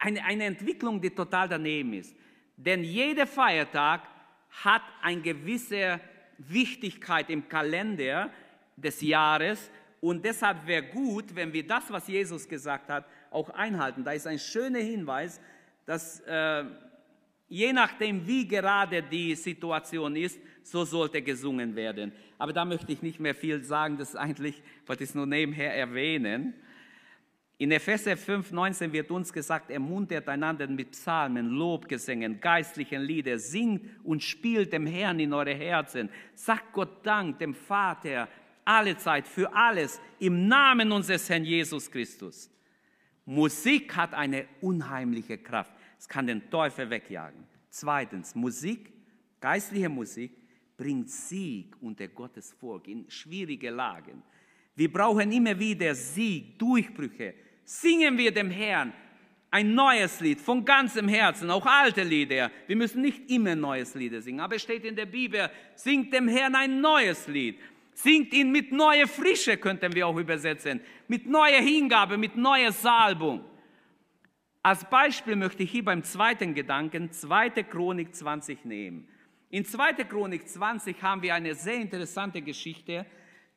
eine, 0.00 0.24
eine 0.24 0.44
Entwicklung, 0.46 1.00
die 1.00 1.10
total 1.10 1.48
daneben 1.48 1.92
ist. 1.92 2.16
Denn 2.56 2.82
jeder 2.82 3.28
Feiertag 3.28 4.02
hat 4.62 4.82
eine 5.02 5.20
gewisse 5.20 6.00
Wichtigkeit 6.38 7.30
im 7.30 7.48
Kalender 7.48 8.30
des 8.76 9.00
Jahres 9.00 9.70
und 10.04 10.22
deshalb 10.22 10.66
wäre 10.66 10.82
gut, 10.82 11.34
wenn 11.34 11.50
wir 11.52 11.66
das, 11.66 11.90
was 11.90 12.06
Jesus 12.08 12.46
gesagt 12.46 12.90
hat, 12.90 13.06
auch 13.30 13.48
einhalten. 13.48 14.04
Da 14.04 14.12
ist 14.12 14.26
ein 14.26 14.38
schöner 14.38 14.80
Hinweis, 14.80 15.40
dass 15.86 16.20
äh, 16.20 16.64
je 17.48 17.72
nachdem, 17.72 18.26
wie 18.26 18.46
gerade 18.46 19.02
die 19.02 19.34
Situation 19.34 20.14
ist, 20.16 20.38
so 20.62 20.84
sollte 20.84 21.22
gesungen 21.22 21.74
werden. 21.74 22.12
Aber 22.38 22.52
da 22.52 22.64
möchte 22.64 22.92
ich 22.92 23.00
nicht 23.00 23.20
mehr 23.20 23.34
viel 23.34 23.62
sagen, 23.62 23.96
das 23.96 24.10
ist 24.10 24.16
eigentlich, 24.16 24.62
wollte 24.86 25.04
ich 25.04 25.14
nur 25.14 25.24
nebenher 25.24 25.74
erwähnen. 25.74 26.52
In 27.56 27.70
Epheser 27.70 28.16
5, 28.16 28.50
19 28.50 28.92
wird 28.92 29.10
uns 29.12 29.32
gesagt, 29.32 29.70
ermuntert 29.70 30.28
einander 30.28 30.66
mit 30.66 30.90
Psalmen, 30.90 31.50
Lobgesängen, 31.50 32.40
geistlichen 32.40 33.02
Lieder, 33.02 33.38
singt 33.38 33.88
und 34.02 34.22
spielt 34.22 34.72
dem 34.72 34.86
Herrn 34.86 35.20
in 35.20 35.32
eure 35.32 35.54
Herzen. 35.54 36.10
Sagt 36.34 36.72
Gott 36.72 37.06
Dank 37.06 37.38
dem 37.38 37.54
Vater 37.54 38.28
alle 38.64 38.96
Zeit 38.96 39.28
für 39.28 39.54
alles 39.54 40.00
im 40.18 40.48
Namen 40.48 40.90
unseres 40.90 41.28
Herrn 41.30 41.44
Jesus 41.44 41.88
Christus. 41.90 42.50
Musik 43.24 43.94
hat 43.94 44.14
eine 44.14 44.46
unheimliche 44.60 45.38
Kraft. 45.38 45.72
Es 45.98 46.08
kann 46.08 46.26
den 46.26 46.50
Teufel 46.50 46.90
wegjagen. 46.90 47.44
Zweitens, 47.70 48.34
Musik, 48.34 48.92
geistliche 49.40 49.88
Musik, 49.88 50.32
bringt 50.76 51.08
Sieg 51.08 51.76
unter 51.80 52.08
Gottes 52.08 52.52
Volk 52.52 52.88
in 52.88 53.08
schwierige 53.08 53.70
Lagen. 53.70 54.22
Wir 54.76 54.92
brauchen 54.92 55.30
immer 55.32 55.58
wieder 55.58 55.94
Sieg, 55.94 56.58
Durchbrüche. 56.58 57.34
Singen 57.64 58.18
wir 58.18 58.32
dem 58.32 58.50
Herrn 58.50 58.92
ein 59.54 59.72
neues 59.72 60.18
Lied 60.18 60.40
von 60.40 60.64
ganzem 60.64 61.06
Herzen, 61.06 61.48
auch 61.48 61.64
alte 61.64 62.02
Lieder. 62.02 62.50
Wir 62.66 62.74
müssen 62.74 63.02
nicht 63.02 63.30
immer 63.30 63.54
neues 63.54 63.94
Lied 63.94 64.20
singen, 64.20 64.40
aber 64.40 64.56
es 64.56 64.62
steht 64.62 64.84
in 64.84 64.96
der 64.96 65.06
Bibel, 65.06 65.48
singt 65.76 66.12
dem 66.12 66.26
Herrn 66.26 66.56
ein 66.56 66.80
neues 66.80 67.28
Lied. 67.28 67.60
Singt 67.92 68.32
ihn 68.32 68.50
mit 68.50 68.72
neuer 68.72 69.06
Frische, 69.06 69.56
könnten 69.56 69.94
wir 69.94 70.08
auch 70.08 70.16
übersetzen, 70.16 70.80
mit 71.06 71.26
neuer 71.28 71.60
Hingabe, 71.60 72.18
mit 72.18 72.36
neuer 72.36 72.72
Salbung. 72.72 73.44
Als 74.60 74.84
Beispiel 74.90 75.36
möchte 75.36 75.62
ich 75.62 75.70
hier 75.70 75.84
beim 75.84 76.02
zweiten 76.02 76.52
Gedanken 76.52 77.12
2. 77.12 77.50
Chronik 77.62 78.12
20 78.12 78.64
nehmen. 78.64 79.06
In 79.50 79.64
2. 79.64 79.92
Chronik 80.02 80.48
20 80.48 81.00
haben 81.00 81.22
wir 81.22 81.32
eine 81.32 81.54
sehr 81.54 81.76
interessante 81.76 82.42
Geschichte, 82.42 83.06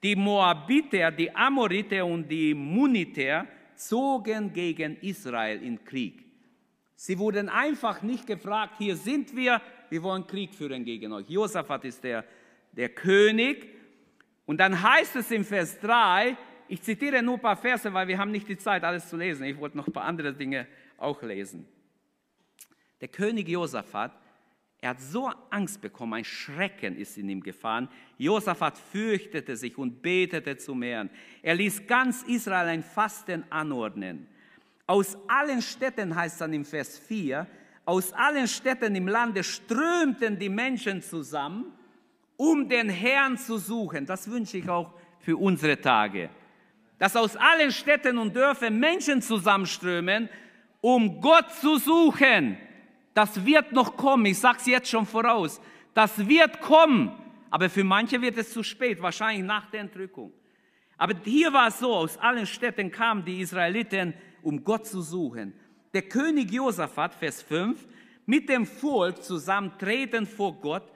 die 0.04 0.16
Moabiter, 0.16 1.12
die 1.12 1.34
Amoriter 1.36 2.06
und 2.06 2.28
die 2.28 2.54
Muniter 2.54 3.48
zogen 3.76 4.54
gegen 4.54 4.98
Israel 5.02 5.62
in 5.62 5.84
Krieg. 5.84 6.24
Sie 6.96 7.18
wurden 7.20 7.50
einfach 7.50 8.02
nicht 8.02 8.26
gefragt, 8.26 8.76
hier 8.78 8.96
sind 8.96 9.36
wir, 9.36 9.62
wir 9.90 10.02
wollen 10.02 10.26
Krieg 10.26 10.54
führen 10.54 10.84
gegen 10.84 11.14
euch. 11.14 11.30
Josaphat 11.30 11.86
ist 11.86 12.04
der, 12.04 12.26
der 12.72 12.90
König. 12.90 13.68
Und 14.46 14.60
dann 14.60 14.82
heißt 14.82 15.16
es 15.18 15.30
im 15.32 15.46
Vers 15.46 15.80
3, 15.80 16.36
ich 16.68 16.82
zitiere 16.82 17.22
nur 17.22 17.36
ein 17.36 17.42
paar 17.42 17.56
Verse, 17.56 17.94
weil 17.94 18.08
wir 18.08 18.18
haben 18.18 18.32
nicht 18.32 18.48
die 18.48 18.58
Zeit, 18.58 18.84
alles 18.84 19.08
zu 19.10 19.16
lesen. 19.16 19.46
Ich 19.46 19.58
wollte 19.60 19.78
noch 19.78 19.88
ein 19.88 19.94
paar 19.94 20.06
andere 20.06 20.34
Dinge 20.34 20.68
auch 20.98 21.22
lesen. 21.22 21.68
Der 23.00 23.08
König 23.08 23.48
Josaphat 23.48 24.12
er 24.80 24.92
hat 24.92 25.02
so 25.02 25.32
Angst 25.50 25.82
bekommen, 25.82 26.14
ein 26.14 26.24
Schrecken 26.24 26.96
ist 26.98 27.18
in 27.18 27.30
ihm 27.30 27.42
gefahren. 27.42 27.90
Josaphat 28.18 28.78
fürchtete 28.78 29.58
sich 29.58 29.78
und 29.78 30.02
betete 30.02 30.56
zum 30.58 30.84
Herrn. 30.84 31.10
Er 31.42 31.56
ließ 31.56 31.88
ganz 31.88 32.24
Israel 32.24 32.68
ein 32.68 32.84
Fasten 32.84 33.44
anordnen. 33.50 34.28
Aus 34.86 35.18
allen 35.28 35.62
Städten 35.62 36.16
heißt 36.16 36.40
dann 36.42 36.54
im 36.54 36.64
Vers 36.64 37.00
4, 37.00 37.48
aus 37.86 38.14
allen 38.14 38.48
Städten 38.48 38.96
im 38.96 39.08
Lande 39.08 39.44
strömten 39.44 40.38
die 40.38 40.50
Menschen 40.50 41.02
zusammen, 41.02 41.72
um 42.36 42.70
den 42.70 42.90
Herrn 42.90 43.38
zu 43.38 43.58
suchen. 43.58 44.06
Das 44.06 44.30
wünsche 44.30 44.58
ich 44.58 44.70
auch 44.70 44.94
für 45.20 45.38
unsere 45.38 45.80
Tage. 45.82 46.30
Dass 47.00 47.16
aus 47.16 47.36
allen 47.36 47.72
Städten 47.72 48.18
und 48.18 48.36
Dörfern 48.36 48.78
Menschen 48.78 49.22
zusammenströmen, 49.22 50.30
um 50.82 51.20
Gott 51.20 51.52
zu 51.52 51.78
suchen. 51.78 52.58
Das 53.18 53.44
wird 53.44 53.72
noch 53.72 53.98
kommen, 53.98 54.28
ich 54.28 54.38
sage 54.38 54.60
es 54.60 54.68
jetzt 54.68 54.90
schon 54.92 55.08
voraus. 55.08 55.60
Das 55.96 56.28
wird 56.28 56.62
kommen, 56.62 57.12
aber 57.50 57.68
für 57.68 57.84
manche 57.84 58.22
wird 58.22 58.38
es 58.38 58.54
zu 58.54 58.62
spät, 58.62 59.02
wahrscheinlich 59.02 59.44
nach 59.44 59.72
der 59.72 59.80
Entrückung. 59.80 60.32
Aber 61.00 61.16
hier 61.24 61.52
war 61.52 61.70
es 61.70 61.80
so, 61.80 61.96
aus 61.96 62.16
allen 62.20 62.46
Städten 62.46 62.92
kamen 62.92 63.26
die 63.26 63.42
Israeliten, 63.42 64.14
um 64.44 64.64
Gott 64.64 64.86
zu 64.86 65.02
suchen. 65.02 65.56
Der 65.96 66.04
König 66.04 66.52
Josaphat, 66.52 67.16
Vers 67.16 67.42
5, 67.42 67.88
mit 68.28 68.50
dem 68.50 68.68
Volk 68.68 69.24
zusammen 69.24 69.72
treten 69.80 70.28
vor 70.28 70.54
Gott 70.62 70.92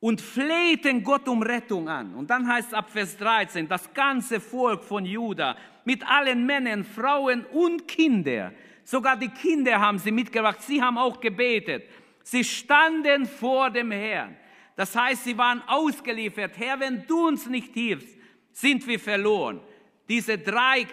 und 0.00 0.20
flehten 0.20 1.02
Gott 1.02 1.26
um 1.28 1.42
Rettung 1.42 1.88
an. 1.88 2.14
Und 2.14 2.28
dann 2.28 2.46
heißt 2.46 2.68
es 2.68 2.74
ab 2.74 2.90
Vers 2.90 3.16
13, 3.16 3.68
das 3.68 3.94
ganze 3.94 4.38
Volk 4.38 4.84
von 4.84 5.06
Juda 5.06 5.56
mit 5.86 6.06
allen 6.06 6.44
Männern, 6.44 6.84
Frauen 6.84 7.46
und 7.46 7.88
Kindern 7.88 8.52
Sogar 8.84 9.16
die 9.16 9.28
Kinder 9.28 9.80
haben 9.80 9.98
sie 9.98 10.12
mitgebracht. 10.12 10.62
Sie 10.62 10.80
haben 10.80 10.98
auch 10.98 11.18
gebetet. 11.20 11.84
Sie 12.22 12.44
standen 12.44 13.26
vor 13.26 13.70
dem 13.70 13.90
Herrn. 13.90 14.36
Das 14.76 14.94
heißt, 14.94 15.24
sie 15.24 15.36
waren 15.36 15.62
ausgeliefert. 15.66 16.58
Herr, 16.58 16.78
wenn 16.80 17.06
du 17.06 17.28
uns 17.28 17.46
nicht 17.46 17.72
hilfst, 17.72 18.16
sind 18.52 18.86
wir 18.86 19.00
verloren. 19.00 19.60
Diese 20.08 20.38
drei, 20.38 20.86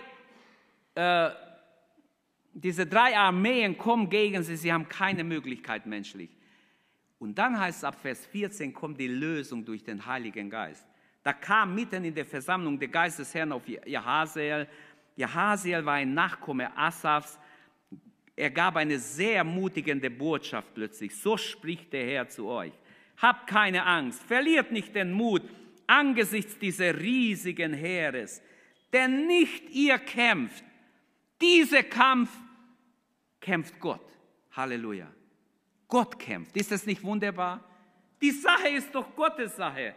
äh, 0.96 1.30
diese 2.54 2.86
drei 2.86 3.18
Armeen 3.18 3.78
kommen 3.78 4.10
gegen 4.10 4.42
sie. 4.44 4.56
Sie 4.56 4.72
haben 4.72 4.88
keine 4.88 5.24
Möglichkeit 5.24 5.86
menschlich. 5.86 6.30
Und 7.20 7.38
dann 7.38 7.60
heißt 7.60 7.80
es 7.80 7.84
ab 7.84 8.00
Vers 8.02 8.26
14, 8.26 8.74
kommt 8.74 9.00
die 9.00 9.08
Lösung 9.08 9.64
durch 9.64 9.84
den 9.84 10.04
Heiligen 10.06 10.50
Geist. 10.50 10.86
Da 11.24 11.34
kam 11.34 11.76
mitten 11.76 12.04
in 12.04 12.16
der 12.16 12.26
Versammlung 12.26 12.80
der 12.80 12.88
Geist 12.88 13.20
des 13.20 13.34
Herrn 13.36 13.52
auf 13.52 13.68
Jahaziel, 13.68 14.68
Jahasiel 15.16 15.86
war 15.86 15.96
ein 15.96 16.14
Nachkomme 16.14 16.76
Asafs. 16.76 17.38
Er 18.42 18.50
gab 18.50 18.76
eine 18.76 18.98
sehr 18.98 19.44
mutigende 19.44 20.10
Botschaft 20.10 20.74
plötzlich. 20.74 21.16
So 21.16 21.38
spricht 21.38 21.94
der 21.94 22.08
Herr 22.08 22.28
zu 22.28 22.48
euch. 22.48 22.74
Habt 23.18 23.46
keine 23.46 23.86
Angst, 23.86 24.24
verliert 24.24 24.72
nicht 24.72 24.96
den 24.96 25.12
Mut 25.12 25.44
angesichts 25.86 26.58
dieses 26.58 26.96
riesigen 26.96 27.72
Heeres. 27.72 28.42
Denn 28.92 29.28
nicht 29.28 29.70
ihr 29.70 30.00
kämpft. 30.00 30.64
Dieser 31.40 31.84
Kampf 31.84 32.32
kämpft 33.40 33.80
Gott. 33.80 34.08
Halleluja. 34.54 35.14
Gott 35.88 36.18
kämpft. 36.18 36.58
Ist 36.58 36.72
das 36.72 36.88
nicht 36.88 37.04
wunderbar? 37.04 37.64
Die 38.24 38.32
Sache 38.32 38.70
ist 38.70 38.96
doch 38.96 39.16
Gottes 39.16 39.56
Sache. 39.56 39.94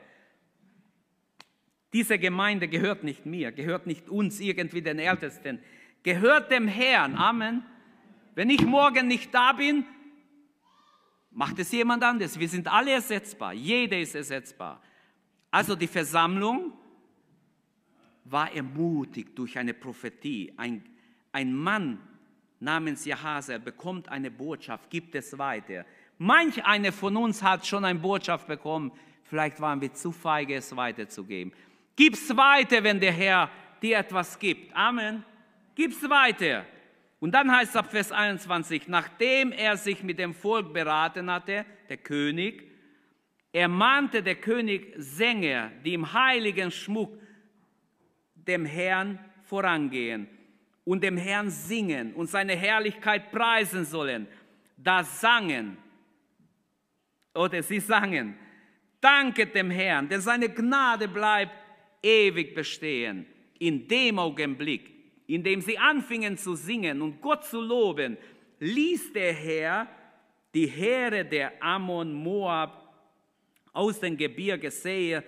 Diese 1.94 2.18
Gemeinde 2.18 2.68
gehört 2.68 3.04
nicht 3.04 3.24
mir, 3.24 3.52
gehört 3.52 3.87
nicht 3.87 4.11
uns 4.11 4.38
irgendwie 4.38 4.83
den 4.83 4.98
Ältesten, 4.98 5.61
gehört 6.02 6.50
dem 6.50 6.68
Herrn. 6.68 7.14
Amen. 7.14 7.64
Wenn 8.35 8.51
ich 8.51 8.64
morgen 8.64 9.07
nicht 9.07 9.33
da 9.33 9.53
bin, 9.53 9.85
macht 11.31 11.59
es 11.59 11.70
jemand 11.73 12.03
anderes. 12.03 12.38
Wir 12.38 12.49
sind 12.49 12.68
alle 12.68 12.92
ersetzbar. 12.92 13.53
Jeder 13.53 13.99
ist 13.99 14.14
ersetzbar. 14.14 14.81
Also 15.51 15.77
die 15.77 15.87
Versammlung 15.87 16.73
war 18.25 18.53
ermutigt 18.53 19.38
durch 19.38 19.57
eine 19.59 19.75
Prophetie. 19.75 20.53
Ein, 20.57 20.85
ein 21.33 21.55
Mann 21.55 22.01
namens 22.59 23.05
Jahazel 23.05 23.61
bekommt 23.61 24.09
eine 24.09 24.31
Botschaft, 24.31 24.90
gibt 24.90 25.14
es 25.14 25.37
weiter. 25.38 25.85
Manch 26.18 26.64
einer 26.64 26.92
von 26.92 27.16
uns 27.16 27.42
hat 27.42 27.66
schon 27.66 27.85
eine 27.85 27.99
Botschaft 27.99 28.47
bekommen. 28.47 28.92
Vielleicht 29.25 29.61
waren 29.61 29.81
wir 29.81 29.92
zu 29.92 30.12
feige, 30.12 30.57
es 30.57 30.75
weiterzugeben. 30.75 31.53
Gib's 31.97 32.35
weiter, 32.37 32.83
wenn 32.83 33.01
der 33.01 33.12
Herr 33.12 33.51
dir 33.83 33.99
etwas 33.99 34.38
gibt. 34.38 34.75
Amen. 34.75 35.25
Gib's 35.75 36.03
weiter. 36.09 36.64
Und 37.24 37.30
dann 37.30 37.50
heißt 37.50 37.70
es 37.70 37.76
ab 37.76 37.90
Vers 37.90 38.12
21, 38.12 38.87
nachdem 38.87 39.50
er 39.50 39.78
sich 39.78 40.02
mit 40.02 40.18
dem 40.18 40.34
Volk 40.34 40.74
beraten 40.74 41.30
hatte, 41.30 41.64
der 41.88 41.96
König, 41.96 42.70
ermahnte 43.50 44.22
der 44.22 44.34
König 44.34 44.92
Sänger, 44.98 45.72
die 45.82 45.94
im 45.94 46.12
heiligen 46.12 46.70
Schmuck 46.70 47.18
dem 48.34 48.66
Herrn 48.66 49.18
vorangehen 49.44 50.28
und 50.84 51.02
dem 51.02 51.16
Herrn 51.16 51.48
singen 51.48 52.12
und 52.12 52.28
seine 52.28 52.56
Herrlichkeit 52.56 53.32
preisen 53.32 53.87
sollen. 53.87 54.26
Da 54.76 55.02
sangen, 55.02 55.78
oder 57.34 57.62
sie 57.62 57.80
sangen, 57.80 58.37
danket 59.00 59.54
dem 59.54 59.70
Herrn, 59.70 60.10
denn 60.10 60.20
seine 60.20 60.50
Gnade 60.50 61.08
bleibt 61.08 61.56
ewig 62.02 62.54
bestehen. 62.54 63.24
In 63.58 63.88
dem 63.88 64.18
Augenblick, 64.18 64.93
in 65.26 65.42
dem 65.42 65.60
sie 65.60 65.78
anfingen 65.78 66.37
zu 66.37 66.54
singen 66.54 67.00
und 67.00 67.20
Gott 67.20 67.44
zu 67.44 67.60
loben, 67.60 68.16
ließ 68.60 69.12
der 69.12 69.32
Herr 69.32 69.88
die 70.54 70.66
Heere 70.66 71.24
der 71.24 71.62
Ammon, 71.62 72.12
Moab 72.12 72.84
aus 73.72 73.98
dem 74.00 74.16
Gebirge 74.16 74.70
Seir, 74.70 75.24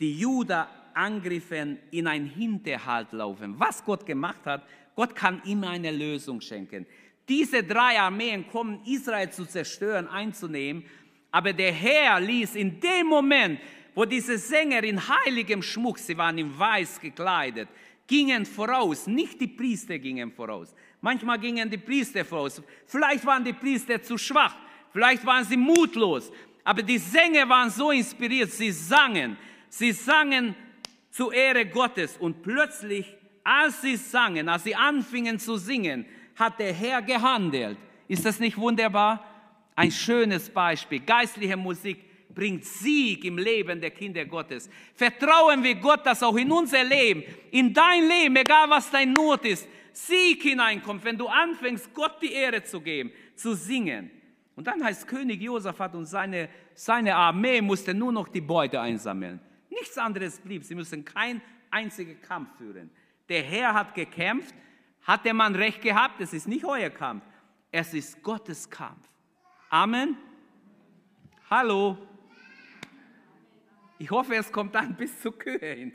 die 0.00 0.18
Juda 0.18 0.68
angriffen, 0.94 1.78
in 1.90 2.06
ein 2.06 2.26
Hinterhalt 2.26 3.12
laufen. 3.12 3.54
Was 3.58 3.84
Gott 3.84 4.04
gemacht 4.04 4.44
hat, 4.44 4.66
Gott 4.96 5.14
kann 5.14 5.40
immer 5.44 5.70
eine 5.70 5.90
Lösung 5.90 6.40
schenken. 6.40 6.86
Diese 7.28 7.62
drei 7.62 7.98
Armeen 8.00 8.46
kommen, 8.48 8.80
Israel 8.84 9.30
zu 9.30 9.46
zerstören, 9.46 10.08
einzunehmen, 10.08 10.84
aber 11.30 11.52
der 11.52 11.72
Herr 11.72 12.20
ließ 12.20 12.56
in 12.56 12.80
dem 12.80 13.06
Moment, 13.06 13.60
wo 13.94 14.04
diese 14.04 14.36
Sänger 14.36 14.82
in 14.82 15.00
heiligem 15.08 15.62
Schmuck, 15.62 15.98
sie 15.98 16.16
waren 16.16 16.38
in 16.38 16.58
weiß 16.58 17.00
gekleidet, 17.00 17.68
gingen 18.10 18.44
voraus, 18.44 19.06
nicht 19.06 19.40
die 19.40 19.46
Priester 19.46 19.96
gingen 19.96 20.32
voraus. 20.32 20.74
Manchmal 21.00 21.38
gingen 21.38 21.70
die 21.70 21.78
Priester 21.78 22.24
voraus. 22.24 22.60
Vielleicht 22.84 23.24
waren 23.24 23.44
die 23.44 23.52
Priester 23.52 24.02
zu 24.02 24.18
schwach, 24.18 24.56
vielleicht 24.92 25.24
waren 25.24 25.44
sie 25.44 25.56
mutlos, 25.56 26.32
aber 26.64 26.82
die 26.82 26.98
Sänger 26.98 27.48
waren 27.48 27.70
so 27.70 27.92
inspiriert, 27.92 28.50
sie 28.50 28.72
sangen, 28.72 29.36
sie 29.68 29.92
sangen 29.92 30.56
zur 31.10 31.32
Ehre 31.32 31.64
Gottes 31.66 32.16
und 32.16 32.42
plötzlich, 32.42 33.16
als 33.44 33.80
sie 33.80 33.96
sangen, 33.96 34.48
als 34.48 34.64
sie 34.64 34.74
anfingen 34.74 35.38
zu 35.38 35.56
singen, 35.56 36.04
hat 36.34 36.58
der 36.58 36.72
Herr 36.72 37.02
gehandelt. 37.02 37.78
Ist 38.08 38.24
das 38.24 38.40
nicht 38.40 38.56
wunderbar? 38.56 39.24
Ein 39.76 39.92
schönes 39.92 40.50
Beispiel. 40.50 40.98
Geistliche 40.98 41.56
Musik 41.56 42.09
bringt 42.40 42.64
Sieg 42.64 43.22
im 43.26 43.36
Leben 43.36 43.82
der 43.82 43.90
Kinder 43.90 44.24
Gottes. 44.24 44.70
Vertrauen 44.94 45.62
wir 45.62 45.74
Gott, 45.74 46.06
dass 46.06 46.22
auch 46.22 46.36
in 46.36 46.50
unser 46.50 46.82
Leben, 46.82 47.22
in 47.50 47.74
dein 47.74 48.08
Leben, 48.08 48.34
egal 48.34 48.70
was 48.70 48.90
dein 48.90 49.12
Not 49.12 49.44
ist, 49.44 49.68
Sieg 49.92 50.42
hineinkommt, 50.42 51.04
wenn 51.04 51.18
du 51.18 51.26
anfängst, 51.26 51.92
Gott 51.92 52.16
die 52.22 52.32
Ehre 52.32 52.64
zu 52.64 52.80
geben, 52.80 53.12
zu 53.34 53.52
singen. 53.52 54.10
Und 54.56 54.66
dann 54.66 54.82
heißt 54.82 55.06
König 55.06 55.42
Josaphat 55.42 55.94
und 55.94 56.06
seine, 56.06 56.48
seine 56.72 57.14
Armee 57.14 57.60
musste 57.60 57.92
nur 57.92 58.10
noch 58.10 58.28
die 58.28 58.40
Beute 58.40 58.80
einsammeln. 58.80 59.38
Nichts 59.68 59.98
anderes 59.98 60.40
blieb. 60.40 60.64
Sie 60.64 60.74
müssen 60.74 61.04
keinen 61.04 61.42
einzigen 61.70 62.22
Kampf 62.22 62.56
führen. 62.56 62.88
Der 63.28 63.42
Herr 63.42 63.74
hat 63.74 63.94
gekämpft. 63.94 64.54
Hat 65.02 65.26
der 65.26 65.34
Mann 65.34 65.54
recht 65.54 65.82
gehabt? 65.82 66.22
Es 66.22 66.32
ist 66.32 66.48
nicht 66.48 66.64
euer 66.64 66.88
Kampf. 66.88 67.22
Es 67.70 67.92
ist 67.92 68.22
Gottes 68.22 68.70
Kampf. 68.70 69.06
Amen. 69.68 70.16
Hallo. 71.50 71.98
Ich 74.00 74.10
hoffe, 74.10 74.34
es 74.34 74.50
kommt 74.50 74.74
dann 74.74 74.96
bis 74.96 75.20
zur 75.20 75.38
Kühe 75.38 75.58
hin. 75.58 75.92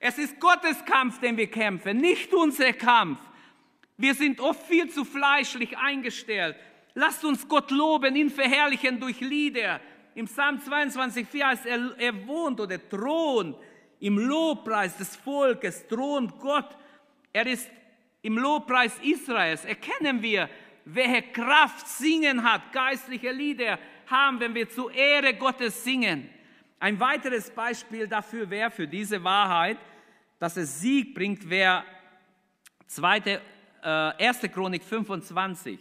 Es 0.00 0.18
ist 0.18 0.40
Gottes 0.40 0.84
Kampf, 0.84 1.20
den 1.20 1.36
wir 1.36 1.48
kämpfen, 1.48 1.98
nicht 1.98 2.34
unser 2.34 2.72
Kampf. 2.72 3.20
Wir 3.96 4.14
sind 4.14 4.40
oft 4.40 4.66
viel 4.66 4.90
zu 4.90 5.04
fleischlich 5.04 5.78
eingestellt. 5.78 6.56
Lasst 6.94 7.24
uns 7.24 7.48
Gott 7.48 7.70
loben, 7.70 8.16
ihn 8.16 8.28
verherrlichen 8.28 8.98
durch 8.98 9.20
Lieder. 9.20 9.80
Im 10.16 10.26
Psalm 10.26 10.60
22, 10.60 11.28
4 11.28 11.46
heißt 11.46 11.66
er, 11.66 11.94
er 11.96 12.26
wohnt 12.26 12.60
oder 12.60 12.76
thront 12.88 13.56
im 14.00 14.18
Lobpreis 14.18 14.96
des 14.96 15.14
Volkes, 15.14 15.86
thront 15.86 16.36
Gott. 16.40 16.76
Er 17.32 17.46
ist 17.46 17.70
im 18.22 18.36
Lobpreis 18.36 18.98
Israels. 19.00 19.64
Erkennen 19.64 20.20
wir, 20.20 20.50
welche 20.84 21.22
Kraft 21.22 21.86
Singen 21.86 22.42
hat, 22.42 22.72
geistliche 22.72 23.30
Lieder 23.30 23.78
haben, 24.08 24.40
wenn 24.40 24.56
wir 24.56 24.68
zur 24.68 24.92
Ehre 24.92 25.34
Gottes 25.34 25.84
singen. 25.84 26.28
Ein 26.82 26.98
weiteres 26.98 27.48
Beispiel 27.48 28.08
dafür 28.08 28.50
wäre, 28.50 28.68
für 28.68 28.88
diese 28.88 29.22
Wahrheit, 29.22 29.78
dass 30.40 30.56
es 30.56 30.80
Sieg 30.80 31.14
bringt, 31.14 31.48
wäre 31.48 31.84
2. 32.88 33.18
Äh, 33.18 33.38
1. 33.84 34.40
Chronik 34.52 34.82
25. 34.82 35.78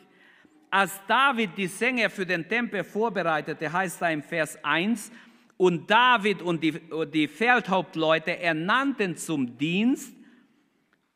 Als 0.70 1.02
David 1.08 1.58
die 1.58 1.66
Sänger 1.66 2.08
für 2.12 2.24
den 2.24 2.48
Tempel 2.48 2.84
vorbereitete, 2.84 3.74
heißt 3.74 4.00
da 4.00 4.12
im 4.12 4.22
Vers 4.22 4.64
1, 4.64 5.12
und 5.58 5.90
David 5.90 6.44
und 6.44 6.62
die, 6.62 6.80
die 7.12 7.28
Feldhauptleute 7.28 8.38
ernannten 8.38 9.18
zum 9.18 9.58
Dienst 9.58 10.14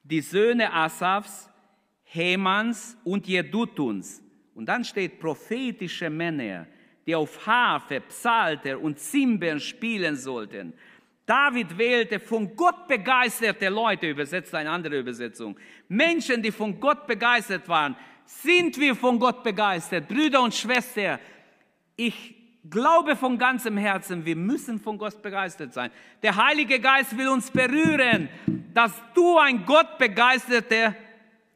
die 0.01 0.21
Söhne 0.21 0.73
Asafs, 0.73 1.47
Hemans 2.05 2.97
und 3.03 3.27
Jedutuns. 3.27 4.23
Und 4.55 4.65
dann 4.65 4.83
steht 4.83 5.19
prophetische 5.19 6.09
Männer, 6.09 6.65
die 7.05 7.15
auf 7.15 7.45
Harfe, 7.45 8.01
Psalter 8.01 8.79
und 8.79 8.99
Zimbeln 8.99 9.59
spielen 9.59 10.15
sollten. 10.15 10.73
David 11.25 11.77
wählte 11.77 12.19
von 12.19 12.55
Gott 12.55 12.87
begeisterte 12.87 13.69
Leute, 13.69 14.09
übersetzt 14.09 14.53
eine 14.53 14.69
andere 14.69 14.99
Übersetzung. 14.99 15.57
Menschen, 15.87 16.41
die 16.41 16.51
von 16.51 16.79
Gott 16.79 17.07
begeistert 17.07 17.67
waren. 17.67 17.95
Sind 18.25 18.79
wir 18.79 18.95
von 18.95 19.19
Gott 19.19 19.43
begeistert? 19.43 20.07
Brüder 20.07 20.41
und 20.41 20.53
Schwestern, 20.53 21.19
ich 21.95 22.35
glaube 22.69 23.15
von 23.15 23.37
ganzem 23.37 23.77
Herzen, 23.77 24.25
wir 24.25 24.35
müssen 24.35 24.79
von 24.79 24.97
Gott 24.97 25.21
begeistert 25.21 25.73
sein. 25.73 25.91
Der 26.21 26.35
Heilige 26.35 26.79
Geist 26.79 27.17
will 27.17 27.27
uns 27.27 27.49
berühren, 27.49 28.29
dass 28.73 28.91
du 29.13 29.37
ein 29.37 29.65
Gott 29.65 29.97
begeisterter 29.97 30.95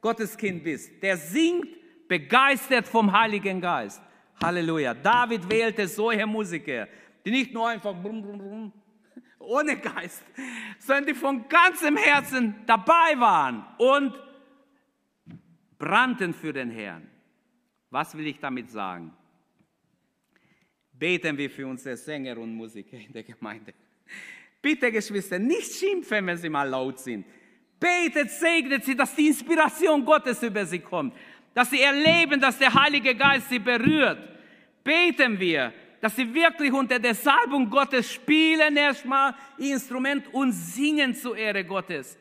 Gotteskind 0.01 0.63
bist. 0.63 1.01
Der 1.01 1.17
singt 1.17 1.67
begeistert 2.07 2.87
vom 2.87 3.11
Heiligen 3.11 3.61
Geist. 3.61 4.01
Halleluja. 4.41 4.93
David 4.93 5.49
wählte 5.49 5.87
solche 5.87 6.25
Musiker, 6.25 6.87
die 7.25 7.31
nicht 7.31 7.53
nur 7.53 7.67
einfach 7.67 7.93
brumm, 7.93 8.21
brumm, 8.21 8.37
brumm, 8.37 8.73
ohne 9.39 9.77
Geist, 9.77 10.23
sondern 10.79 11.07
die 11.07 11.13
von 11.13 11.47
ganzem 11.47 11.97
Herzen 11.97 12.55
dabei 12.65 13.17
waren 13.17 13.65
und 13.77 14.13
brannten 15.77 16.33
für 16.33 16.53
den 16.53 16.69
Herrn. 16.69 17.09
Was 17.89 18.15
will 18.15 18.27
ich 18.27 18.39
damit 18.39 18.69
sagen? 18.69 19.13
Beten 20.93 21.37
wir 21.37 21.49
für 21.49 21.65
unsere 21.65 21.95
Sänger 21.95 22.37
und 22.37 22.53
Musiker 22.53 22.97
in 22.97 23.13
der 23.13 23.23
Gemeinde. 23.23 23.73
Bitte, 24.61 24.91
Geschwister, 24.91 25.39
nicht 25.39 25.73
schimpfen, 25.73 26.27
wenn 26.27 26.37
sie 26.37 26.49
mal 26.49 26.67
laut 26.67 26.99
sind. 26.99 27.25
Betet, 27.79 28.29
segnet 28.29 28.83
sie, 28.83 28.95
dass 28.95 29.15
die 29.15 29.27
Inspiration 29.27 30.03
Gottes 30.03 30.43
über 30.43 30.65
sie 30.65 30.79
kommt 30.79 31.13
dass 31.53 31.69
sie 31.69 31.81
erleben, 31.81 32.39
dass 32.39 32.57
der 32.57 32.73
Heilige 32.73 33.15
Geist 33.15 33.49
sie 33.49 33.59
berührt. 33.59 34.19
Beten 34.83 35.39
wir, 35.39 35.73
dass 36.01 36.15
sie 36.15 36.33
wirklich 36.33 36.71
unter 36.71 36.99
der 36.99 37.15
Salbung 37.15 37.69
Gottes 37.69 38.11
spielen 38.11 38.77
erstmal 38.77 39.35
Instrument 39.57 40.33
und 40.33 40.51
singen 40.51 41.13
zur 41.13 41.37
Ehre 41.37 41.65
Gottes. 41.65 42.17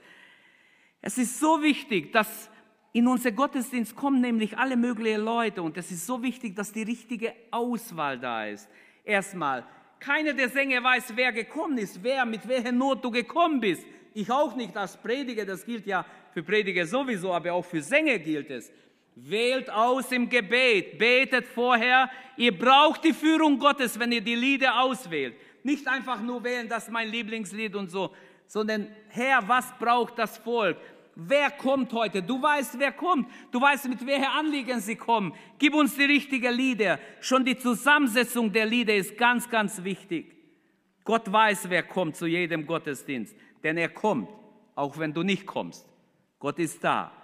Es 1.01 1.17
ist 1.19 1.38
so 1.38 1.62
wichtig, 1.62 2.12
dass 2.12 2.51
in 2.93 3.07
unser 3.07 3.31
Gottesdienst 3.31 3.95
kommen 3.95 4.21
nämlich 4.21 4.59
alle 4.59 4.77
möglichen 4.77 5.21
Leute 5.21 5.62
und 5.62 5.77
es 5.77 5.91
ist 5.91 6.07
so 6.07 6.23
wichtig, 6.23 6.57
dass 6.57 6.73
die 6.73 6.83
richtige 6.83 7.33
Auswahl 7.51 8.19
da 8.19 8.47
ist. 8.47 8.69
Erstmal, 9.05 9.64
keiner 10.01 10.33
der 10.33 10.49
Sänger 10.49 10.83
weiß, 10.83 11.12
wer 11.14 11.33
gekommen 11.33 11.79
ist, 11.79 12.03
wer, 12.03 12.25
mit 12.25 12.47
welcher 12.49 12.73
Not 12.73 13.05
du 13.05 13.11
gekommen 13.11 13.61
bist. 13.61 13.87
Ich 14.14 14.31
auch 14.31 14.57
nicht 14.57 14.77
als 14.77 14.97
Prediger, 14.97 15.45
das 15.45 15.64
gilt 15.64 15.87
ja 15.87 16.05
für 16.33 16.43
Prediger 16.43 16.87
sowieso, 16.87 17.33
aber 17.33 17.53
auch 17.53 17.64
für 17.64 17.83
Sänger 17.83 18.19
gilt 18.19 18.51
es. 18.51 18.73
Wählt 19.20 19.68
aus 19.68 20.12
im 20.12 20.28
Gebet, 20.28 20.96
betet 20.96 21.46
vorher. 21.48 22.09
Ihr 22.37 22.57
braucht 22.57 23.02
die 23.02 23.12
Führung 23.12 23.59
Gottes, 23.59 23.98
wenn 23.98 24.12
ihr 24.12 24.20
die 24.20 24.37
Lieder 24.37 24.81
auswählt. 24.81 25.35
Nicht 25.64 25.88
einfach 25.88 26.20
nur 26.20 26.44
wählen, 26.44 26.68
das 26.68 26.85
ist 26.85 26.92
mein 26.92 27.09
Lieblingslied 27.09 27.74
und 27.74 27.90
so, 27.90 28.14
sondern 28.46 28.87
Herr, 29.09 29.46
was 29.48 29.76
braucht 29.76 30.18
das 30.18 30.38
Volk? 30.38 30.76
Wer 31.16 31.50
kommt 31.50 31.92
heute? 31.92 32.22
Du 32.22 32.40
weißt, 32.40 32.78
wer 32.78 32.92
kommt. 32.92 33.28
Du 33.50 33.61
weißt, 33.61 33.88
mit 33.88 34.07
welchen 34.07 34.24
Anliegen 34.24 34.78
sie 34.78 34.94
kommen. 34.94 35.35
Gib 35.59 35.74
uns 35.74 35.96
die 35.96 36.04
richtigen 36.04 36.54
Lieder. 36.54 37.00
Schon 37.20 37.44
die 37.44 37.59
Zusammensetzung 37.59 38.52
der 38.52 38.66
Lieder 38.66 38.94
ist 38.94 39.18
ganz, 39.18 39.50
ganz 39.50 39.83
wichtig. 39.83 40.33
Gott 41.02 41.31
weiß, 41.31 41.68
wer 41.70 41.83
kommt 41.83 42.14
zu 42.14 42.26
jedem 42.26 42.64
Gottesdienst, 42.64 43.35
denn 43.64 43.78
er 43.78 43.88
kommt, 43.88 44.28
auch 44.76 44.96
wenn 44.96 45.12
du 45.12 45.24
nicht 45.24 45.44
kommst. 45.44 45.88
Gott 46.38 46.61
ist 46.61 46.85
da. 46.85 47.17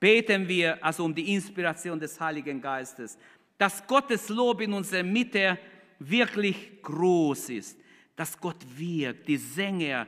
Beten 0.00 0.48
wir 0.48 0.82
also 0.82 1.04
um 1.04 1.14
die 1.14 1.34
Inspiration 1.34 2.00
des 2.00 2.18
Heiligen 2.18 2.60
Geistes, 2.60 3.18
dass 3.58 3.86
Gottes 3.86 4.30
Lob 4.30 4.62
in 4.62 4.72
unserer 4.72 5.02
Mitte 5.02 5.58
wirklich 5.98 6.82
groß 6.82 7.50
ist, 7.50 7.78
dass 8.16 8.40
Gott 8.40 8.64
wirkt, 8.76 9.28
die 9.28 9.36
Sänger, 9.36 10.06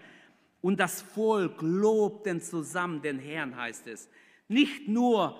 und 0.62 0.78
das 0.78 1.02
Volk 1.02 1.60
lobten 1.60 2.40
zusammen 2.40 3.02
den 3.02 3.18
Herrn, 3.18 3.54
heißt 3.54 3.88
es. 3.88 4.08
Nicht 4.48 4.88
nur 4.88 5.36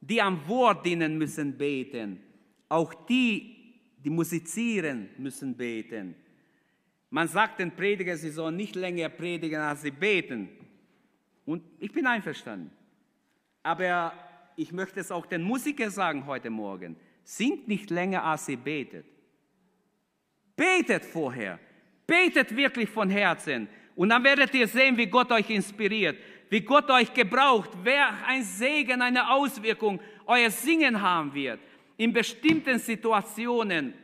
die 0.00 0.20
am 0.20 0.46
Wort 0.46 0.84
dienen 0.86 1.18
müssen 1.18 1.56
beten, 1.56 2.20
auch 2.68 2.94
die, 2.94 3.74
die 4.04 4.10
musizieren, 4.10 5.08
müssen 5.18 5.56
beten. 5.56 6.14
Man 7.08 7.26
sagt 7.26 7.58
den 7.58 7.72
Prediger, 7.72 8.16
sie 8.16 8.30
sollen 8.30 8.56
nicht 8.56 8.76
länger 8.76 9.08
predigen, 9.08 9.60
als 9.60 9.82
sie 9.82 9.90
beten. 9.90 10.48
Und 11.44 11.62
ich 11.80 11.90
bin 11.90 12.06
einverstanden. 12.06 12.70
Aber 13.62 14.12
ich 14.56 14.72
möchte 14.72 15.00
es 15.00 15.10
auch 15.10 15.26
den 15.26 15.42
Musikern 15.42 15.90
sagen 15.90 16.26
heute 16.26 16.50
Morgen. 16.50 16.96
Singt 17.24 17.68
nicht 17.68 17.90
länger, 17.90 18.24
als 18.24 18.48
ihr 18.48 18.56
betet. 18.56 19.06
Betet 20.56 21.04
vorher. 21.04 21.58
Betet 22.06 22.54
wirklich 22.56 22.88
von 22.88 23.08
Herzen. 23.08 23.68
Und 23.94 24.08
dann 24.08 24.24
werdet 24.24 24.54
ihr 24.54 24.66
sehen, 24.66 24.96
wie 24.96 25.06
Gott 25.06 25.30
euch 25.30 25.48
inspiriert, 25.50 26.18
wie 26.48 26.60
Gott 26.60 26.90
euch 26.90 27.12
gebraucht, 27.12 27.70
wer 27.82 28.26
ein 28.26 28.42
Segen, 28.42 29.02
eine 29.02 29.30
Auswirkung 29.30 30.00
euer 30.26 30.50
Singen 30.50 31.00
haben 31.00 31.32
wird. 31.34 31.60
In 31.96 32.12
bestimmten 32.12 32.78
Situationen 32.78 33.94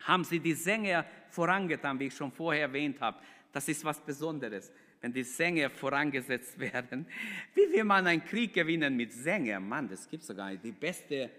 haben 0.00 0.24
sie 0.24 0.40
die 0.40 0.54
Sänger 0.54 1.04
vorangetan, 1.30 1.98
wie 1.98 2.06
ich 2.06 2.14
schon 2.14 2.32
vorher 2.32 2.62
erwähnt 2.62 3.00
habe. 3.00 3.18
Das 3.52 3.68
ist 3.68 3.84
was 3.84 4.00
Besonderes, 4.00 4.70
wenn 5.00 5.12
die 5.12 5.22
Sänger 5.22 5.70
vorangesetzt 5.70 6.58
werden. 6.58 7.06
Wie 7.54 7.72
will 7.72 7.84
man 7.84 8.06
einen 8.06 8.24
Krieg 8.24 8.52
gewinnen 8.52 8.96
mit 8.96 9.12
Sängern? 9.12 9.68
Mann, 9.68 9.88
das 9.88 10.08
gibt 10.08 10.22
es 10.22 10.36
gar 10.36 10.50
nicht. 10.50 10.64
Die 10.64 10.72
beste 10.72 11.30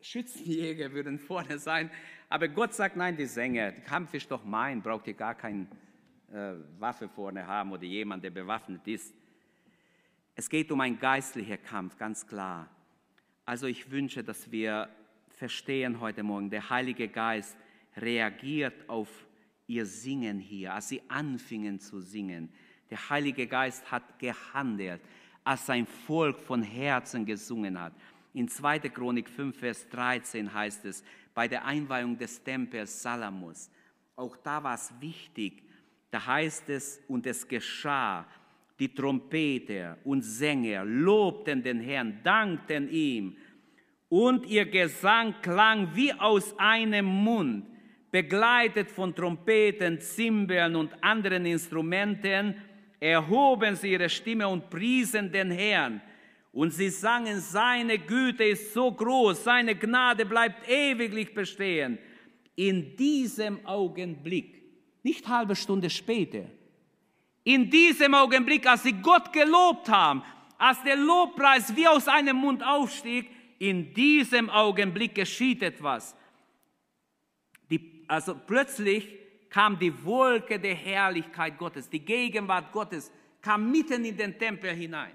Schützenjäger 0.00 0.92
würden 0.92 1.18
vorne 1.18 1.58
sein. 1.58 1.90
Aber 2.28 2.48
Gott 2.48 2.74
sagt, 2.74 2.96
nein, 2.96 3.16
die 3.16 3.26
Sänger, 3.26 3.72
der 3.72 3.82
Kampf 3.82 4.14
ist 4.14 4.30
doch 4.30 4.44
mein, 4.44 4.82
braucht 4.82 5.06
ihr 5.06 5.14
gar 5.14 5.34
keinen 5.34 5.68
äh, 6.32 6.54
Waffe 6.78 7.08
vorne 7.08 7.46
haben 7.46 7.72
oder 7.72 7.84
jemand, 7.84 8.24
der 8.24 8.30
bewaffnet 8.30 8.86
ist. 8.86 9.14
Es 10.34 10.48
geht 10.48 10.72
um 10.72 10.80
einen 10.80 10.98
geistlichen 10.98 11.62
Kampf, 11.62 11.98
ganz 11.98 12.26
klar. 12.26 12.70
Also 13.44 13.66
ich 13.66 13.90
wünsche, 13.90 14.24
dass 14.24 14.50
wir 14.50 14.88
verstehen 15.28 16.00
heute 16.00 16.22
Morgen, 16.22 16.48
der 16.48 16.70
Heilige 16.70 17.08
Geist 17.08 17.56
reagiert 17.96 18.88
auf 18.88 19.08
ihr 19.66 19.84
Singen 19.84 20.38
hier, 20.38 20.74
als 20.74 20.88
sie 20.88 21.02
anfingen 21.08 21.80
zu 21.80 22.00
singen. 22.00 22.52
Der 22.92 23.08
Heilige 23.08 23.46
Geist 23.46 23.90
hat 23.90 24.18
gehandelt, 24.18 25.00
als 25.44 25.64
sein 25.64 25.86
Volk 25.86 26.38
von 26.38 26.62
Herzen 26.62 27.24
gesungen 27.24 27.80
hat. 27.80 27.94
In 28.34 28.46
2. 28.46 28.80
Chronik 28.80 29.30
5, 29.30 29.58
Vers 29.58 29.88
13 29.88 30.52
heißt 30.52 30.84
es, 30.84 31.02
bei 31.32 31.48
der 31.48 31.64
Einweihung 31.64 32.18
des 32.18 32.44
Tempels 32.44 33.00
Salamos, 33.00 33.70
auch 34.14 34.36
da 34.36 34.62
war 34.62 34.74
es 34.74 34.92
wichtig, 35.00 35.62
da 36.10 36.26
heißt 36.26 36.68
es, 36.68 37.00
und 37.08 37.26
es 37.26 37.48
geschah, 37.48 38.26
die 38.78 38.92
Trompeter 38.92 39.96
und 40.04 40.20
Sänger 40.20 40.84
lobten 40.84 41.62
den 41.62 41.80
Herrn, 41.80 42.20
dankten 42.22 42.90
ihm, 42.90 43.38
und 44.10 44.44
ihr 44.44 44.66
Gesang 44.66 45.34
klang 45.40 45.96
wie 45.96 46.12
aus 46.12 46.54
einem 46.58 47.06
Mund, 47.06 47.64
begleitet 48.10 48.90
von 48.90 49.14
Trompeten, 49.14 49.98
Zimbeln 49.98 50.76
und 50.76 50.92
anderen 51.02 51.46
Instrumenten, 51.46 52.54
erhoben 53.02 53.74
sie 53.74 53.92
ihre 53.92 54.08
Stimme 54.08 54.46
und 54.46 54.70
priesen 54.70 55.32
den 55.32 55.50
Herrn. 55.50 56.00
Und 56.52 56.70
sie 56.70 56.88
sangen, 56.88 57.40
seine 57.40 57.98
Güte 57.98 58.44
ist 58.44 58.72
so 58.72 58.92
groß, 58.92 59.42
seine 59.42 59.74
Gnade 59.74 60.24
bleibt 60.24 60.68
ewiglich 60.68 61.34
bestehen. 61.34 61.98
In 62.54 62.94
diesem 62.94 63.66
Augenblick 63.66 64.62
nicht 65.02 65.26
halbe 65.26 65.56
Stunde 65.56 65.90
später. 65.90 66.44
In 67.42 67.68
diesem 67.68 68.14
Augenblick, 68.14 68.66
als 68.66 68.84
sie 68.84 68.92
Gott 68.92 69.32
gelobt 69.32 69.88
haben, 69.88 70.22
als 70.56 70.80
der 70.84 70.94
Lobpreis 70.94 71.74
wie 71.74 71.88
aus 71.88 72.06
einem 72.06 72.36
Mund 72.36 72.62
aufstieg, 72.64 73.28
in 73.58 73.92
diesem 73.94 74.48
Augenblick 74.48 75.16
geschieht 75.16 75.60
etwas. 75.62 76.14
Die, 77.68 78.04
also 78.06 78.36
plötzlich 78.46 79.08
kam 79.52 79.78
die 79.78 79.92
Wolke 80.04 80.58
der 80.58 80.74
Herrlichkeit 80.74 81.58
Gottes, 81.58 81.90
die 81.90 82.00
Gegenwart 82.00 82.72
Gottes 82.72 83.12
kam 83.42 83.70
mitten 83.70 84.02
in 84.02 84.16
den 84.16 84.38
Tempel 84.38 84.72
hinein. 84.72 85.14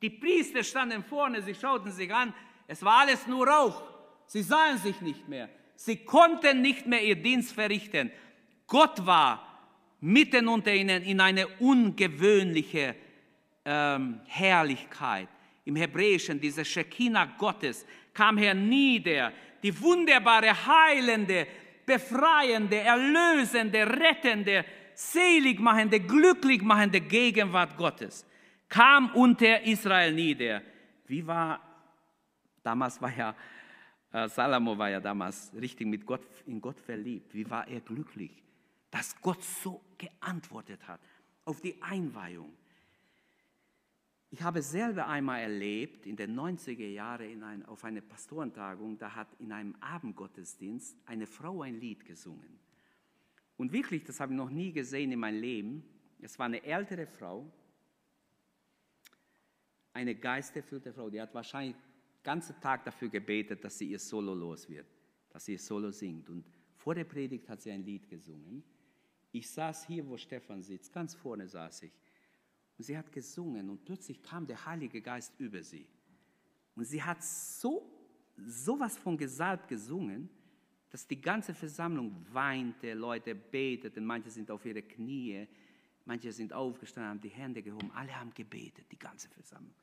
Die 0.00 0.08
Priester 0.08 0.64
standen 0.64 1.04
vorne, 1.04 1.42
sie 1.42 1.54
schauten 1.54 1.92
sich 1.92 2.12
an, 2.12 2.32
es 2.66 2.82
war 2.82 3.00
alles 3.00 3.26
nur 3.26 3.46
Rauch. 3.46 3.82
Sie 4.26 4.42
sahen 4.42 4.78
sich 4.78 4.98
nicht 5.02 5.28
mehr. 5.28 5.50
Sie 5.76 5.96
konnten 5.96 6.62
nicht 6.62 6.86
mehr 6.86 7.02
ihr 7.02 7.16
Dienst 7.16 7.52
verrichten. 7.52 8.10
Gott 8.66 9.04
war 9.04 9.46
mitten 10.00 10.48
unter 10.48 10.72
ihnen 10.72 11.02
in 11.02 11.20
eine 11.20 11.46
ungewöhnliche 11.58 12.96
ähm, 13.66 14.20
Herrlichkeit. 14.24 15.28
Im 15.66 15.76
Hebräischen, 15.76 16.40
diese 16.40 16.64
Shekinah 16.64 17.36
Gottes 17.36 17.84
kam 18.14 18.38
hernieder, 18.38 19.32
die 19.62 19.78
wunderbare, 19.78 20.54
heilende, 20.66 21.46
befreiende, 21.86 22.78
erlösende, 22.78 23.86
rettende, 23.86 24.64
seligmachende, 24.94 26.00
glücklichmachende 26.00 27.00
Gegenwart 27.00 27.76
Gottes 27.76 28.26
kam 28.68 29.10
unter 29.14 29.62
Israel 29.62 30.12
nieder. 30.12 30.62
Wie 31.06 31.26
war, 31.26 31.60
damals 32.62 33.00
war 33.00 33.16
ja, 33.16 33.34
äh, 34.12 34.28
Salomo 34.28 34.76
war 34.76 34.90
ja 34.90 35.00
damals 35.00 35.52
richtig 35.60 35.86
mit 35.86 36.04
Gott, 36.04 36.26
in 36.46 36.60
Gott 36.60 36.80
verliebt. 36.80 37.34
Wie 37.34 37.48
war 37.48 37.68
er 37.68 37.80
glücklich? 37.80 38.44
dass 38.94 39.20
Gott 39.20 39.42
so 39.42 39.80
geantwortet 39.98 40.86
hat 40.86 41.00
auf 41.46 41.60
die 41.60 41.82
Einweihung. 41.82 42.52
Ich 44.34 44.42
habe 44.42 44.62
selber 44.62 45.06
einmal 45.06 45.42
erlebt, 45.42 46.06
in 46.06 46.16
den 46.16 46.36
90er 46.36 46.88
Jahren 46.88 47.44
ein, 47.44 47.64
auf 47.66 47.84
einer 47.84 48.00
Pastorentagung, 48.00 48.98
da 48.98 49.14
hat 49.14 49.28
in 49.38 49.52
einem 49.52 49.76
Abendgottesdienst 49.76 50.98
eine 51.06 51.28
Frau 51.28 51.62
ein 51.62 51.78
Lied 51.78 52.04
gesungen. 52.04 52.58
Und 53.56 53.72
wirklich, 53.72 54.02
das 54.02 54.18
habe 54.18 54.32
ich 54.32 54.36
noch 54.36 54.50
nie 54.50 54.72
gesehen 54.72 55.12
in 55.12 55.20
meinem 55.20 55.40
Leben. 55.40 55.84
Es 56.20 56.36
war 56.36 56.46
eine 56.46 56.64
ältere 56.64 57.06
Frau, 57.06 57.48
eine 59.92 60.16
geisterfüllte 60.16 60.92
Frau, 60.92 61.08
die 61.10 61.20
hat 61.20 61.32
wahrscheinlich 61.32 61.76
den 61.76 62.24
ganzen 62.24 62.60
Tag 62.60 62.84
dafür 62.84 63.10
gebetet, 63.10 63.62
dass 63.62 63.78
sie 63.78 63.86
ihr 63.92 64.00
Solo 64.00 64.34
los 64.34 64.68
wird, 64.68 64.88
dass 65.30 65.44
sie 65.44 65.52
ihr 65.52 65.60
Solo 65.60 65.92
singt. 65.92 66.28
Und 66.28 66.44
vor 66.74 66.96
der 66.96 67.04
Predigt 67.04 67.48
hat 67.48 67.62
sie 67.62 67.70
ein 67.70 67.84
Lied 67.84 68.08
gesungen. 68.08 68.64
Ich 69.30 69.48
saß 69.48 69.86
hier, 69.86 70.04
wo 70.08 70.16
Stefan 70.16 70.60
sitzt, 70.60 70.92
ganz 70.92 71.14
vorne 71.14 71.46
saß 71.46 71.84
ich. 71.84 71.92
Und 72.76 72.84
sie 72.84 72.96
hat 72.96 73.12
gesungen 73.12 73.70
und 73.70 73.84
plötzlich 73.84 74.22
kam 74.22 74.46
der 74.46 74.64
Heilige 74.64 75.00
Geist 75.00 75.32
über 75.38 75.62
sie. 75.62 75.86
Und 76.74 76.84
sie 76.84 77.02
hat 77.02 77.22
so 77.22 77.90
sowas 78.36 78.96
von 78.96 79.16
gesalbt 79.16 79.68
gesungen, 79.68 80.28
dass 80.90 81.06
die 81.06 81.20
ganze 81.20 81.54
Versammlung 81.54 82.14
weinte, 82.32 82.94
Leute 82.94 83.34
beteten, 83.34 84.04
manche 84.04 84.30
sind 84.30 84.50
auf 84.50 84.64
ihre 84.64 84.82
Knie, 84.82 85.46
manche 86.04 86.32
sind 86.32 86.52
aufgestanden, 86.52 87.10
haben 87.10 87.20
die 87.20 87.28
Hände 87.28 87.62
gehoben, 87.62 87.90
alle 87.92 88.18
haben 88.18 88.32
gebetet, 88.34 88.86
die 88.90 88.98
ganze 88.98 89.28
Versammlung. 89.28 89.74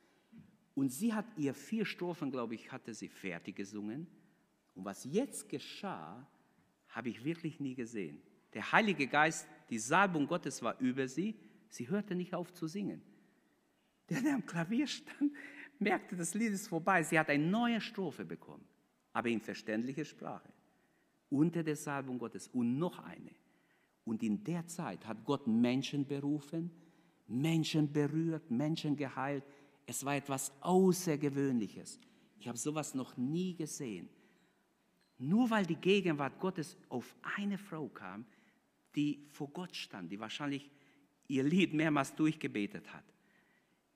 Und 0.73 0.89
sie 0.89 1.13
hat 1.13 1.25
ihr 1.37 1.53
vier 1.53 1.85
Strophen, 1.85 2.31
glaube 2.31 2.55
ich, 2.55 2.71
hatte 2.71 2.93
sie 2.93 3.09
fertig 3.09 3.57
gesungen. 3.57 4.07
Und 4.73 4.85
was 4.85 5.03
jetzt 5.03 5.49
geschah, 5.49 6.25
habe 6.89 7.09
ich 7.09 7.23
wirklich 7.23 7.59
nie 7.59 7.75
gesehen. 7.75 8.21
Der 8.53 8.71
Heilige 8.71 9.07
Geist, 9.07 9.47
die 9.69 9.79
Salbung 9.79 10.27
Gottes 10.27 10.61
war 10.61 10.79
über 10.79 11.07
sie. 11.07 11.35
Sie 11.71 11.89
hörte 11.89 12.15
nicht 12.15 12.35
auf 12.35 12.53
zu 12.53 12.67
singen. 12.67 13.01
der, 14.09 14.21
der 14.21 14.35
am 14.35 14.45
Klavier 14.45 14.87
stand, 14.87 15.31
merkte, 15.79 16.17
das 16.17 16.33
Lied 16.33 16.51
ist 16.51 16.67
vorbei. 16.67 17.01
Sie 17.01 17.17
hat 17.17 17.29
eine 17.29 17.45
neue 17.45 17.79
Strophe 17.79 18.25
bekommen, 18.25 18.65
aber 19.13 19.29
in 19.29 19.39
verständlicher 19.39 20.05
Sprache. 20.05 20.51
Unter 21.29 21.63
der 21.63 21.77
Salbung 21.77 22.19
Gottes 22.19 22.49
und 22.49 22.77
noch 22.77 22.99
eine. 22.99 23.31
Und 24.03 24.21
in 24.21 24.43
der 24.43 24.67
Zeit 24.67 25.07
hat 25.07 25.23
Gott 25.23 25.47
Menschen 25.47 26.05
berufen, 26.05 26.71
Menschen 27.27 27.89
berührt, 27.89 28.51
Menschen 28.51 28.97
geheilt. 28.97 29.45
Es 29.85 30.03
war 30.03 30.15
etwas 30.15 30.51
Außergewöhnliches. 30.59 32.01
Ich 32.37 32.49
habe 32.49 32.57
sowas 32.57 32.93
noch 32.93 33.15
nie 33.15 33.55
gesehen. 33.55 34.09
Nur 35.17 35.49
weil 35.49 35.65
die 35.65 35.75
Gegenwart 35.75 36.37
Gottes 36.39 36.75
auf 36.89 37.15
eine 37.37 37.57
Frau 37.57 37.87
kam, 37.87 38.25
die 38.93 39.25
vor 39.29 39.47
Gott 39.47 39.73
stand, 39.73 40.11
die 40.11 40.19
wahrscheinlich 40.19 40.69
ihr 41.27 41.43
Lied 41.43 41.73
mehrmals 41.73 42.15
durchgebetet 42.15 42.93
hat. 42.93 43.03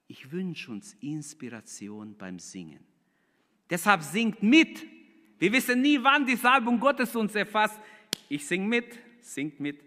Ich 0.07 0.31
wünsche 0.31 0.71
uns 0.71 0.93
Inspiration 1.01 2.15
beim 2.17 2.39
Singen. 2.39 2.85
Deshalb 3.69 4.03
singt 4.03 4.43
mit. 4.43 4.85
Wir 5.39 5.51
wissen 5.51 5.81
nie, 5.81 5.99
wann 6.01 6.25
die 6.25 6.35
Salbung 6.35 6.79
Gottes 6.79 7.15
uns 7.15 7.35
erfasst. 7.35 7.79
Ich 8.29 8.45
singe 8.45 8.67
mit, 8.67 8.99
singt 9.21 9.59
mit. 9.59 9.79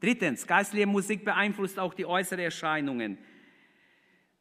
Drittens, 0.00 0.46
geistliche 0.46 0.86
Musik 0.86 1.24
beeinflusst 1.24 1.78
auch 1.78 1.92
die 1.92 2.06
äußeren 2.06 2.44
Erscheinungen 2.44 3.18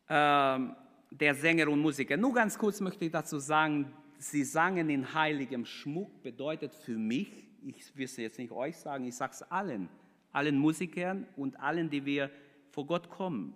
ähm, 0.07 0.75
der 1.11 1.35
Sänger 1.35 1.67
und 1.67 1.81
Musiker. 1.81 2.15
Nur 2.15 2.33
ganz 2.33 2.57
kurz 2.57 2.79
möchte 2.79 3.05
ich 3.05 3.11
dazu 3.11 3.39
sagen, 3.39 3.91
sie 4.17 4.43
sangen 4.43 4.89
in 4.89 5.13
heiligem 5.13 5.65
Schmuck, 5.65 6.21
bedeutet 6.23 6.73
für 6.73 6.97
mich, 6.97 7.47
ich 7.65 7.95
will 7.95 8.05
es 8.05 8.15
jetzt 8.17 8.39
nicht 8.39 8.51
euch 8.51 8.77
sagen, 8.77 9.05
ich 9.05 9.15
sage 9.15 9.33
es 9.33 9.41
allen, 9.43 9.89
allen 10.31 10.57
Musikern 10.57 11.27
und 11.35 11.59
allen, 11.59 11.89
die 11.89 12.05
wir 12.05 12.29
vor 12.69 12.85
Gott 12.85 13.09
kommen. 13.09 13.55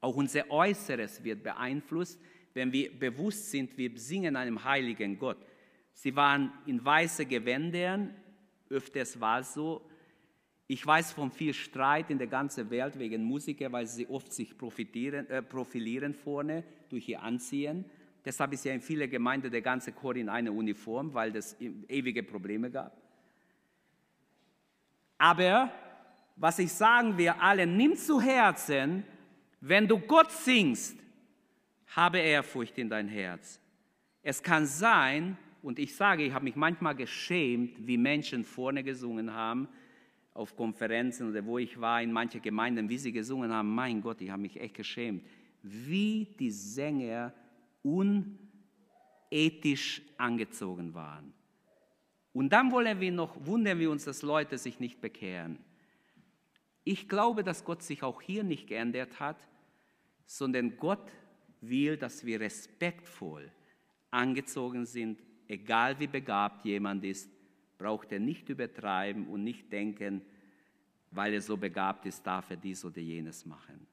Auch 0.00 0.16
unser 0.16 0.50
Äußeres 0.50 1.22
wird 1.22 1.42
beeinflusst, 1.42 2.18
wenn 2.54 2.72
wir 2.72 2.98
bewusst 2.98 3.50
sind, 3.50 3.76
wir 3.76 3.90
singen 3.96 4.36
einem 4.36 4.64
heiligen 4.64 5.18
Gott. 5.18 5.38
Sie 5.92 6.16
waren 6.16 6.52
in 6.66 6.84
weiße 6.84 7.26
Gewändern, 7.26 8.14
öfters 8.68 9.20
war 9.20 9.40
es 9.40 9.54
so. 9.54 9.86
Ich 10.66 10.86
weiß 10.86 11.12
von 11.12 11.30
viel 11.30 11.52
Streit 11.52 12.10
in 12.10 12.18
der 12.18 12.28
ganzen 12.28 12.70
Welt 12.70 12.98
wegen 12.98 13.24
Musiker, 13.24 13.70
weil 13.72 13.86
sie 13.86 14.06
oft 14.06 14.32
sich 14.32 14.52
äh, 14.52 15.42
profilieren 15.42 16.14
vorne 16.14 16.64
durch 16.88 17.08
ihr 17.08 17.22
Anziehen. 17.22 17.84
Deshalb 18.24 18.52
ist 18.52 18.64
ja 18.64 18.72
in 18.72 18.80
vielen 18.80 19.10
Gemeinden 19.10 19.50
der 19.50 19.62
ganze 19.62 19.92
Chor 19.92 20.14
in 20.14 20.28
einer 20.28 20.52
Uniform, 20.52 21.12
weil 21.12 21.34
es 21.34 21.56
ewige 21.60 22.22
Probleme 22.22 22.70
gab. 22.70 22.99
Aber 25.20 25.70
was 26.34 26.58
ich 26.58 26.72
sagen 26.72 27.18
wir 27.18 27.42
alle, 27.42 27.66
nimm 27.66 27.94
zu 27.94 28.22
Herzen, 28.22 29.04
wenn 29.60 29.86
du 29.86 29.98
Gott 29.98 30.32
singst, 30.32 30.96
habe 31.88 32.18
Ehrfurcht 32.18 32.78
in 32.78 32.88
dein 32.88 33.06
Herz. 33.06 33.60
Es 34.22 34.42
kann 34.42 34.64
sein, 34.64 35.36
und 35.60 35.78
ich 35.78 35.94
sage, 35.94 36.24
ich 36.24 36.32
habe 36.32 36.44
mich 36.44 36.56
manchmal 36.56 36.94
geschämt, 36.94 37.86
wie 37.86 37.98
Menschen 37.98 38.44
vorne 38.44 38.82
gesungen 38.82 39.30
haben, 39.34 39.68
auf 40.32 40.56
Konferenzen 40.56 41.28
oder 41.28 41.44
wo 41.44 41.58
ich 41.58 41.78
war, 41.78 42.00
in 42.00 42.12
manchen 42.12 42.40
Gemeinden, 42.40 42.88
wie 42.88 42.96
sie 42.96 43.12
gesungen 43.12 43.52
haben. 43.52 43.74
Mein 43.74 44.00
Gott, 44.00 44.22
ich 44.22 44.30
habe 44.30 44.40
mich 44.40 44.58
echt 44.58 44.76
geschämt, 44.76 45.22
wie 45.62 46.34
die 46.38 46.50
Sänger 46.50 47.34
unethisch 49.30 50.00
angezogen 50.16 50.94
waren. 50.94 51.34
Und 52.32 52.50
dann 52.52 52.70
wollen 52.70 53.00
wir 53.00 53.12
noch, 53.12 53.44
wundern 53.44 53.78
wir 53.78 53.90
uns, 53.90 54.04
dass 54.04 54.22
Leute 54.22 54.58
sich 54.58 54.78
nicht 54.78 55.00
bekehren. 55.00 55.58
Ich 56.84 57.08
glaube, 57.08 57.42
dass 57.42 57.64
Gott 57.64 57.82
sich 57.82 58.02
auch 58.02 58.22
hier 58.22 58.44
nicht 58.44 58.66
geändert 58.68 59.20
hat, 59.20 59.36
sondern 60.26 60.76
Gott 60.76 61.10
will, 61.60 61.96
dass 61.96 62.24
wir 62.24 62.40
respektvoll 62.40 63.50
angezogen 64.10 64.86
sind, 64.86 65.20
egal 65.48 65.98
wie 65.98 66.06
begabt 66.06 66.64
jemand 66.64 67.04
ist, 67.04 67.30
braucht 67.78 68.12
er 68.12 68.20
nicht 68.20 68.48
übertreiben 68.48 69.26
und 69.26 69.44
nicht 69.44 69.72
denken, 69.72 70.22
weil 71.10 71.34
er 71.34 71.40
so 71.40 71.56
begabt 71.56 72.06
ist, 72.06 72.26
darf 72.26 72.50
er 72.50 72.56
dies 72.56 72.84
oder 72.84 73.00
jenes 73.00 73.44
machen. 73.44 73.86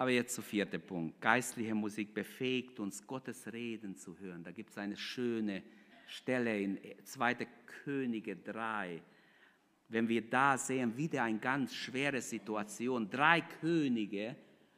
Aber 0.00 0.08
jetzt 0.08 0.34
zu 0.34 0.40
vierter 0.40 0.78
Punkt. 0.78 1.20
Geistliche 1.20 1.74
Musik 1.74 2.14
befähigt 2.14 2.80
uns, 2.80 3.06
Gottes 3.06 3.52
Reden 3.52 3.94
zu 3.98 4.18
hören. 4.18 4.42
Da 4.42 4.50
gibt 4.50 4.70
es 4.70 4.78
eine 4.78 4.96
schöne 4.96 5.62
Stelle 6.06 6.58
in 6.58 6.78
2. 7.04 7.46
Könige 7.84 8.34
3, 8.34 9.02
wenn 9.90 10.08
wir 10.08 10.22
da 10.22 10.56
sehen, 10.56 10.96
wieder 10.96 11.24
eine 11.24 11.38
ganz 11.38 11.74
schwere 11.74 12.22
Situation. 12.22 13.10
Drei 13.10 13.42
Könige 13.60 14.36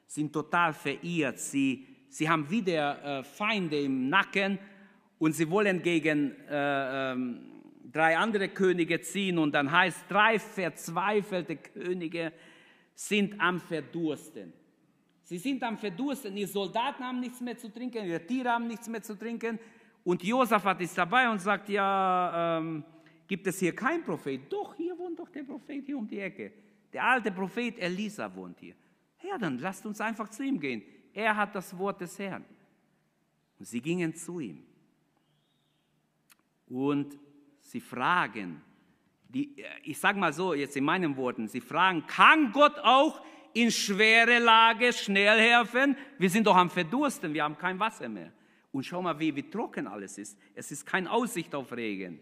sind 0.09 0.33
total 0.33 0.73
verirrt. 0.73 1.39
Sie, 1.39 1.87
sie 2.09 2.29
haben 2.29 2.51
wieder 2.51 3.21
äh, 3.21 3.23
Feinde 3.23 3.81
im 3.81 4.09
Nacken 4.09 4.59
und 5.21 5.35
sie 5.35 5.49
wollen 5.49 5.83
gegen 5.83 6.33
äh, 6.49 7.13
ähm, 7.13 7.63
drei 7.93 8.17
andere 8.19 8.49
Könige 8.49 9.01
ziehen. 9.01 9.39
Und 9.39 9.53
dann 9.53 9.71
heißt, 9.71 10.05
drei 10.09 10.41
verzweifelte 10.41 11.59
Könige 11.59 12.33
sind 12.97 13.41
am 13.41 13.61
Verdursten. 13.61 14.53
Sie 15.25 15.39
sind 15.39 15.63
am 15.63 15.79
Verdursten. 15.79 16.35
Die 16.35 16.45
Soldaten 16.45 17.05
haben 17.05 17.21
nichts 17.21 17.41
mehr 17.41 17.57
zu 17.57 17.73
trinken, 17.73 18.05
ihre 18.05 18.27
Tiere 18.27 18.51
haben 18.51 18.67
nichts 18.67 18.89
mehr 18.89 19.03
zu 19.03 19.19
trinken. 19.19 19.59
Und 20.05 20.23
Josaphat 20.23 20.81
ist 20.81 20.99
dabei 20.99 21.29
und 21.31 21.41
sagt, 21.41 21.69
ja, 21.69 22.59
ähm, 22.59 22.85
Gibt 23.33 23.47
es 23.47 23.59
hier 23.61 23.75
keinen 23.75 24.05
Prophet? 24.05 24.53
Doch, 24.53 24.75
hier 24.75 24.99
wohnt 24.99 25.19
doch 25.19 25.31
der 25.31 25.43
Prophet 25.45 25.87
hier 25.87 25.97
um 25.97 26.07
die 26.07 26.19
Ecke. 26.19 26.53
Der 26.93 27.03
alte 27.03 27.33
Prophet 27.33 27.79
Elisa 27.79 28.31
wohnt 28.35 28.61
hier. 28.61 28.75
Ja, 29.23 29.39
dann 29.39 29.59
lasst 29.59 29.87
uns 29.87 30.03
einfach 30.03 30.29
zu 30.29 30.43
ihm 30.43 30.61
gehen. 30.61 30.83
Er 31.15 31.35
hat 31.35 31.55
das 31.55 31.79
Wort 31.79 32.03
des 32.03 32.19
Herrn. 32.19 32.45
Und 33.59 33.65
sie 33.65 33.81
gingen 33.81 34.15
zu 34.15 34.39
ihm. 34.39 34.63
Und 36.67 37.19
sie 37.63 37.81
fragen, 37.81 38.61
die, 39.31 39.65
ich 39.83 39.99
sage 39.99 40.19
mal 40.19 40.35
so, 40.35 40.53
jetzt 40.53 40.77
in 40.77 40.85
meinen 40.85 41.17
Worten, 41.17 41.49
sie 41.49 41.63
fragen, 41.63 42.07
kann 42.07 42.53
Gott 42.53 42.79
auch 42.81 43.25
in 43.55 43.71
schwere 43.71 44.39
Lage 44.39 44.93
schnell 44.93 45.39
helfen? 45.39 45.97
Wir 46.19 46.31
sind 46.31 46.47
doch 46.47 46.57
am 46.57 46.71
Verdursten, 46.71 47.33
wir 47.35 47.45
haben 47.45 47.59
kein 47.59 47.79
Wasser 47.79 48.09
mehr. 48.09 48.33
Und 48.71 48.85
schau 48.85 49.03
mal, 49.03 49.19
wie, 49.19 49.35
wie 49.35 49.49
trocken 49.49 49.87
alles 49.87 50.19
ist. 50.19 50.39
Es 50.55 50.71
ist 50.71 50.87
keine 50.87 51.11
Aussicht 51.11 51.55
auf 51.55 51.73
Regen 51.73 52.21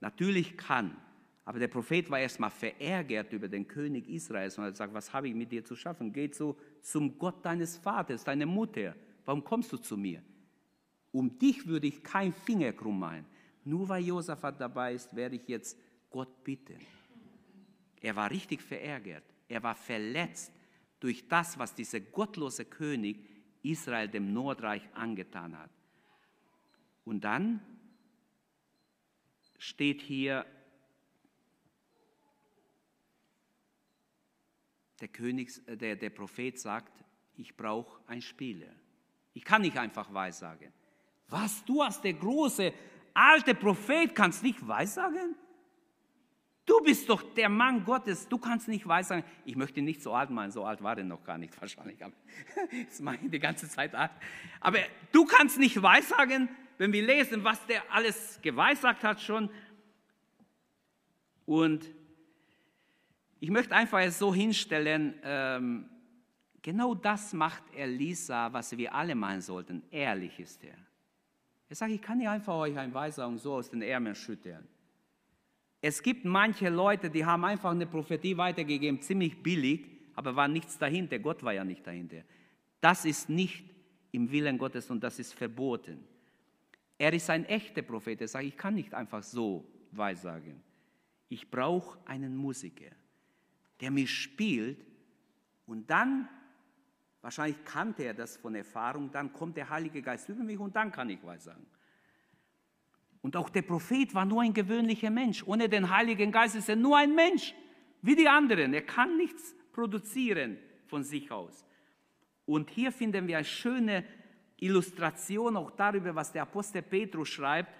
natürlich 0.00 0.56
kann. 0.56 0.96
Aber 1.44 1.58
der 1.58 1.68
Prophet 1.68 2.10
war 2.10 2.20
erstmal 2.20 2.50
verärgert 2.50 3.32
über 3.32 3.48
den 3.48 3.66
König 3.66 4.06
Israels 4.08 4.58
und 4.58 4.64
hat 4.64 4.72
gesagt, 4.72 4.92
was 4.92 5.12
habe 5.12 5.28
ich 5.28 5.34
mit 5.34 5.50
dir 5.50 5.64
zu 5.64 5.74
schaffen? 5.76 6.12
Geh 6.12 6.30
zu, 6.30 6.56
zum 6.82 7.18
Gott 7.18 7.44
deines 7.44 7.78
Vaters, 7.78 8.22
deine 8.22 8.44
Mutter. 8.44 8.94
Warum 9.24 9.42
kommst 9.42 9.72
du 9.72 9.78
zu 9.78 9.96
mir? 9.96 10.22
Um 11.10 11.38
dich 11.38 11.66
würde 11.66 11.86
ich 11.86 12.02
kein 12.02 12.32
Finger 12.32 12.72
krumm 12.72 12.98
machen. 12.98 13.24
Nur 13.64 13.88
weil 13.88 14.04
Josaphat 14.04 14.60
dabei 14.60 14.94
ist, 14.94 15.16
werde 15.16 15.36
ich 15.36 15.48
jetzt 15.48 15.78
Gott 16.10 16.44
bitten. 16.44 16.78
Er 18.00 18.14
war 18.14 18.30
richtig 18.30 18.62
verärgert. 18.62 19.24
Er 19.48 19.62
war 19.62 19.74
verletzt 19.74 20.52
durch 21.00 21.26
das, 21.28 21.58
was 21.58 21.74
dieser 21.74 22.00
gottlose 22.00 22.64
König 22.64 23.24
Israel 23.62 24.08
dem 24.08 24.32
Nordreich 24.32 24.82
angetan 24.94 25.58
hat. 25.58 25.70
Und 27.04 27.22
dann 27.24 27.60
steht 29.58 30.02
hier, 30.02 30.44
der, 35.00 35.08
Königs, 35.08 35.58
äh, 35.66 35.76
der, 35.76 35.96
der 35.96 36.10
Prophet 36.10 36.58
sagt, 36.58 36.92
ich 37.36 37.56
brauche 37.56 38.00
einen 38.08 38.22
Spieler. 38.22 38.72
Ich 39.32 39.44
kann 39.44 39.62
nicht 39.62 39.76
einfach 39.76 40.12
Weissagen. 40.12 40.72
Was, 41.28 41.64
du 41.64 41.82
hast 41.82 42.02
der 42.02 42.14
große, 42.14 42.72
alte 43.14 43.54
Prophet, 43.54 44.14
kannst 44.14 44.42
nicht 44.42 44.66
Weissagen? 44.66 45.36
Du 46.68 46.80
bist 46.84 47.08
doch 47.08 47.22
der 47.34 47.48
Mann 47.48 47.82
Gottes, 47.82 48.28
du 48.28 48.36
kannst 48.36 48.68
nicht 48.68 48.86
Weissagen. 48.86 49.24
Ich 49.46 49.56
möchte 49.56 49.80
nicht 49.80 50.02
so 50.02 50.12
alt 50.12 50.28
meinen, 50.28 50.50
so 50.50 50.66
alt 50.66 50.82
war 50.82 50.98
er 50.98 51.02
noch 51.02 51.24
gar 51.24 51.38
nicht 51.38 51.58
wahrscheinlich. 51.60 52.04
Aber 52.04 52.12
jetzt 52.72 53.00
mache 53.00 53.16
ich 53.22 53.30
die 53.30 53.38
ganze 53.38 53.70
Zeit 53.70 53.94
alt. 53.94 54.10
Aber 54.60 54.78
du 55.10 55.24
kannst 55.24 55.58
nicht 55.58 55.80
Weissagen, 55.82 56.50
wenn 56.76 56.92
wir 56.92 57.02
lesen, 57.02 57.42
was 57.42 57.64
der 57.66 57.82
alles 57.90 58.38
geweissagt 58.42 59.02
hat 59.02 59.18
schon. 59.18 59.48
Und 61.46 61.86
ich 63.40 63.48
möchte 63.48 63.74
einfach 63.74 64.00
es 64.00 64.18
so 64.18 64.34
hinstellen, 64.34 65.14
ähm, 65.22 65.88
genau 66.60 66.94
das 66.94 67.32
macht 67.32 67.62
Elisa, 67.74 68.52
was 68.52 68.76
wir 68.76 68.94
alle 68.94 69.14
meinen 69.14 69.40
sollten. 69.40 69.82
Ehrlich 69.90 70.38
ist 70.38 70.62
er. 70.62 70.76
Er 71.70 71.76
sagt, 71.76 71.92
ich 71.92 72.02
kann 72.02 72.18
nicht 72.18 72.28
einfach 72.28 72.56
euch 72.56 72.76
eine 72.76 72.92
Weissagung 72.92 73.38
so 73.38 73.54
aus 73.54 73.70
den 73.70 73.80
Ärmeln 73.80 74.14
schütteln. 74.14 74.68
Es 75.80 76.02
gibt 76.02 76.24
manche 76.24 76.68
Leute, 76.68 77.08
die 77.08 77.24
haben 77.24 77.44
einfach 77.44 77.70
eine 77.70 77.86
Prophetie 77.86 78.36
weitergegeben, 78.36 79.00
ziemlich 79.00 79.42
billig, 79.42 79.86
aber 80.14 80.34
war 80.34 80.48
nichts 80.48 80.76
dahinter. 80.76 81.18
Gott 81.18 81.42
war 81.42 81.52
ja 81.52 81.64
nicht 81.64 81.86
dahinter. 81.86 82.22
Das 82.80 83.04
ist 83.04 83.28
nicht 83.28 83.64
im 84.10 84.30
Willen 84.30 84.58
Gottes 84.58 84.90
und 84.90 85.02
das 85.02 85.18
ist 85.18 85.34
verboten. 85.34 86.04
Er 86.98 87.12
ist 87.12 87.30
ein 87.30 87.44
echter 87.44 87.82
Prophet. 87.82 88.20
Er 88.20 88.28
sagt, 88.28 88.44
ich 88.44 88.56
kann 88.56 88.74
nicht 88.74 88.92
einfach 88.92 89.22
so 89.22 89.64
weissagen. 89.92 90.60
Ich 91.28 91.50
brauche 91.50 91.98
einen 92.06 92.36
Musiker, 92.36 92.90
der 93.80 93.90
mir 93.90 94.06
spielt 94.06 94.84
Und 95.66 95.90
dann, 95.90 96.26
wahrscheinlich 97.20 97.62
kannte 97.62 98.02
er 98.02 98.14
das 98.14 98.38
von 98.38 98.54
Erfahrung, 98.54 99.10
dann 99.12 99.34
kommt 99.34 99.58
der 99.58 99.68
Heilige 99.68 100.00
Geist 100.00 100.26
über 100.30 100.42
mich 100.42 100.58
und 100.58 100.74
dann 100.74 100.90
kann 100.90 101.10
ich 101.10 101.18
was 101.22 101.44
sagen. 101.44 101.66
Und 103.28 103.36
auch 103.36 103.50
der 103.50 103.60
Prophet 103.60 104.14
war 104.14 104.24
nur 104.24 104.40
ein 104.40 104.54
gewöhnlicher 104.54 105.10
Mensch. 105.10 105.42
Ohne 105.46 105.68
den 105.68 105.90
Heiligen 105.94 106.32
Geist 106.32 106.56
ist 106.56 106.70
er 106.70 106.76
nur 106.76 106.96
ein 106.96 107.14
Mensch, 107.14 107.54
wie 108.00 108.16
die 108.16 108.26
anderen. 108.26 108.72
Er 108.72 108.80
kann 108.80 109.18
nichts 109.18 109.54
produzieren 109.70 110.56
von 110.86 111.04
sich 111.04 111.30
aus. 111.30 111.66
Und 112.46 112.70
hier 112.70 112.90
finden 112.90 113.28
wir 113.28 113.36
eine 113.36 113.44
schöne 113.44 114.02
Illustration 114.56 115.58
auch 115.58 115.70
darüber, 115.72 116.14
was 116.14 116.32
der 116.32 116.40
Apostel 116.40 116.80
Petrus 116.80 117.28
schreibt, 117.28 117.70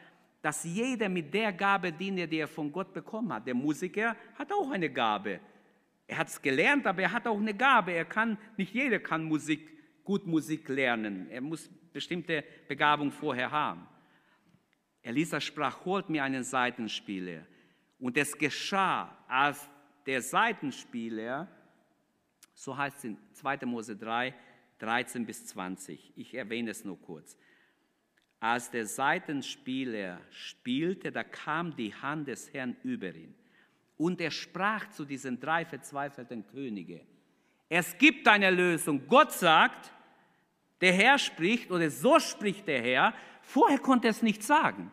dass 0.42 0.64
jeder 0.64 1.08
mit 1.08 1.32
der 1.32 1.50
Gabe 1.54 1.92
diene, 1.92 2.28
die 2.28 2.40
er 2.40 2.46
von 2.46 2.70
Gott 2.70 2.92
bekommen 2.92 3.32
hat. 3.32 3.46
Der 3.46 3.54
Musiker 3.54 4.16
hat 4.34 4.52
auch 4.52 4.70
eine 4.70 4.90
Gabe. 4.90 5.40
Er 6.06 6.18
hat 6.18 6.28
es 6.28 6.42
gelernt, 6.42 6.86
aber 6.86 7.00
er 7.00 7.12
hat 7.12 7.26
auch 7.26 7.38
eine 7.38 7.54
Gabe. 7.54 7.92
Er 7.92 8.04
kann, 8.04 8.36
nicht 8.58 8.74
jeder 8.74 8.98
kann 8.98 9.24
Musik, 9.24 9.66
gut 10.04 10.26
Musik 10.26 10.68
lernen. 10.68 11.26
Er 11.30 11.40
muss 11.40 11.70
bestimmte 11.90 12.44
Begabung 12.68 13.10
vorher 13.10 13.50
haben. 13.50 13.86
Elisa 15.08 15.40
sprach, 15.40 15.86
holt 15.86 16.10
mir 16.10 16.22
einen 16.22 16.44
Seitenspieler. 16.44 17.46
Und 17.98 18.18
es 18.18 18.36
geschah, 18.36 19.16
als 19.26 19.66
der 20.04 20.20
Seitenspieler, 20.20 21.48
so 22.52 22.76
heißt 22.76 22.98
es 22.98 23.04
in 23.04 23.18
2. 23.32 23.64
Mose 23.64 23.96
3, 23.96 24.34
13 24.78 25.24
bis 25.24 25.46
20, 25.46 26.12
ich 26.14 26.34
erwähne 26.34 26.72
es 26.72 26.84
nur 26.84 27.00
kurz. 27.00 27.38
Als 28.38 28.70
der 28.70 28.84
Seitenspieler 28.84 30.20
spielte, 30.30 31.10
da 31.10 31.24
kam 31.24 31.74
die 31.74 31.94
Hand 31.94 32.28
des 32.28 32.52
Herrn 32.52 32.76
über 32.82 33.14
ihn. 33.14 33.34
Und 33.96 34.20
er 34.20 34.30
sprach 34.30 34.90
zu 34.90 35.06
diesen 35.06 35.40
drei 35.40 35.64
verzweifelten 35.64 36.46
Könige, 36.46 37.00
es 37.70 37.96
gibt 37.96 38.28
eine 38.28 38.50
Lösung. 38.50 39.08
Gott 39.08 39.32
sagt, 39.32 39.90
der 40.82 40.92
Herr 40.92 41.18
spricht 41.18 41.70
oder 41.70 41.90
so 41.90 42.20
spricht 42.20 42.68
der 42.68 42.82
Herr. 42.82 43.14
Vorher 43.40 43.78
konnte 43.78 44.08
er 44.08 44.10
es 44.10 44.22
nicht 44.22 44.42
sagen. 44.42 44.92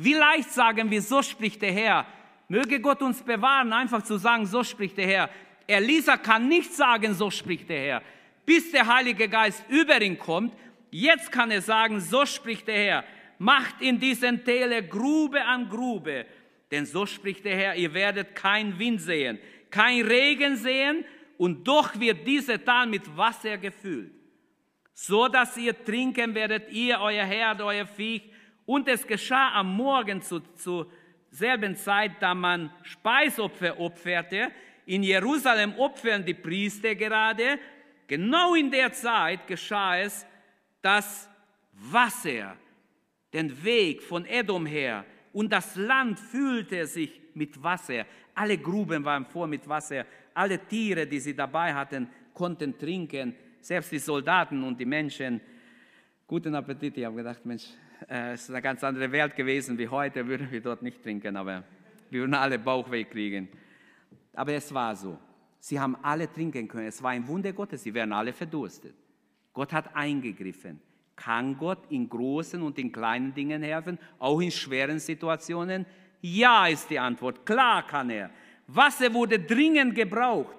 Wie 0.00 0.14
leicht 0.14 0.52
sagen 0.52 0.88
wir, 0.92 1.02
so 1.02 1.22
spricht 1.22 1.60
der 1.60 1.72
Herr. 1.72 2.06
Möge 2.46 2.78
Gott 2.78 3.02
uns 3.02 3.20
bewahren, 3.20 3.72
einfach 3.72 4.02
zu 4.02 4.16
sagen, 4.16 4.46
so 4.46 4.62
spricht 4.62 4.96
der 4.96 5.08
Herr. 5.08 5.30
Elisa 5.66 6.16
kann 6.16 6.46
nicht 6.46 6.72
sagen, 6.72 7.14
so 7.14 7.32
spricht 7.32 7.68
der 7.68 7.80
Herr, 7.80 8.02
bis 8.46 8.70
der 8.70 8.86
Heilige 8.86 9.28
Geist 9.28 9.64
über 9.68 10.00
ihn 10.00 10.16
kommt. 10.16 10.54
Jetzt 10.92 11.32
kann 11.32 11.50
er 11.50 11.60
sagen, 11.60 12.00
so 12.00 12.24
spricht 12.24 12.68
der 12.68 12.78
Herr. 12.78 13.04
Macht 13.38 13.82
in 13.82 13.98
diesen 13.98 14.44
Täler 14.44 14.82
Grube 14.82 15.44
an 15.44 15.68
Grube. 15.68 16.26
Denn 16.70 16.86
so 16.86 17.04
spricht 17.04 17.44
der 17.44 17.56
Herr, 17.56 17.74
ihr 17.74 17.92
werdet 17.92 18.36
kein 18.36 18.78
Wind 18.78 19.00
sehen, 19.00 19.40
kein 19.68 20.06
Regen 20.06 20.56
sehen, 20.56 21.04
und 21.38 21.66
doch 21.66 21.98
wird 21.98 22.24
diese 22.24 22.62
Tal 22.62 22.86
mit 22.86 23.16
Wasser 23.16 23.58
gefüllt, 23.58 24.12
so 24.92 25.28
dass 25.28 25.56
ihr 25.56 25.84
trinken 25.84 26.34
werdet, 26.34 26.70
ihr, 26.70 27.00
euer 27.00 27.24
Herd, 27.24 27.60
euer 27.62 27.86
Viech, 27.86 28.22
und 28.68 28.86
es 28.86 29.06
geschah 29.06 29.54
am 29.54 29.74
Morgen 29.74 30.20
zu, 30.20 30.40
zur 30.40 30.90
selben 31.30 31.74
Zeit, 31.74 32.12
da 32.20 32.34
man 32.34 32.70
Speisopfer 32.82 33.80
opferte. 33.80 34.52
In 34.84 35.02
Jerusalem 35.02 35.72
opfern 35.78 36.22
die 36.22 36.34
Priester 36.34 36.94
gerade. 36.94 37.58
Genau 38.06 38.54
in 38.54 38.70
der 38.70 38.92
Zeit 38.92 39.46
geschah 39.46 39.98
es, 40.00 40.26
dass 40.82 41.30
Wasser 41.72 42.56
den 43.32 43.64
Weg 43.64 44.02
von 44.02 44.26
Edom 44.26 44.66
her 44.66 45.06
und 45.32 45.50
das 45.50 45.74
Land 45.76 46.20
füllte 46.20 46.86
sich 46.86 47.22
mit 47.32 47.62
Wasser. 47.62 48.04
Alle 48.34 48.58
Gruben 48.58 49.02
waren 49.02 49.24
voll 49.24 49.48
mit 49.48 49.66
Wasser. 49.66 50.04
Alle 50.34 50.58
Tiere, 50.58 51.06
die 51.06 51.20
sie 51.20 51.34
dabei 51.34 51.72
hatten, 51.72 52.06
konnten 52.34 52.76
trinken. 52.76 53.34
Selbst 53.62 53.92
die 53.92 53.98
Soldaten 53.98 54.62
und 54.62 54.78
die 54.78 54.84
Menschen. 54.84 55.40
Guten 56.26 56.54
Appetit. 56.54 56.98
Ich 56.98 57.04
habe 57.06 57.16
gedacht, 57.16 57.46
Mensch, 57.46 57.68
es 58.06 58.42
ist 58.42 58.50
eine 58.50 58.62
ganz 58.62 58.84
andere 58.84 59.10
Welt 59.10 59.34
gewesen 59.34 59.76
wie 59.78 59.88
heute, 59.88 60.26
würden 60.26 60.50
wir 60.50 60.60
dort 60.60 60.82
nicht 60.82 61.02
trinken, 61.02 61.36
aber 61.36 61.64
wir 62.10 62.20
würden 62.20 62.34
alle 62.34 62.58
Bauchweh 62.58 63.04
kriegen. 63.04 63.48
Aber 64.34 64.52
es 64.52 64.72
war 64.72 64.94
so. 64.94 65.18
Sie 65.58 65.78
haben 65.78 65.96
alle 66.02 66.32
trinken 66.32 66.68
können. 66.68 66.86
Es 66.86 67.02
war 67.02 67.10
ein 67.10 67.26
Wunder 67.26 67.52
Gottes. 67.52 67.82
Sie 67.82 67.92
wären 67.92 68.12
alle 68.12 68.32
verdurstet. 68.32 68.94
Gott 69.52 69.72
hat 69.72 69.94
eingegriffen. 69.94 70.80
Kann 71.16 71.58
Gott 71.58 71.90
in 71.90 72.08
großen 72.08 72.62
und 72.62 72.78
in 72.78 72.92
kleinen 72.92 73.34
Dingen 73.34 73.62
helfen, 73.62 73.98
auch 74.20 74.40
in 74.40 74.52
schweren 74.52 75.00
Situationen? 75.00 75.84
Ja, 76.20 76.68
ist 76.68 76.88
die 76.88 76.98
Antwort. 76.98 77.44
Klar 77.44 77.84
kann 77.84 78.10
er. 78.10 78.30
Wasser 78.68 79.12
wurde 79.12 79.40
dringend 79.40 79.96
gebraucht. 79.96 80.56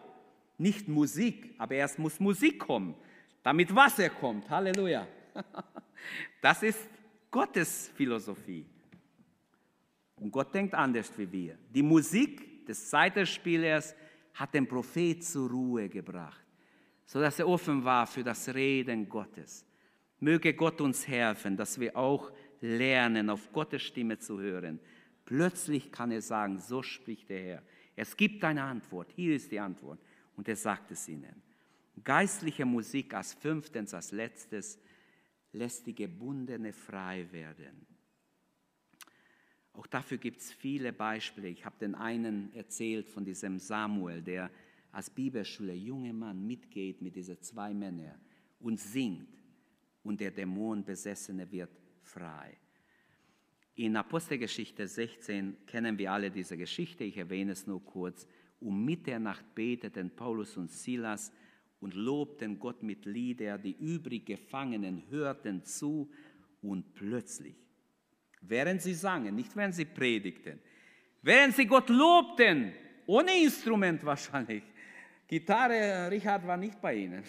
Nicht 0.57 0.89
Musik, 0.89 1.55
aber 1.57 1.75
erst 1.75 1.97
muss 1.97 2.19
Musik 2.19 2.59
kommen, 2.59 2.93
damit 3.41 3.73
Wasser 3.73 4.09
kommt. 4.09 4.49
Halleluja. 4.49 5.07
Das 6.41 6.63
ist 6.63 6.87
Gottes 7.31 7.91
Philosophie. 7.95 8.65
Und 10.15 10.31
Gott 10.31 10.53
denkt 10.53 10.73
anders 10.73 11.11
wie 11.17 11.31
wir. 11.31 11.57
Die 11.73 11.83
Musik 11.83 12.65
des 12.65 12.89
Seiterspielers 12.89 13.95
hat 14.33 14.53
den 14.53 14.67
Prophet 14.67 15.23
zur 15.23 15.49
Ruhe 15.49 15.87
gebracht, 15.89 16.45
sodass 17.05 17.39
er 17.39 17.47
offen 17.47 17.83
war 17.83 18.05
für 18.07 18.23
das 18.23 18.53
Reden 18.53 19.07
Gottes. 19.07 19.65
Möge 20.19 20.53
Gott 20.53 20.81
uns 20.81 21.07
helfen, 21.07 21.55
dass 21.55 21.79
wir 21.79 21.95
auch 21.95 22.31
lernen, 22.61 23.29
auf 23.29 23.51
Gottes 23.51 23.83
Stimme 23.83 24.17
zu 24.17 24.39
hören. 24.39 24.79
Plötzlich 25.23 25.91
kann 25.91 26.11
er 26.11 26.21
sagen, 26.21 26.57
so 26.59 26.81
spricht 26.81 27.29
der 27.29 27.41
Herr. 27.41 27.63
Es 27.95 28.17
gibt 28.17 28.43
eine 28.43 28.63
Antwort, 28.63 29.11
hier 29.15 29.35
ist 29.35 29.51
die 29.51 29.59
Antwort. 29.59 29.99
Und 30.35 30.47
er 30.47 30.55
sagt 30.55 30.91
es 30.91 31.07
ihnen. 31.07 31.41
Geistliche 32.03 32.65
Musik 32.65 33.13
als 33.13 33.33
fünftens, 33.33 33.93
als 33.93 34.11
letztes, 34.11 34.79
lässt 35.51 35.87
die 35.87 35.95
Gebundene 35.95 36.73
frei 36.73 37.27
werden. 37.31 37.85
Auch 39.73 39.87
dafür 39.87 40.17
gibt 40.17 40.41
es 40.41 40.51
viele 40.51 40.91
Beispiele. 40.91 41.47
Ich 41.47 41.65
habe 41.65 41.77
den 41.79 41.95
einen 41.95 42.53
erzählt 42.53 43.07
von 43.07 43.23
diesem 43.23 43.59
Samuel, 43.59 44.21
der 44.21 44.51
als 44.91 45.09
Bibelschüler, 45.09 45.73
junger 45.73 46.13
Mann, 46.13 46.45
mitgeht 46.45 47.01
mit 47.01 47.15
diesen 47.15 47.41
zwei 47.41 47.73
Männern 47.73 48.19
und 48.59 48.79
singt 48.79 49.29
und 50.03 50.19
der 50.19 50.31
Dämonenbesessene 50.31 51.51
wird 51.51 51.71
frei. 52.01 52.57
In 53.75 53.95
Apostelgeschichte 53.95 54.87
16 54.87 55.65
kennen 55.65 55.97
wir 55.97 56.11
alle 56.11 56.31
diese 56.31 56.57
Geschichte, 56.57 57.03
ich 57.03 57.17
erwähne 57.17 57.53
es 57.53 57.65
nur 57.65 57.83
kurz. 57.85 58.27
Um 58.59 58.83
Mitternacht 58.83 59.55
beteten 59.55 60.09
Paulus 60.09 60.57
und 60.57 60.69
Silas 60.69 61.31
und 61.81 61.93
lobten 61.93 62.59
Gott 62.59 62.83
mit 62.83 63.05
Lieder. 63.05 63.57
Die 63.57 63.75
übrig 63.79 64.25
Gefangenen 64.25 65.03
hörten 65.09 65.63
zu 65.63 66.09
und 66.61 66.93
plötzlich, 66.93 67.55
während 68.41 68.81
sie 68.81 68.93
sangen, 68.93 69.35
nicht 69.35 69.55
während 69.55 69.75
sie 69.75 69.85
predigten, 69.85 70.59
während 71.21 71.55
sie 71.55 71.65
Gott 71.65 71.89
lobten, 71.89 72.73
ohne 73.05 73.41
Instrument 73.41 74.03
wahrscheinlich. 74.03 74.63
Gitarre, 75.27 76.09
Richard 76.11 76.45
war 76.45 76.57
nicht 76.57 76.81
bei 76.81 76.95
ihnen. 76.95 77.23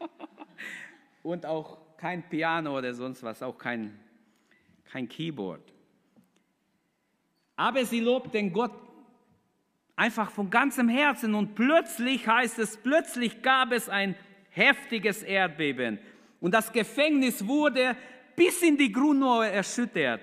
und 1.22 1.44
auch 1.44 1.96
kein 1.96 2.28
Piano 2.28 2.76
oder 2.76 2.94
sonst 2.94 3.22
was, 3.22 3.42
auch 3.42 3.56
kein, 3.56 3.98
kein 4.84 5.08
Keyboard. 5.08 5.72
Aber 7.56 7.84
sie 7.84 8.00
lobten 8.00 8.52
Gott 8.52 8.85
Einfach 9.96 10.30
von 10.30 10.50
ganzem 10.50 10.88
Herzen. 10.88 11.34
Und 11.34 11.54
plötzlich 11.54 12.28
heißt 12.28 12.58
es, 12.58 12.76
plötzlich 12.76 13.42
gab 13.42 13.72
es 13.72 13.88
ein 13.88 14.14
heftiges 14.50 15.22
Erdbeben. 15.22 15.98
Und 16.40 16.52
das 16.52 16.70
Gefängnis 16.70 17.46
wurde 17.46 17.96
bis 18.36 18.62
in 18.62 18.76
die 18.76 18.92
Grundmauer 18.92 19.46
erschüttert. 19.46 20.20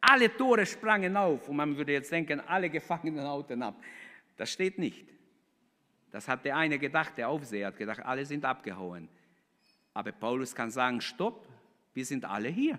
Alle 0.00 0.34
Tore 0.36 0.64
sprangen 0.64 1.16
auf. 1.16 1.48
Und 1.48 1.56
man 1.56 1.76
würde 1.76 1.92
jetzt 1.92 2.12
denken, 2.12 2.40
alle 2.40 2.70
Gefangenen 2.70 3.26
hauten 3.26 3.60
ab. 3.62 3.74
Das 4.36 4.52
steht 4.52 4.78
nicht. 4.78 5.04
Das 6.12 6.28
hat 6.28 6.44
der 6.44 6.56
eine 6.56 6.78
gedacht, 6.78 7.18
der 7.18 7.28
Aufseher 7.28 7.66
hat 7.66 7.76
gedacht, 7.76 8.00
alle 8.04 8.24
sind 8.24 8.44
abgehauen. 8.44 9.08
Aber 9.92 10.12
Paulus 10.12 10.54
kann 10.54 10.70
sagen, 10.70 11.00
stopp, 11.00 11.46
wir 11.92 12.04
sind 12.04 12.24
alle 12.24 12.48
hier. 12.48 12.78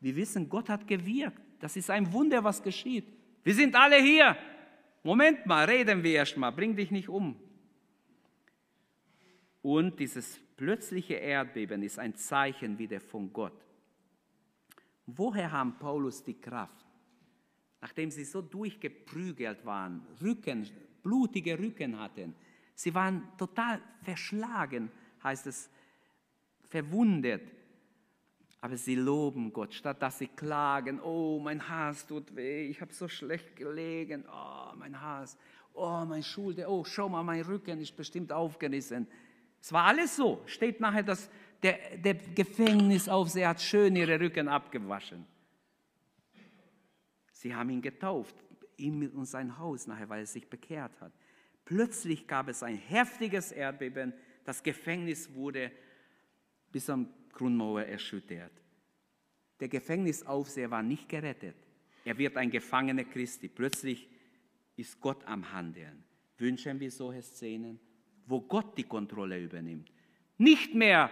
Wir 0.00 0.16
wissen, 0.16 0.48
Gott 0.48 0.68
hat 0.68 0.86
gewirkt. 0.86 1.40
Das 1.60 1.76
ist 1.76 1.88
ein 1.88 2.12
Wunder, 2.12 2.42
was 2.42 2.62
geschieht. 2.62 3.06
Wir 3.42 3.54
sind 3.54 3.74
alle 3.74 3.96
hier. 4.02 4.36
Moment 5.04 5.44
mal, 5.44 5.66
reden 5.66 6.02
wir 6.02 6.14
erst 6.14 6.38
mal, 6.38 6.50
bring 6.50 6.74
dich 6.74 6.90
nicht 6.90 7.10
um. 7.10 7.36
Und 9.60 10.00
dieses 10.00 10.40
plötzliche 10.56 11.14
Erdbeben 11.14 11.82
ist 11.82 11.98
ein 11.98 12.16
Zeichen 12.16 12.78
wieder 12.78 13.00
von 13.00 13.30
Gott. 13.30 13.64
Woher 15.06 15.52
haben 15.52 15.78
Paulus 15.78 16.24
die 16.24 16.40
Kraft? 16.40 16.86
Nachdem 17.82 18.10
sie 18.10 18.24
so 18.24 18.40
durchgeprügelt 18.40 19.66
waren, 19.66 20.06
Rücken, 20.22 20.66
blutige 21.02 21.58
Rücken 21.58 22.00
hatten, 22.00 22.34
sie 22.74 22.94
waren 22.94 23.28
total 23.36 23.82
verschlagen, 24.02 24.90
heißt 25.22 25.46
es, 25.48 25.68
verwundet. 26.70 27.42
Aber 28.64 28.78
sie 28.78 28.94
loben 28.94 29.52
Gott, 29.52 29.74
statt 29.74 30.00
dass 30.00 30.20
sie 30.20 30.26
klagen, 30.26 30.98
oh, 30.98 31.38
mein 31.38 31.68
Hals 31.68 32.06
tut 32.06 32.34
weh, 32.34 32.66
ich 32.66 32.80
habe 32.80 32.94
so 32.94 33.08
schlecht 33.08 33.56
gelegen, 33.56 34.24
oh, 34.26 34.74
mein 34.76 34.98
Hals. 35.02 35.36
oh, 35.74 36.02
mein 36.08 36.22
Schulter, 36.22 36.70
oh, 36.70 36.82
schau 36.82 37.10
mal, 37.10 37.22
mein 37.22 37.42
Rücken 37.42 37.78
ist 37.82 37.94
bestimmt 37.94 38.32
aufgerissen. 38.32 39.06
Es 39.60 39.70
war 39.70 39.84
alles 39.84 40.16
so. 40.16 40.40
Steht 40.46 40.80
nachher, 40.80 41.02
dass 41.02 41.28
der, 41.62 41.98
der 41.98 42.14
Gefängnisaufseher 42.14 43.50
hat 43.50 43.60
schön 43.60 43.96
ihre 43.96 44.18
Rücken 44.18 44.48
abgewaschen. 44.48 45.26
Sie 47.32 47.54
haben 47.54 47.68
ihn 47.68 47.82
getauft, 47.82 48.34
ihm 48.78 49.10
und 49.14 49.26
sein 49.26 49.58
Haus 49.58 49.86
nachher, 49.86 50.08
weil 50.08 50.20
er 50.20 50.26
sich 50.26 50.48
bekehrt 50.48 50.98
hat. 51.02 51.12
Plötzlich 51.66 52.26
gab 52.26 52.48
es 52.48 52.62
ein 52.62 52.78
heftiges 52.78 53.52
Erdbeben. 53.52 54.14
Das 54.46 54.62
Gefängnis 54.62 55.34
wurde 55.34 55.70
bis 56.72 56.88
am 56.88 57.10
Grundmauer 57.34 57.82
erschüttert. 57.82 58.52
Der 59.60 59.68
Gefängnisaufseher 59.68 60.70
war 60.70 60.82
nicht 60.82 61.08
gerettet. 61.08 61.56
Er 62.04 62.16
wird 62.18 62.36
ein 62.36 62.50
Gefangener 62.50 63.04
Christi. 63.04 63.48
Plötzlich 63.48 64.08
ist 64.76 65.00
Gott 65.00 65.24
am 65.26 65.52
Handeln. 65.52 66.04
Wünschen 66.38 66.80
wir 66.80 66.90
solche 66.90 67.22
Szenen, 67.22 67.78
wo 68.26 68.40
Gott 68.40 68.76
die 68.76 68.84
Kontrolle 68.84 69.40
übernimmt. 69.40 69.90
Nicht 70.36 70.74
mehr 70.74 71.10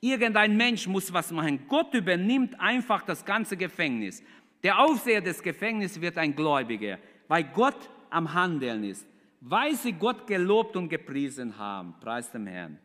irgendein 0.00 0.56
Mensch 0.56 0.86
muss 0.86 1.12
was 1.12 1.32
machen. 1.32 1.66
Gott 1.68 1.92
übernimmt 1.94 2.58
einfach 2.60 3.02
das 3.02 3.24
ganze 3.24 3.56
Gefängnis. 3.56 4.22
Der 4.62 4.78
Aufseher 4.78 5.20
des 5.20 5.42
Gefängnisses 5.42 6.00
wird 6.00 6.16
ein 6.18 6.34
Gläubiger, 6.34 6.98
weil 7.28 7.44
Gott 7.44 7.90
am 8.10 8.32
Handeln 8.32 8.84
ist, 8.84 9.06
weil 9.40 9.74
sie 9.74 9.92
Gott 9.92 10.26
gelobt 10.26 10.76
und 10.76 10.88
gepriesen 10.88 11.58
haben. 11.58 11.94
Preis 12.00 12.30
dem 12.30 12.46
Herrn. 12.46 12.78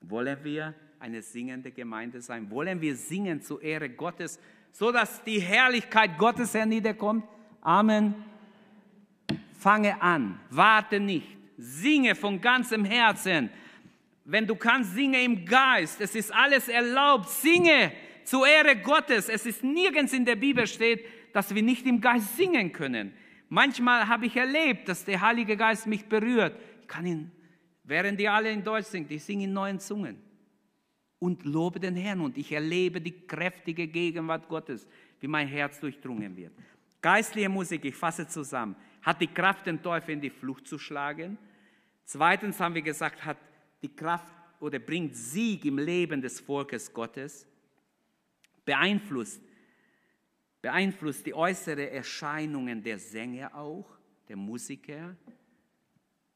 Wollen 0.00 0.42
wir 0.42 0.74
eine 1.02 1.20
singende 1.20 1.72
Gemeinde 1.72 2.20
sein? 2.22 2.48
Wollen 2.48 2.80
wir 2.80 2.94
singen 2.94 3.42
zur 3.42 3.60
Ehre 3.60 3.90
Gottes, 3.90 4.38
so 4.70 4.92
dass 4.92 5.22
die 5.24 5.40
Herrlichkeit 5.40 6.16
Gottes 6.16 6.54
herniederkommt? 6.54 7.24
Amen. 7.60 8.14
Fange 9.58 10.00
an, 10.00 10.38
warte 10.48 11.00
nicht, 11.00 11.26
singe 11.58 12.14
von 12.14 12.40
ganzem 12.40 12.84
Herzen. 12.84 13.50
Wenn 14.24 14.46
du 14.46 14.54
kannst, 14.54 14.94
singe 14.94 15.20
im 15.24 15.44
Geist. 15.44 16.00
Es 16.00 16.14
ist 16.14 16.32
alles 16.32 16.68
erlaubt. 16.68 17.28
Singe 17.28 17.90
zur 18.22 18.46
Ehre 18.46 18.76
Gottes. 18.76 19.28
Es 19.28 19.44
ist 19.44 19.64
nirgends 19.64 20.12
in 20.12 20.24
der 20.24 20.36
Bibel 20.36 20.64
steht, 20.68 21.04
dass 21.32 21.52
wir 21.52 21.62
nicht 21.62 21.84
im 21.84 22.00
Geist 22.00 22.36
singen 22.36 22.70
können. 22.70 23.12
Manchmal 23.48 24.06
habe 24.06 24.26
ich 24.26 24.36
erlebt, 24.36 24.88
dass 24.88 25.04
der 25.04 25.20
Heilige 25.20 25.56
Geist 25.56 25.88
mich 25.88 26.04
berührt. 26.04 26.56
Ich 26.80 26.86
kann 26.86 27.04
ihn, 27.04 27.32
während 27.82 28.20
die 28.20 28.28
alle 28.28 28.52
in 28.52 28.62
Deutsch 28.62 28.86
singen, 28.86 29.06
ich 29.08 29.24
singe 29.24 29.44
in 29.44 29.52
neuen 29.52 29.80
Zungen 29.80 30.31
und 31.22 31.44
lobe 31.44 31.78
den 31.78 31.94
Herrn 31.94 32.20
und 32.20 32.36
ich 32.36 32.50
erlebe 32.50 33.00
die 33.00 33.12
kräftige 33.12 33.86
Gegenwart 33.86 34.48
Gottes, 34.48 34.88
wie 35.20 35.28
mein 35.28 35.46
Herz 35.46 35.78
durchdrungen 35.78 36.36
wird. 36.36 36.52
Geistliche 37.00 37.48
Musik, 37.48 37.84
ich 37.84 37.94
fasse 37.94 38.26
zusammen, 38.26 38.74
hat 39.02 39.20
die 39.20 39.28
Kraft, 39.28 39.66
den 39.66 39.80
Teufel 39.80 40.14
in 40.14 40.20
die 40.20 40.30
Flucht 40.30 40.66
zu 40.66 40.80
schlagen. 40.80 41.38
Zweitens 42.04 42.58
haben 42.58 42.74
wir 42.74 42.82
gesagt, 42.82 43.24
hat 43.24 43.36
die 43.82 43.94
Kraft 43.94 44.34
oder 44.58 44.80
bringt 44.80 45.14
Sieg 45.14 45.64
im 45.64 45.78
Leben 45.78 46.20
des 46.20 46.40
Volkes 46.40 46.92
Gottes. 46.92 47.46
Beeinflusst, 48.64 49.40
beeinflusst 50.60 51.24
die 51.24 51.34
äußeren 51.34 51.86
Erscheinungen 51.86 52.82
der 52.82 52.98
Sänger 52.98 53.54
auch, 53.54 53.88
der 54.26 54.36
Musiker, 54.36 55.16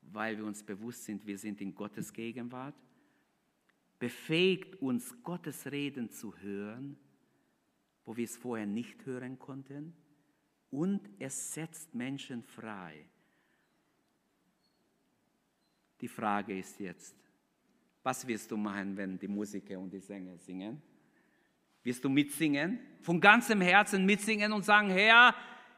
weil 0.01 0.39
wir 0.39 0.45
uns 0.45 0.62
bewusst 0.62 1.07
sind, 1.07 1.26
wir 1.26 1.39
sind 1.39 1.61
in 1.61 1.74
Gottes 1.74 2.12
Gegenwart 2.12 2.76
befähigt 3.99 4.76
uns, 4.76 5.22
Gottes 5.22 5.70
Reden 5.70 6.11
zu 6.11 6.36
hören, 6.38 6.99
wo 8.05 8.16
wir 8.16 8.24
es 8.24 8.36
vorher 8.36 8.66
nicht 8.66 9.05
hören 9.07 9.38
konnten, 9.38 9.94
und 10.70 11.09
es 11.18 11.55
setzt 11.55 11.94
Menschen 11.94 12.42
frei. 12.42 13.07
Die 16.01 16.09
Frage 16.09 16.59
ist 16.59 16.78
jetzt, 16.80 17.16
was 18.03 18.26
wirst 18.26 18.51
du 18.51 18.57
machen, 18.57 18.97
wenn 18.97 19.18
die 19.18 19.28
Musiker 19.28 19.78
und 19.78 19.92
die 19.92 20.01
Sänger 20.01 20.36
singen? 20.38 20.82
Wirst 21.82 22.05
du 22.05 22.09
mitsingen? 22.09 22.78
Von 23.01 23.20
ganzem 23.20 23.61
Herzen 23.61 24.05
mitsingen 24.05 24.53
und 24.53 24.64
sagen, 24.64 24.90
Herr, 24.90 25.34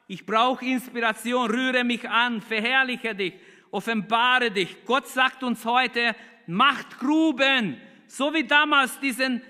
ich 0.06 0.24
brauche 0.24 0.64
Inspiration, 0.64 1.50
rühre 1.50 1.84
mich 1.84 2.08
an, 2.08 2.40
verherrliche 2.40 3.14
dich, 3.14 3.34
offenbare 3.70 4.50
dich. 4.50 4.84
Gott 4.84 5.06
sagt 5.06 5.42
uns 5.42 5.64
heute, 5.64 6.16
macht 6.46 6.98
Gruben, 6.98 7.76
so 8.08 8.34
wie 8.34 8.44
damals 8.44 8.98
diesen 9.00 9.42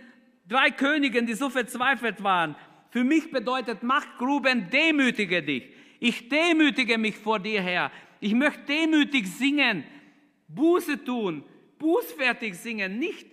drei 0.47 0.71
Königen, 0.71 1.27
die 1.27 1.35
so 1.35 1.49
verzweifelt 1.49 2.23
waren. 2.23 2.57
Für 2.91 3.05
mich 3.05 3.31
bedeutet 3.31 3.83
Machtgruben, 3.83 4.69
demütige 4.71 5.43
dich. 5.43 5.65
Ich 6.01 6.29
demütige 6.29 6.99
mich 6.99 7.17
vor 7.17 7.39
dir, 7.39 7.63
Herr. 7.63 7.91
Ich 8.21 8.35
möchte 8.35 8.65
demütig 8.67 9.27
singen, 9.27 9.85
Buße 10.49 11.05
tun, 11.05 11.45
bußfertig 11.79 12.55
singen, 12.57 12.99
nicht 12.99 13.27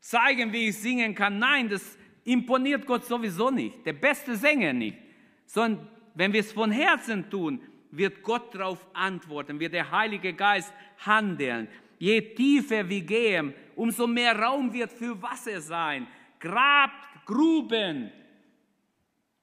zeigen, 0.00 0.52
wie 0.52 0.68
ich 0.68 0.78
singen 0.78 1.14
kann. 1.14 1.38
Nein, 1.38 1.68
das 1.68 1.98
imponiert 2.24 2.86
Gott 2.86 3.04
sowieso 3.04 3.50
nicht, 3.50 3.84
der 3.86 3.94
beste 3.94 4.36
Sänger 4.36 4.72
nicht. 4.72 4.98
Sondern 5.46 5.88
wenn 6.14 6.32
wir 6.32 6.40
es 6.40 6.52
von 6.52 6.70
Herzen 6.70 7.28
tun, 7.30 7.60
wird 7.90 8.22
Gott 8.22 8.54
darauf 8.54 8.86
antworten, 8.94 9.60
wird 9.60 9.74
der 9.74 9.90
Heilige 9.90 10.32
Geist 10.32 10.72
handeln. 10.98 11.68
Je 12.02 12.20
tiefer 12.34 12.88
wir 12.88 13.02
gehen, 13.02 13.54
umso 13.76 14.08
mehr 14.08 14.36
Raum 14.36 14.72
wird 14.72 14.90
für 14.92 15.22
Wasser 15.22 15.60
sein. 15.60 16.08
Grabt 16.40 17.24
Gruben. 17.24 18.10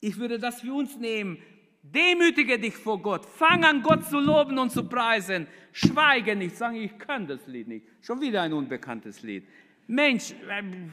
Ich 0.01 0.17
würde 0.17 0.37
das 0.37 0.59
für 0.59 0.73
uns 0.73 0.97
nehmen. 0.97 1.41
Demütige 1.81 2.59
dich 2.59 2.75
vor 2.75 3.01
Gott. 3.01 3.25
Fang 3.25 3.63
an, 3.63 3.81
Gott 3.81 4.03
zu 4.03 4.19
loben 4.19 4.59
und 4.59 4.71
zu 4.71 4.83
preisen. 4.83 5.47
Schweige 5.71 6.35
nicht. 6.35 6.57
Sag, 6.57 6.75
ich 6.75 6.99
kann 6.99 7.25
das 7.25 7.47
Lied 7.47 7.69
nicht. 7.69 7.87
Schon 8.01 8.19
wieder 8.19 8.41
ein 8.41 8.51
unbekanntes 8.51 9.21
Lied. 9.21 9.47
Mensch, 9.87 10.33
ähm, 10.49 10.91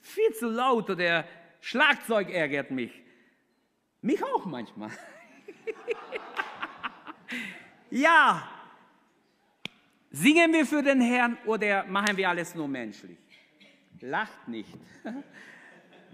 viel 0.00 0.32
zu 0.32 0.48
laut 0.48 0.86
oder 0.86 0.96
der 0.96 1.28
Schlagzeug 1.60 2.28
ärgert 2.28 2.72
mich. 2.72 2.90
Mich 4.02 4.20
auch 4.24 4.46
manchmal. 4.46 4.90
ja, 7.90 8.57
Singen 10.10 10.52
wir 10.52 10.64
für 10.64 10.82
den 10.82 11.00
Herrn 11.00 11.36
oder 11.44 11.84
machen 11.84 12.16
wir 12.16 12.28
alles 12.28 12.54
nur 12.54 12.68
menschlich? 12.68 13.18
Lacht 14.00 14.48
nicht. 14.48 14.78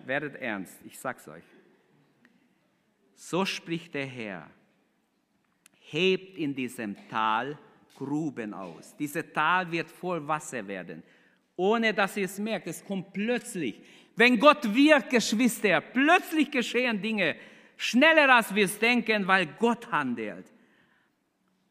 Werdet 0.07 0.37
ernst, 0.37 0.81
ich 0.85 0.99
sag's 0.99 1.29
euch. 1.29 1.45
So 3.15 3.45
spricht 3.45 3.95
der 3.95 4.07
Herr. 4.07 4.51
Hebt 5.79 6.37
in 6.37 6.55
diesem 6.55 6.97
Tal 7.09 7.59
Gruben 7.95 8.53
aus. 8.53 8.97
Dieses 8.97 9.33
Tal 9.33 9.71
wird 9.71 9.89
voll 9.89 10.27
Wasser 10.27 10.67
werden, 10.67 11.03
ohne 11.57 11.95
dass 11.95 12.17
ihr 12.17 12.25
es 12.25 12.39
merkt. 12.39 12.67
Es 12.67 12.85
kommt 12.85 13.13
plötzlich. 13.13 13.81
Wenn 14.17 14.39
Gott 14.39 14.75
wirkt, 14.75 15.11
Geschwister, 15.11 15.81
plötzlich 15.81 16.51
geschehen 16.51 17.01
Dinge 17.01 17.37
schneller 17.77 18.35
als 18.35 18.55
wir 18.55 18.65
es 18.65 18.79
denken, 18.79 19.27
weil 19.27 19.47
Gott 19.59 19.91
handelt. 19.91 20.53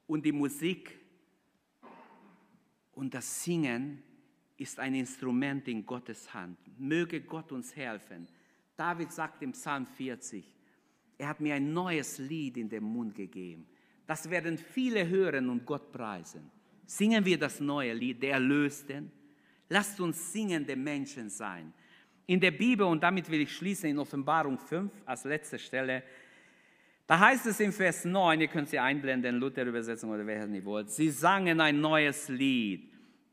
Und 0.08 0.26
die 0.26 0.32
Musik 0.32 1.03
und 2.94 3.14
das 3.14 3.44
Singen 3.44 4.02
ist 4.58 4.80
ein 4.80 4.96
Instrument 4.96 5.68
in 5.68 5.86
Gottes 5.86 6.34
Hand. 6.34 6.58
Möge 6.78 7.22
Gott 7.22 7.52
uns 7.52 7.76
helfen. 7.76 8.28
David 8.76 9.12
sagt 9.12 9.42
im 9.42 9.52
Psalm 9.52 9.86
40, 9.86 10.46
er 11.18 11.28
hat 11.28 11.40
mir 11.40 11.56
ein 11.56 11.74
neues 11.74 12.18
Lied 12.18 12.58
in 12.58 12.70
den 12.70 12.84
Mund 12.84 13.16
gegeben. 13.16 13.68
Das 14.06 14.30
werden 14.30 14.58
viele 14.58 15.08
hören 15.08 15.50
und 15.50 15.66
Gott 15.66 15.92
preisen. 15.92 16.52
Singen 16.86 17.24
wir 17.24 17.38
das 17.38 17.60
neue 17.60 17.94
Lied, 17.94 18.22
der 18.22 18.34
Erlösten. 18.34 19.12
Lasst 19.70 20.00
uns 20.00 20.34
singende 20.34 20.76
Menschen 20.76 21.30
sein. 21.30 21.74
In 22.26 22.40
der 22.40 22.52
Bibel, 22.52 22.86
und 22.86 23.02
damit 23.02 23.30
will 23.30 23.42
ich 23.42 23.56
schließen, 23.56 23.90
in 23.90 24.00
Offenbarung 24.00 24.58
5 24.58 24.92
als 25.06 25.24
letzte 25.24 25.60
Stelle, 25.60 26.04
da 27.08 27.20
heißt 27.20 27.46
es 27.48 27.60
im 27.60 27.74
Vers 27.74 28.06
9, 28.06 28.42
ihr 28.42 28.48
könnt 28.48 28.70
sie 28.70 28.80
einblenden, 28.80 29.36
Luther-Übersetzung 29.36 30.12
oder 30.12 30.26
wer 30.26 30.48
ihr 30.48 30.66
wollt, 30.66 30.90
sie 30.90 31.10
sangen 31.10 31.60
ein 31.60 31.82
neues 31.82 32.30
Lied. 32.30 32.90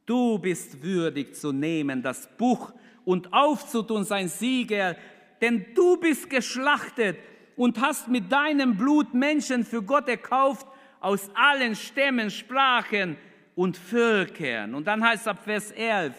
Du 0.07 0.39
bist 0.39 0.83
würdig 0.83 1.37
zu 1.37 1.53
nehmen 1.53 2.03
das 2.03 2.29
Buch 2.37 2.73
und 3.05 3.33
aufzutun 3.33 4.05
sein 4.05 4.29
Siegel, 4.29 4.97
denn 5.41 5.67
du 5.75 5.97
bist 5.99 6.29
geschlachtet 6.29 7.19
und 7.57 7.81
hast 7.81 8.09
mit 8.09 8.33
deinem 8.33 8.77
Blut 8.77 9.15
Menschen 9.15 9.65
für 9.65 9.83
Gott 9.83 10.09
erkauft 10.09 10.67
aus 10.99 11.31
allen 11.35 11.77
Stämmen, 11.77 12.31
Sprachen 12.31 13.17
und 13.55 13.77
Völkern. 13.77 14.75
Und 14.75 14.87
dann 14.87 15.03
heißt 15.05 15.23
es 15.23 15.29
ab 15.29 15.45
Vers 15.45 15.71
11, 15.71 16.15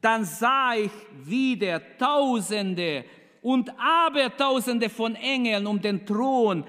dann 0.00 0.24
sah 0.24 0.74
ich 0.74 0.92
wieder 1.24 1.80
Tausende 1.98 3.04
und 3.42 3.70
Abertausende 3.78 4.88
von 4.88 5.14
Engeln 5.16 5.66
um 5.66 5.80
den 5.80 6.06
Thron 6.06 6.64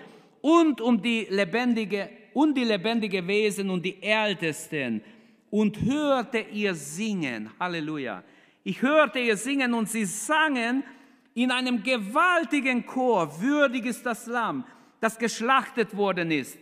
und 0.45 0.79
um 0.79 1.01
die 1.01 1.25
lebendige 1.31 2.07
und 2.35 2.55
die 2.55 2.65
lebendige 2.65 3.25
Wesen 3.25 3.67
und 3.71 3.83
die 3.83 3.99
Ältesten 3.99 5.01
und 5.49 5.81
hörte 5.81 6.37
ihr 6.37 6.75
singen. 6.75 7.49
Halleluja. 7.59 8.23
Ich 8.63 8.79
hörte 8.79 9.17
ihr 9.17 9.37
singen 9.37 9.73
und 9.73 9.89
sie 9.89 10.05
sangen 10.05 10.83
in 11.33 11.49
einem 11.49 11.81
gewaltigen 11.81 12.85
Chor, 12.85 13.41
würdig 13.41 13.87
ist 13.87 14.05
das 14.05 14.27
Lamm, 14.27 14.63
das 15.01 15.17
geschlachtet 15.17 15.97
worden 15.97 16.29
ist. 16.29 16.59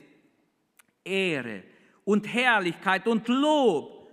Ehre 1.04 1.64
und 2.06 2.26
Herrlichkeit 2.26 3.06
und 3.06 3.28
Lob. 3.28 4.10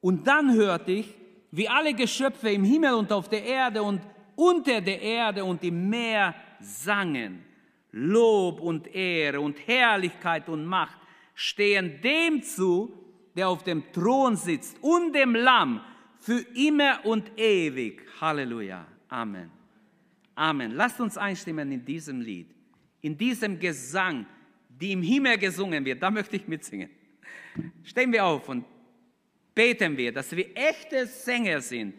Und 0.00 0.26
dann 0.26 0.54
hörte 0.54 0.92
ich, 0.92 1.14
wie 1.50 1.68
alle 1.68 1.92
Geschöpfe 1.92 2.48
im 2.48 2.64
Himmel 2.64 2.94
und 2.94 3.12
auf 3.12 3.28
der 3.28 3.44
Erde 3.44 3.82
und 3.82 4.00
unter 4.36 4.80
der 4.80 5.02
Erde 5.02 5.44
und 5.44 5.62
im 5.62 5.90
Meer 5.90 6.34
sangen. 6.60 7.51
Lob 7.92 8.60
und 8.60 8.94
Ehre 8.94 9.40
und 9.40 9.58
Herrlichkeit 9.66 10.48
und 10.48 10.64
Macht 10.64 10.98
stehen 11.34 12.00
dem 12.02 12.42
zu, 12.42 12.92
der 13.36 13.48
auf 13.48 13.62
dem 13.62 13.92
Thron 13.92 14.36
sitzt 14.36 14.76
und 14.82 15.14
dem 15.14 15.34
Lamm 15.34 15.80
für 16.18 16.40
immer 16.54 17.04
und 17.04 17.38
ewig. 17.38 18.02
Halleluja. 18.20 18.86
Amen. 19.08 19.50
Amen. 20.34 20.72
Lasst 20.72 21.00
uns 21.00 21.18
einstimmen 21.18 21.70
in 21.72 21.84
diesem 21.84 22.20
Lied, 22.20 22.48
in 23.00 23.16
diesem 23.16 23.58
Gesang, 23.58 24.26
die 24.68 24.92
im 24.92 25.02
Himmel 25.02 25.36
gesungen 25.38 25.84
wird. 25.84 26.02
Da 26.02 26.10
möchte 26.10 26.36
ich 26.36 26.48
mitsingen. 26.48 26.90
Stehen 27.82 28.12
wir 28.12 28.24
auf 28.24 28.48
und 28.48 28.64
beten 29.54 29.96
wir, 29.96 30.12
dass 30.12 30.34
wir 30.34 30.56
echte 30.56 31.06
Sänger 31.06 31.60
sind, 31.60 31.94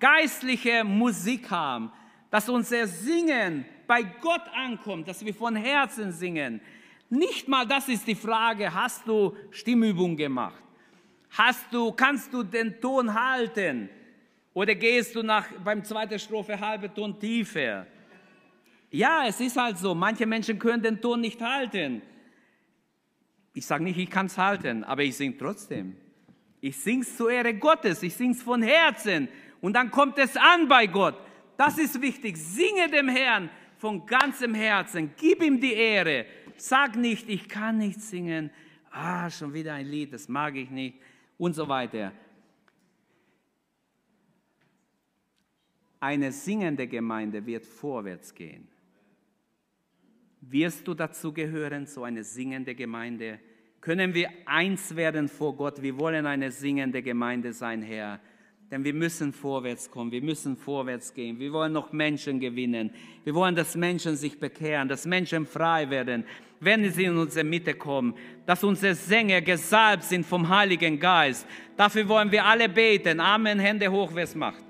geistliche 0.00 0.82
Musik 0.82 1.50
haben, 1.50 1.92
dass 2.30 2.48
unser 2.48 2.86
Singen 2.86 3.64
bei 3.90 4.04
Gott 4.04 4.44
ankommt, 4.54 5.08
dass 5.08 5.24
wir 5.24 5.34
von 5.34 5.56
Herzen 5.56 6.12
singen. 6.12 6.60
Nicht 7.08 7.48
mal 7.48 7.66
das 7.66 7.88
ist 7.88 8.06
die 8.06 8.14
Frage, 8.14 8.72
hast 8.72 9.04
du 9.08 9.34
Stimmübung 9.50 10.16
gemacht? 10.16 10.62
Hast 11.30 11.66
du, 11.72 11.90
kannst 11.90 12.32
du 12.32 12.44
den 12.44 12.80
Ton 12.80 13.12
halten? 13.12 13.88
Oder 14.54 14.76
gehst 14.76 15.16
du 15.16 15.24
nach, 15.24 15.44
beim 15.64 15.82
zweiten 15.82 16.20
Strophe 16.20 16.60
halbe 16.60 16.94
Ton 16.94 17.18
tiefer? 17.18 17.84
Ja, 18.92 19.24
es 19.26 19.40
ist 19.40 19.56
halt 19.56 19.76
so. 19.76 19.92
Manche 19.92 20.24
Menschen 20.24 20.56
können 20.56 20.84
den 20.84 21.00
Ton 21.00 21.20
nicht 21.20 21.42
halten. 21.42 22.00
Ich 23.54 23.66
sage 23.66 23.82
nicht, 23.82 23.98
ich 23.98 24.08
kann 24.08 24.26
es 24.26 24.38
halten, 24.38 24.84
aber 24.84 25.02
ich 25.02 25.16
singe 25.16 25.36
trotzdem. 25.36 25.96
Ich 26.60 26.76
singe 26.76 27.02
es 27.02 27.16
zur 27.16 27.32
Ehre 27.32 27.54
Gottes, 27.54 28.04
ich 28.04 28.14
singe 28.14 28.34
es 28.34 28.42
von 28.44 28.62
Herzen 28.62 29.26
und 29.60 29.72
dann 29.72 29.90
kommt 29.90 30.16
es 30.18 30.36
an 30.36 30.68
bei 30.68 30.86
Gott. 30.86 31.16
Das 31.56 31.76
ist 31.76 32.00
wichtig. 32.00 32.36
Singe 32.36 32.88
dem 32.88 33.08
Herrn 33.08 33.50
von 33.80 34.04
ganzem 34.04 34.54
Herzen, 34.54 35.12
gib 35.16 35.42
ihm 35.42 35.58
die 35.58 35.72
Ehre. 35.72 36.26
Sag 36.56 36.96
nicht, 36.96 37.30
ich 37.30 37.48
kann 37.48 37.78
nicht 37.78 38.00
singen. 38.00 38.50
Ah, 38.90 39.30
schon 39.30 39.54
wieder 39.54 39.72
ein 39.72 39.86
Lied, 39.86 40.12
das 40.12 40.28
mag 40.28 40.54
ich 40.54 40.68
nicht 40.70 40.98
und 41.38 41.54
so 41.54 41.66
weiter. 41.66 42.12
Eine 45.98 46.30
singende 46.30 46.86
Gemeinde 46.86 47.44
wird 47.46 47.64
vorwärts 47.64 48.34
gehen. 48.34 48.68
Wirst 50.42 50.86
du 50.86 50.92
dazu 50.92 51.32
gehören, 51.32 51.86
so 51.86 52.04
eine 52.04 52.22
singende 52.22 52.74
Gemeinde? 52.74 53.38
Können 53.80 54.12
wir 54.12 54.28
eins 54.44 54.94
werden 54.94 55.28
vor 55.28 55.56
Gott? 55.56 55.80
Wir 55.80 55.98
wollen 55.98 56.26
eine 56.26 56.50
singende 56.50 57.02
Gemeinde 57.02 57.54
sein, 57.54 57.80
Herr. 57.80 58.20
Denn 58.70 58.84
wir 58.84 58.94
müssen 58.94 59.32
vorwärts 59.32 59.90
kommen, 59.90 60.12
wir 60.12 60.22
müssen 60.22 60.56
vorwärts 60.56 61.12
gehen. 61.12 61.40
Wir 61.40 61.52
wollen 61.52 61.72
noch 61.72 61.92
Menschen 61.92 62.38
gewinnen. 62.38 62.90
Wir 63.24 63.34
wollen, 63.34 63.56
dass 63.56 63.74
Menschen 63.74 64.14
sich 64.14 64.38
bekehren, 64.38 64.88
dass 64.88 65.06
Menschen 65.06 65.44
frei 65.44 65.90
werden, 65.90 66.24
wenn 66.60 66.88
sie 66.92 67.04
in 67.04 67.16
unsere 67.16 67.44
Mitte 67.44 67.74
kommen, 67.74 68.14
dass 68.46 68.62
unsere 68.62 68.94
Sänger 68.94 69.40
gesalbt 69.40 70.04
sind 70.04 70.24
vom 70.24 70.48
Heiligen 70.48 71.00
Geist. 71.00 71.46
Dafür 71.76 72.08
wollen 72.08 72.30
wir 72.30 72.44
alle 72.44 72.68
beten. 72.68 73.18
Amen, 73.18 73.58
Hände 73.58 73.90
hoch, 73.90 74.10
wer 74.14 74.24
es 74.24 74.36
macht. 74.36 74.62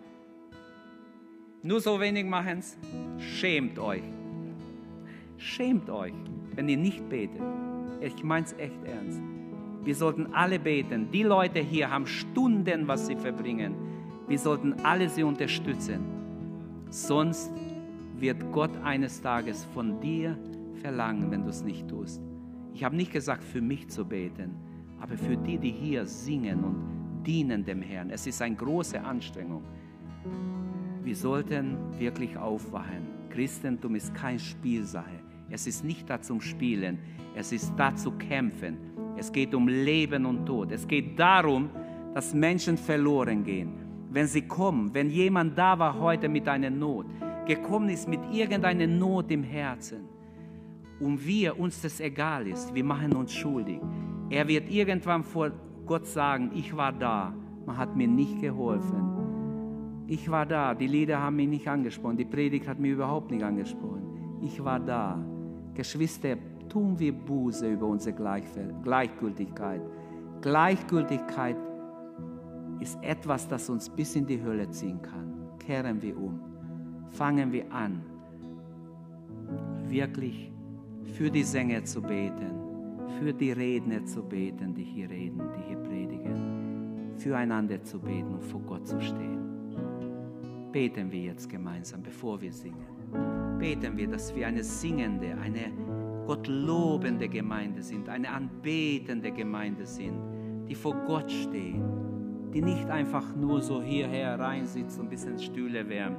Nur 1.63 1.81
so 1.81 2.01
wenig 2.01 2.25
machen 2.25 2.61
es. 2.61 2.79
Schämt 3.19 3.79
euch. 3.79 4.03
Schämt 5.37 5.91
euch, 5.91 6.15
wenn 6.55 6.71
ihr 6.71 6.79
nicht 6.79 7.07
betet. 7.11 7.43
Ich 8.01 8.23
meine 8.25 8.47
es 8.47 8.55
echt 8.55 8.83
ernst. 8.85 9.21
Wir 9.83 9.95
sollten 9.95 10.33
alle 10.33 10.59
beten. 10.59 11.11
Die 11.11 11.23
Leute 11.23 11.61
hier 11.61 11.91
haben 11.91 12.07
Stunden, 12.07 12.89
was 12.89 13.07
sie 13.07 13.17
verbringen. 13.17 13.90
Wir 14.31 14.39
sollten 14.39 14.75
alle 14.85 15.09
sie 15.09 15.25
unterstützen. 15.25 16.05
Sonst 16.89 17.51
wird 18.17 18.53
Gott 18.53 18.71
eines 18.85 19.21
Tages 19.21 19.65
von 19.75 20.01
dir 20.01 20.39
verlangen, 20.81 21.33
wenn 21.33 21.43
du 21.43 21.49
es 21.49 21.65
nicht 21.65 21.89
tust. 21.89 22.23
Ich 22.73 22.85
habe 22.85 22.95
nicht 22.95 23.13
gesagt, 23.13 23.43
für 23.43 23.61
mich 23.61 23.89
zu 23.89 24.05
beten, 24.05 24.55
aber 25.01 25.17
für 25.17 25.37
die, 25.37 25.59
die 25.59 25.73
hier 25.73 26.07
singen 26.07 26.63
und 26.63 27.25
dienen 27.27 27.65
dem 27.65 27.83
Herrn. 27.83 28.11
Es 28.11 28.25
ist 28.29 28.41
eine 28.41 28.55
große 28.55 29.03
Anstrengung. 29.03 29.65
Wir 31.03 31.17
sollten 31.17 31.77
wirklich 31.99 32.37
aufwachen. 32.37 33.09
Christentum 33.31 33.97
ist 33.97 34.15
keine 34.15 34.39
Spielsache. 34.39 35.25
Es 35.51 35.67
ist 35.67 35.85
nicht 35.85 36.09
da 36.09 36.23
zum 36.23 36.41
Spielen, 36.41 37.01
es 37.35 37.51
ist 37.51 37.73
da 37.77 37.97
zu 37.97 38.13
kämpfen. 38.13 38.77
Es 39.17 39.33
geht 39.33 39.57
um 39.57 39.67
Leben 39.67 40.25
und 40.25 40.47
Tod. 40.47 40.71
Es 40.71 40.87
geht 40.87 41.19
darum, 41.19 41.69
dass 42.15 42.33
Menschen 42.33 42.77
verloren 42.77 43.43
gehen. 43.43 43.80
Wenn 44.11 44.27
sie 44.27 44.43
kommen, 44.43 44.93
wenn 44.93 45.09
jemand 45.09 45.57
da 45.57 45.79
war 45.79 45.99
heute 45.99 46.29
mit 46.29 46.49
einer 46.49 46.71
Not, 46.71 47.07
gekommen 47.47 47.89
ist 47.89 48.09
mit 48.09 48.21
irgendeiner 48.33 48.87
Not 48.87 49.31
im 49.31 49.45
Herzen, 49.45 50.09
und 51.01 51.27
wir, 51.27 51.59
uns 51.59 51.81
das 51.81 51.99
egal 52.01 52.47
ist, 52.47 52.75
wir 52.75 52.85
machen 52.85 53.15
uns 53.15 53.33
schuldig. 53.33 53.81
Er 54.29 54.47
wird 54.47 54.71
irgendwann 54.71 55.25
vor 55.25 55.51
Gott 55.87 56.07
sagen, 56.07 56.51
ich 56.55 56.77
war 56.77 56.93
da, 56.93 57.33
man 57.65 57.77
hat 57.77 57.97
mir 57.97 58.07
nicht 58.07 58.41
geholfen. 58.41 60.05
Ich 60.07 60.31
war 60.31 60.45
da, 60.45 60.75
die 60.75 60.87
Lieder 60.87 61.21
haben 61.21 61.37
mich 61.37 61.49
nicht 61.49 61.69
angesprochen, 61.69 62.17
die 62.17 62.25
Predigt 62.25 62.69
hat 62.69 62.79
mich 62.79 62.93
überhaupt 62.93 63.31
nicht 63.31 63.43
angesprochen. 63.43 64.39
Ich 64.43 64.63
war 64.63 64.79
da. 64.79 65.19
Geschwister, 65.75 66.37
tun 66.69 66.99
wir 66.99 67.13
Buße 67.13 67.73
über 67.73 67.87
unsere 67.87 68.15
Gleichgültigkeit. 68.83 69.81
Gleichgültigkeit 70.43 71.57
ist 72.81 72.99
etwas, 73.03 73.47
das 73.47 73.69
uns 73.69 73.89
bis 73.89 74.17
in 74.17 74.27
die 74.27 74.43
Hölle 74.43 74.69
ziehen 74.71 75.01
kann. 75.03 75.59
Kehren 75.59 76.01
wir 76.01 76.17
um. 76.17 76.41
Fangen 77.11 77.53
wir 77.53 77.71
an, 77.73 78.03
wirklich 79.89 80.53
für 81.05 81.31
die 81.31 81.43
Sänger 81.43 81.85
zu 81.85 82.01
beten, 82.01 82.55
für 83.19 83.33
die 83.33 83.53
Redner 83.53 84.05
zu 84.05 84.23
beten, 84.23 84.75
die 84.75 84.85
hier 84.85 85.11
reden, 85.11 85.43
die 85.57 85.69
hier 85.69 85.77
predigen, 85.79 87.13
füreinander 87.17 87.83
zu 87.83 87.99
beten 87.99 88.35
und 88.35 88.45
vor 88.45 88.61
Gott 88.63 88.87
zu 88.87 89.01
stehen. 89.01 89.41
Beten 90.73 91.11
wir 91.11 91.21
jetzt 91.21 91.49
gemeinsam, 91.49 92.03
bevor 92.03 92.41
wir 92.41 92.53
singen. 92.53 92.87
Beten 93.59 93.97
wir, 93.97 94.09
dass 94.09 94.35
wir 94.35 94.47
eine 94.47 94.63
singende, 94.63 95.37
eine 95.37 95.73
Gott 96.27 96.47
lobende 96.47 97.29
Gemeinde 97.29 97.83
sind, 97.83 98.09
eine 98.09 98.31
anbetende 98.31 99.33
Gemeinde 99.33 99.85
sind, 99.85 100.15
die 100.69 100.77
vor 100.77 100.95
Gott 101.07 101.31
stehen, 101.31 101.83
die 102.53 102.63
nicht 102.63 102.89
einfach 102.91 103.35
nur 103.37 103.61
so 103.61 103.83
hierher 103.83 104.39
reinsitzt 104.39 104.99
und 104.99 105.07
ein 105.07 105.11
bisschen 105.11 105.39
Stühle 105.39 105.89
wärmt, 105.89 106.19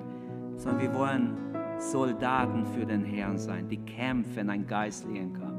sondern 0.55 0.81
wir 0.81 0.93
wollen 0.93 1.37
Soldaten 1.77 2.65
für 2.65 2.85
den 2.85 3.03
Herrn 3.03 3.37
sein, 3.37 3.67
die 3.67 3.77
kämpfen 3.77 4.49
einen 4.49 4.67
geistlichen 4.67 5.33
Kampf. 5.33 5.51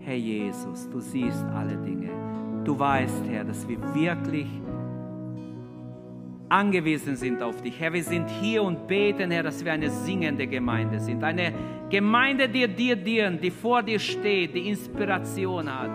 Herr 0.00 0.16
Jesus, 0.16 0.88
du 0.88 1.00
siehst 1.00 1.44
alle 1.54 1.76
Dinge. 1.76 2.10
Du 2.64 2.78
weißt, 2.78 3.24
Herr, 3.28 3.44
dass 3.44 3.68
wir 3.68 3.78
wirklich 3.94 4.48
angewiesen 6.48 7.16
sind 7.16 7.42
auf 7.42 7.60
dich. 7.62 7.78
Herr, 7.78 7.92
wir 7.92 8.02
sind 8.02 8.28
hier 8.28 8.62
und 8.62 8.86
beten, 8.86 9.30
Herr, 9.30 9.42
dass 9.42 9.64
wir 9.64 9.72
eine 9.72 9.90
singende 9.90 10.46
Gemeinde 10.46 11.00
sind. 11.00 11.22
Eine 11.22 11.52
Gemeinde, 11.90 12.48
die 12.48 12.66
dir 12.66 12.96
dient, 12.96 13.42
die 13.42 13.50
vor 13.50 13.82
dir 13.82 13.98
steht, 13.98 14.54
die 14.54 14.68
Inspiration 14.68 15.68
hat, 15.68 15.90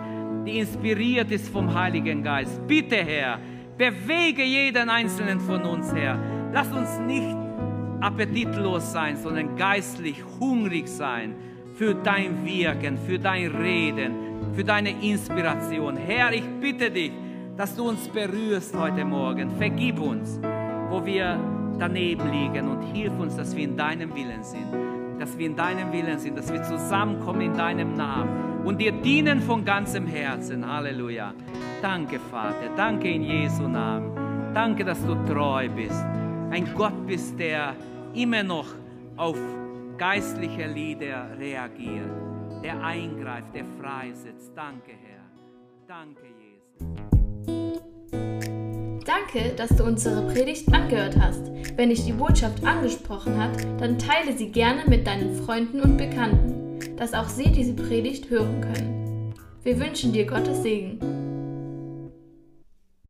die 0.45 0.59
inspiriert 0.59 1.31
ist 1.31 1.49
vom 1.49 1.73
Heiligen 1.73 2.23
Geist. 2.23 2.65
Bitte, 2.67 2.97
Herr, 2.97 3.39
bewege 3.77 4.43
jeden 4.43 4.89
einzelnen 4.89 5.39
von 5.39 5.63
uns, 5.63 5.93
Herr. 5.93 6.17
Lass 6.53 6.71
uns 6.71 6.99
nicht 6.99 7.35
appetitlos 7.99 8.91
sein, 8.91 9.17
sondern 9.17 9.55
geistlich 9.55 10.23
hungrig 10.39 10.87
sein 10.87 11.35
für 11.75 11.93
dein 11.93 12.45
Wirken, 12.45 12.97
für 12.97 13.19
dein 13.19 13.47
Reden, 13.47 14.13
für 14.53 14.63
deine 14.63 14.91
Inspiration. 15.01 15.97
Herr, 15.97 16.31
ich 16.31 16.45
bitte 16.61 16.89
dich, 16.89 17.11
dass 17.57 17.75
du 17.75 17.89
uns 17.89 18.07
berührst 18.07 18.75
heute 18.77 19.03
Morgen. 19.03 19.51
Vergib 19.57 19.99
uns, 19.99 20.39
wo 20.89 21.05
wir 21.05 21.39
daneben 21.77 22.31
liegen 22.31 22.69
und 22.69 22.81
hilf 22.93 23.17
uns, 23.19 23.35
dass 23.35 23.55
wir 23.55 23.63
in 23.63 23.75
deinem 23.75 24.13
Willen 24.15 24.43
sind. 24.43 24.67
Dass 25.19 25.37
wir 25.37 25.47
in 25.47 25.55
deinem 25.55 25.91
Willen 25.91 26.19
sind, 26.19 26.37
dass 26.37 26.51
wir 26.51 26.63
zusammenkommen 26.63 27.41
in 27.41 27.53
deinem 27.53 27.95
Namen 27.95 28.54
und 28.65 28.79
dir 28.79 28.91
dienen 28.91 29.39
von 29.41 29.63
ganzem 29.63 30.07
Herzen. 30.07 30.67
Halleluja. 30.67 31.33
Danke, 31.81 32.19
Vater. 32.19 32.75
Danke 32.75 33.09
in 33.09 33.21
Jesu 33.21 33.67
Namen. 33.67 34.53
Danke, 34.53 34.83
dass 34.83 35.05
du 35.05 35.15
treu 35.25 35.69
bist. 35.69 36.03
Ein 36.49 36.67
Gott 36.75 37.05
bist, 37.05 37.37
der 37.39 37.75
immer 38.13 38.43
noch 38.43 38.67
auf 39.17 39.37
geistliche 39.97 40.67
Lieder 40.67 41.27
reagiert, 41.37 42.09
der 42.63 42.83
eingreift, 42.83 43.53
der 43.53 43.65
freisetzt. 43.79 44.51
Danke, 44.55 44.91
Herr. 44.91 45.25
Danke, 45.87 46.21
Jesus. 46.39 47.05
Danke, 49.05 49.53
dass 49.55 49.69
du 49.69 49.83
unsere 49.83 50.27
Predigt 50.33 50.73
angehört 50.73 51.15
hast. 51.19 51.51
Wenn 51.75 51.89
dich 51.89 52.05
die 52.05 52.13
Botschaft 52.13 52.65
angesprochen 52.65 53.37
hat, 53.37 53.63
dann 53.79 53.99
teile 53.99 54.33
sie 54.35 54.49
gerne 54.51 54.83
mit 54.87 55.05
deinen 55.05 55.35
Freunden 55.35 55.81
und 55.81 55.97
Bekannten, 55.97 56.64
dass 56.97 57.13
auch 57.13 57.27
sie 57.27 57.51
diese 57.51 57.73
Predigt 57.73 58.29
hören 58.29 58.61
können. 58.61 59.33
Wir 59.63 59.79
wünschen 59.79 60.13
dir 60.13 60.25
Gottes 60.25 60.63
Segen. 60.63 61.34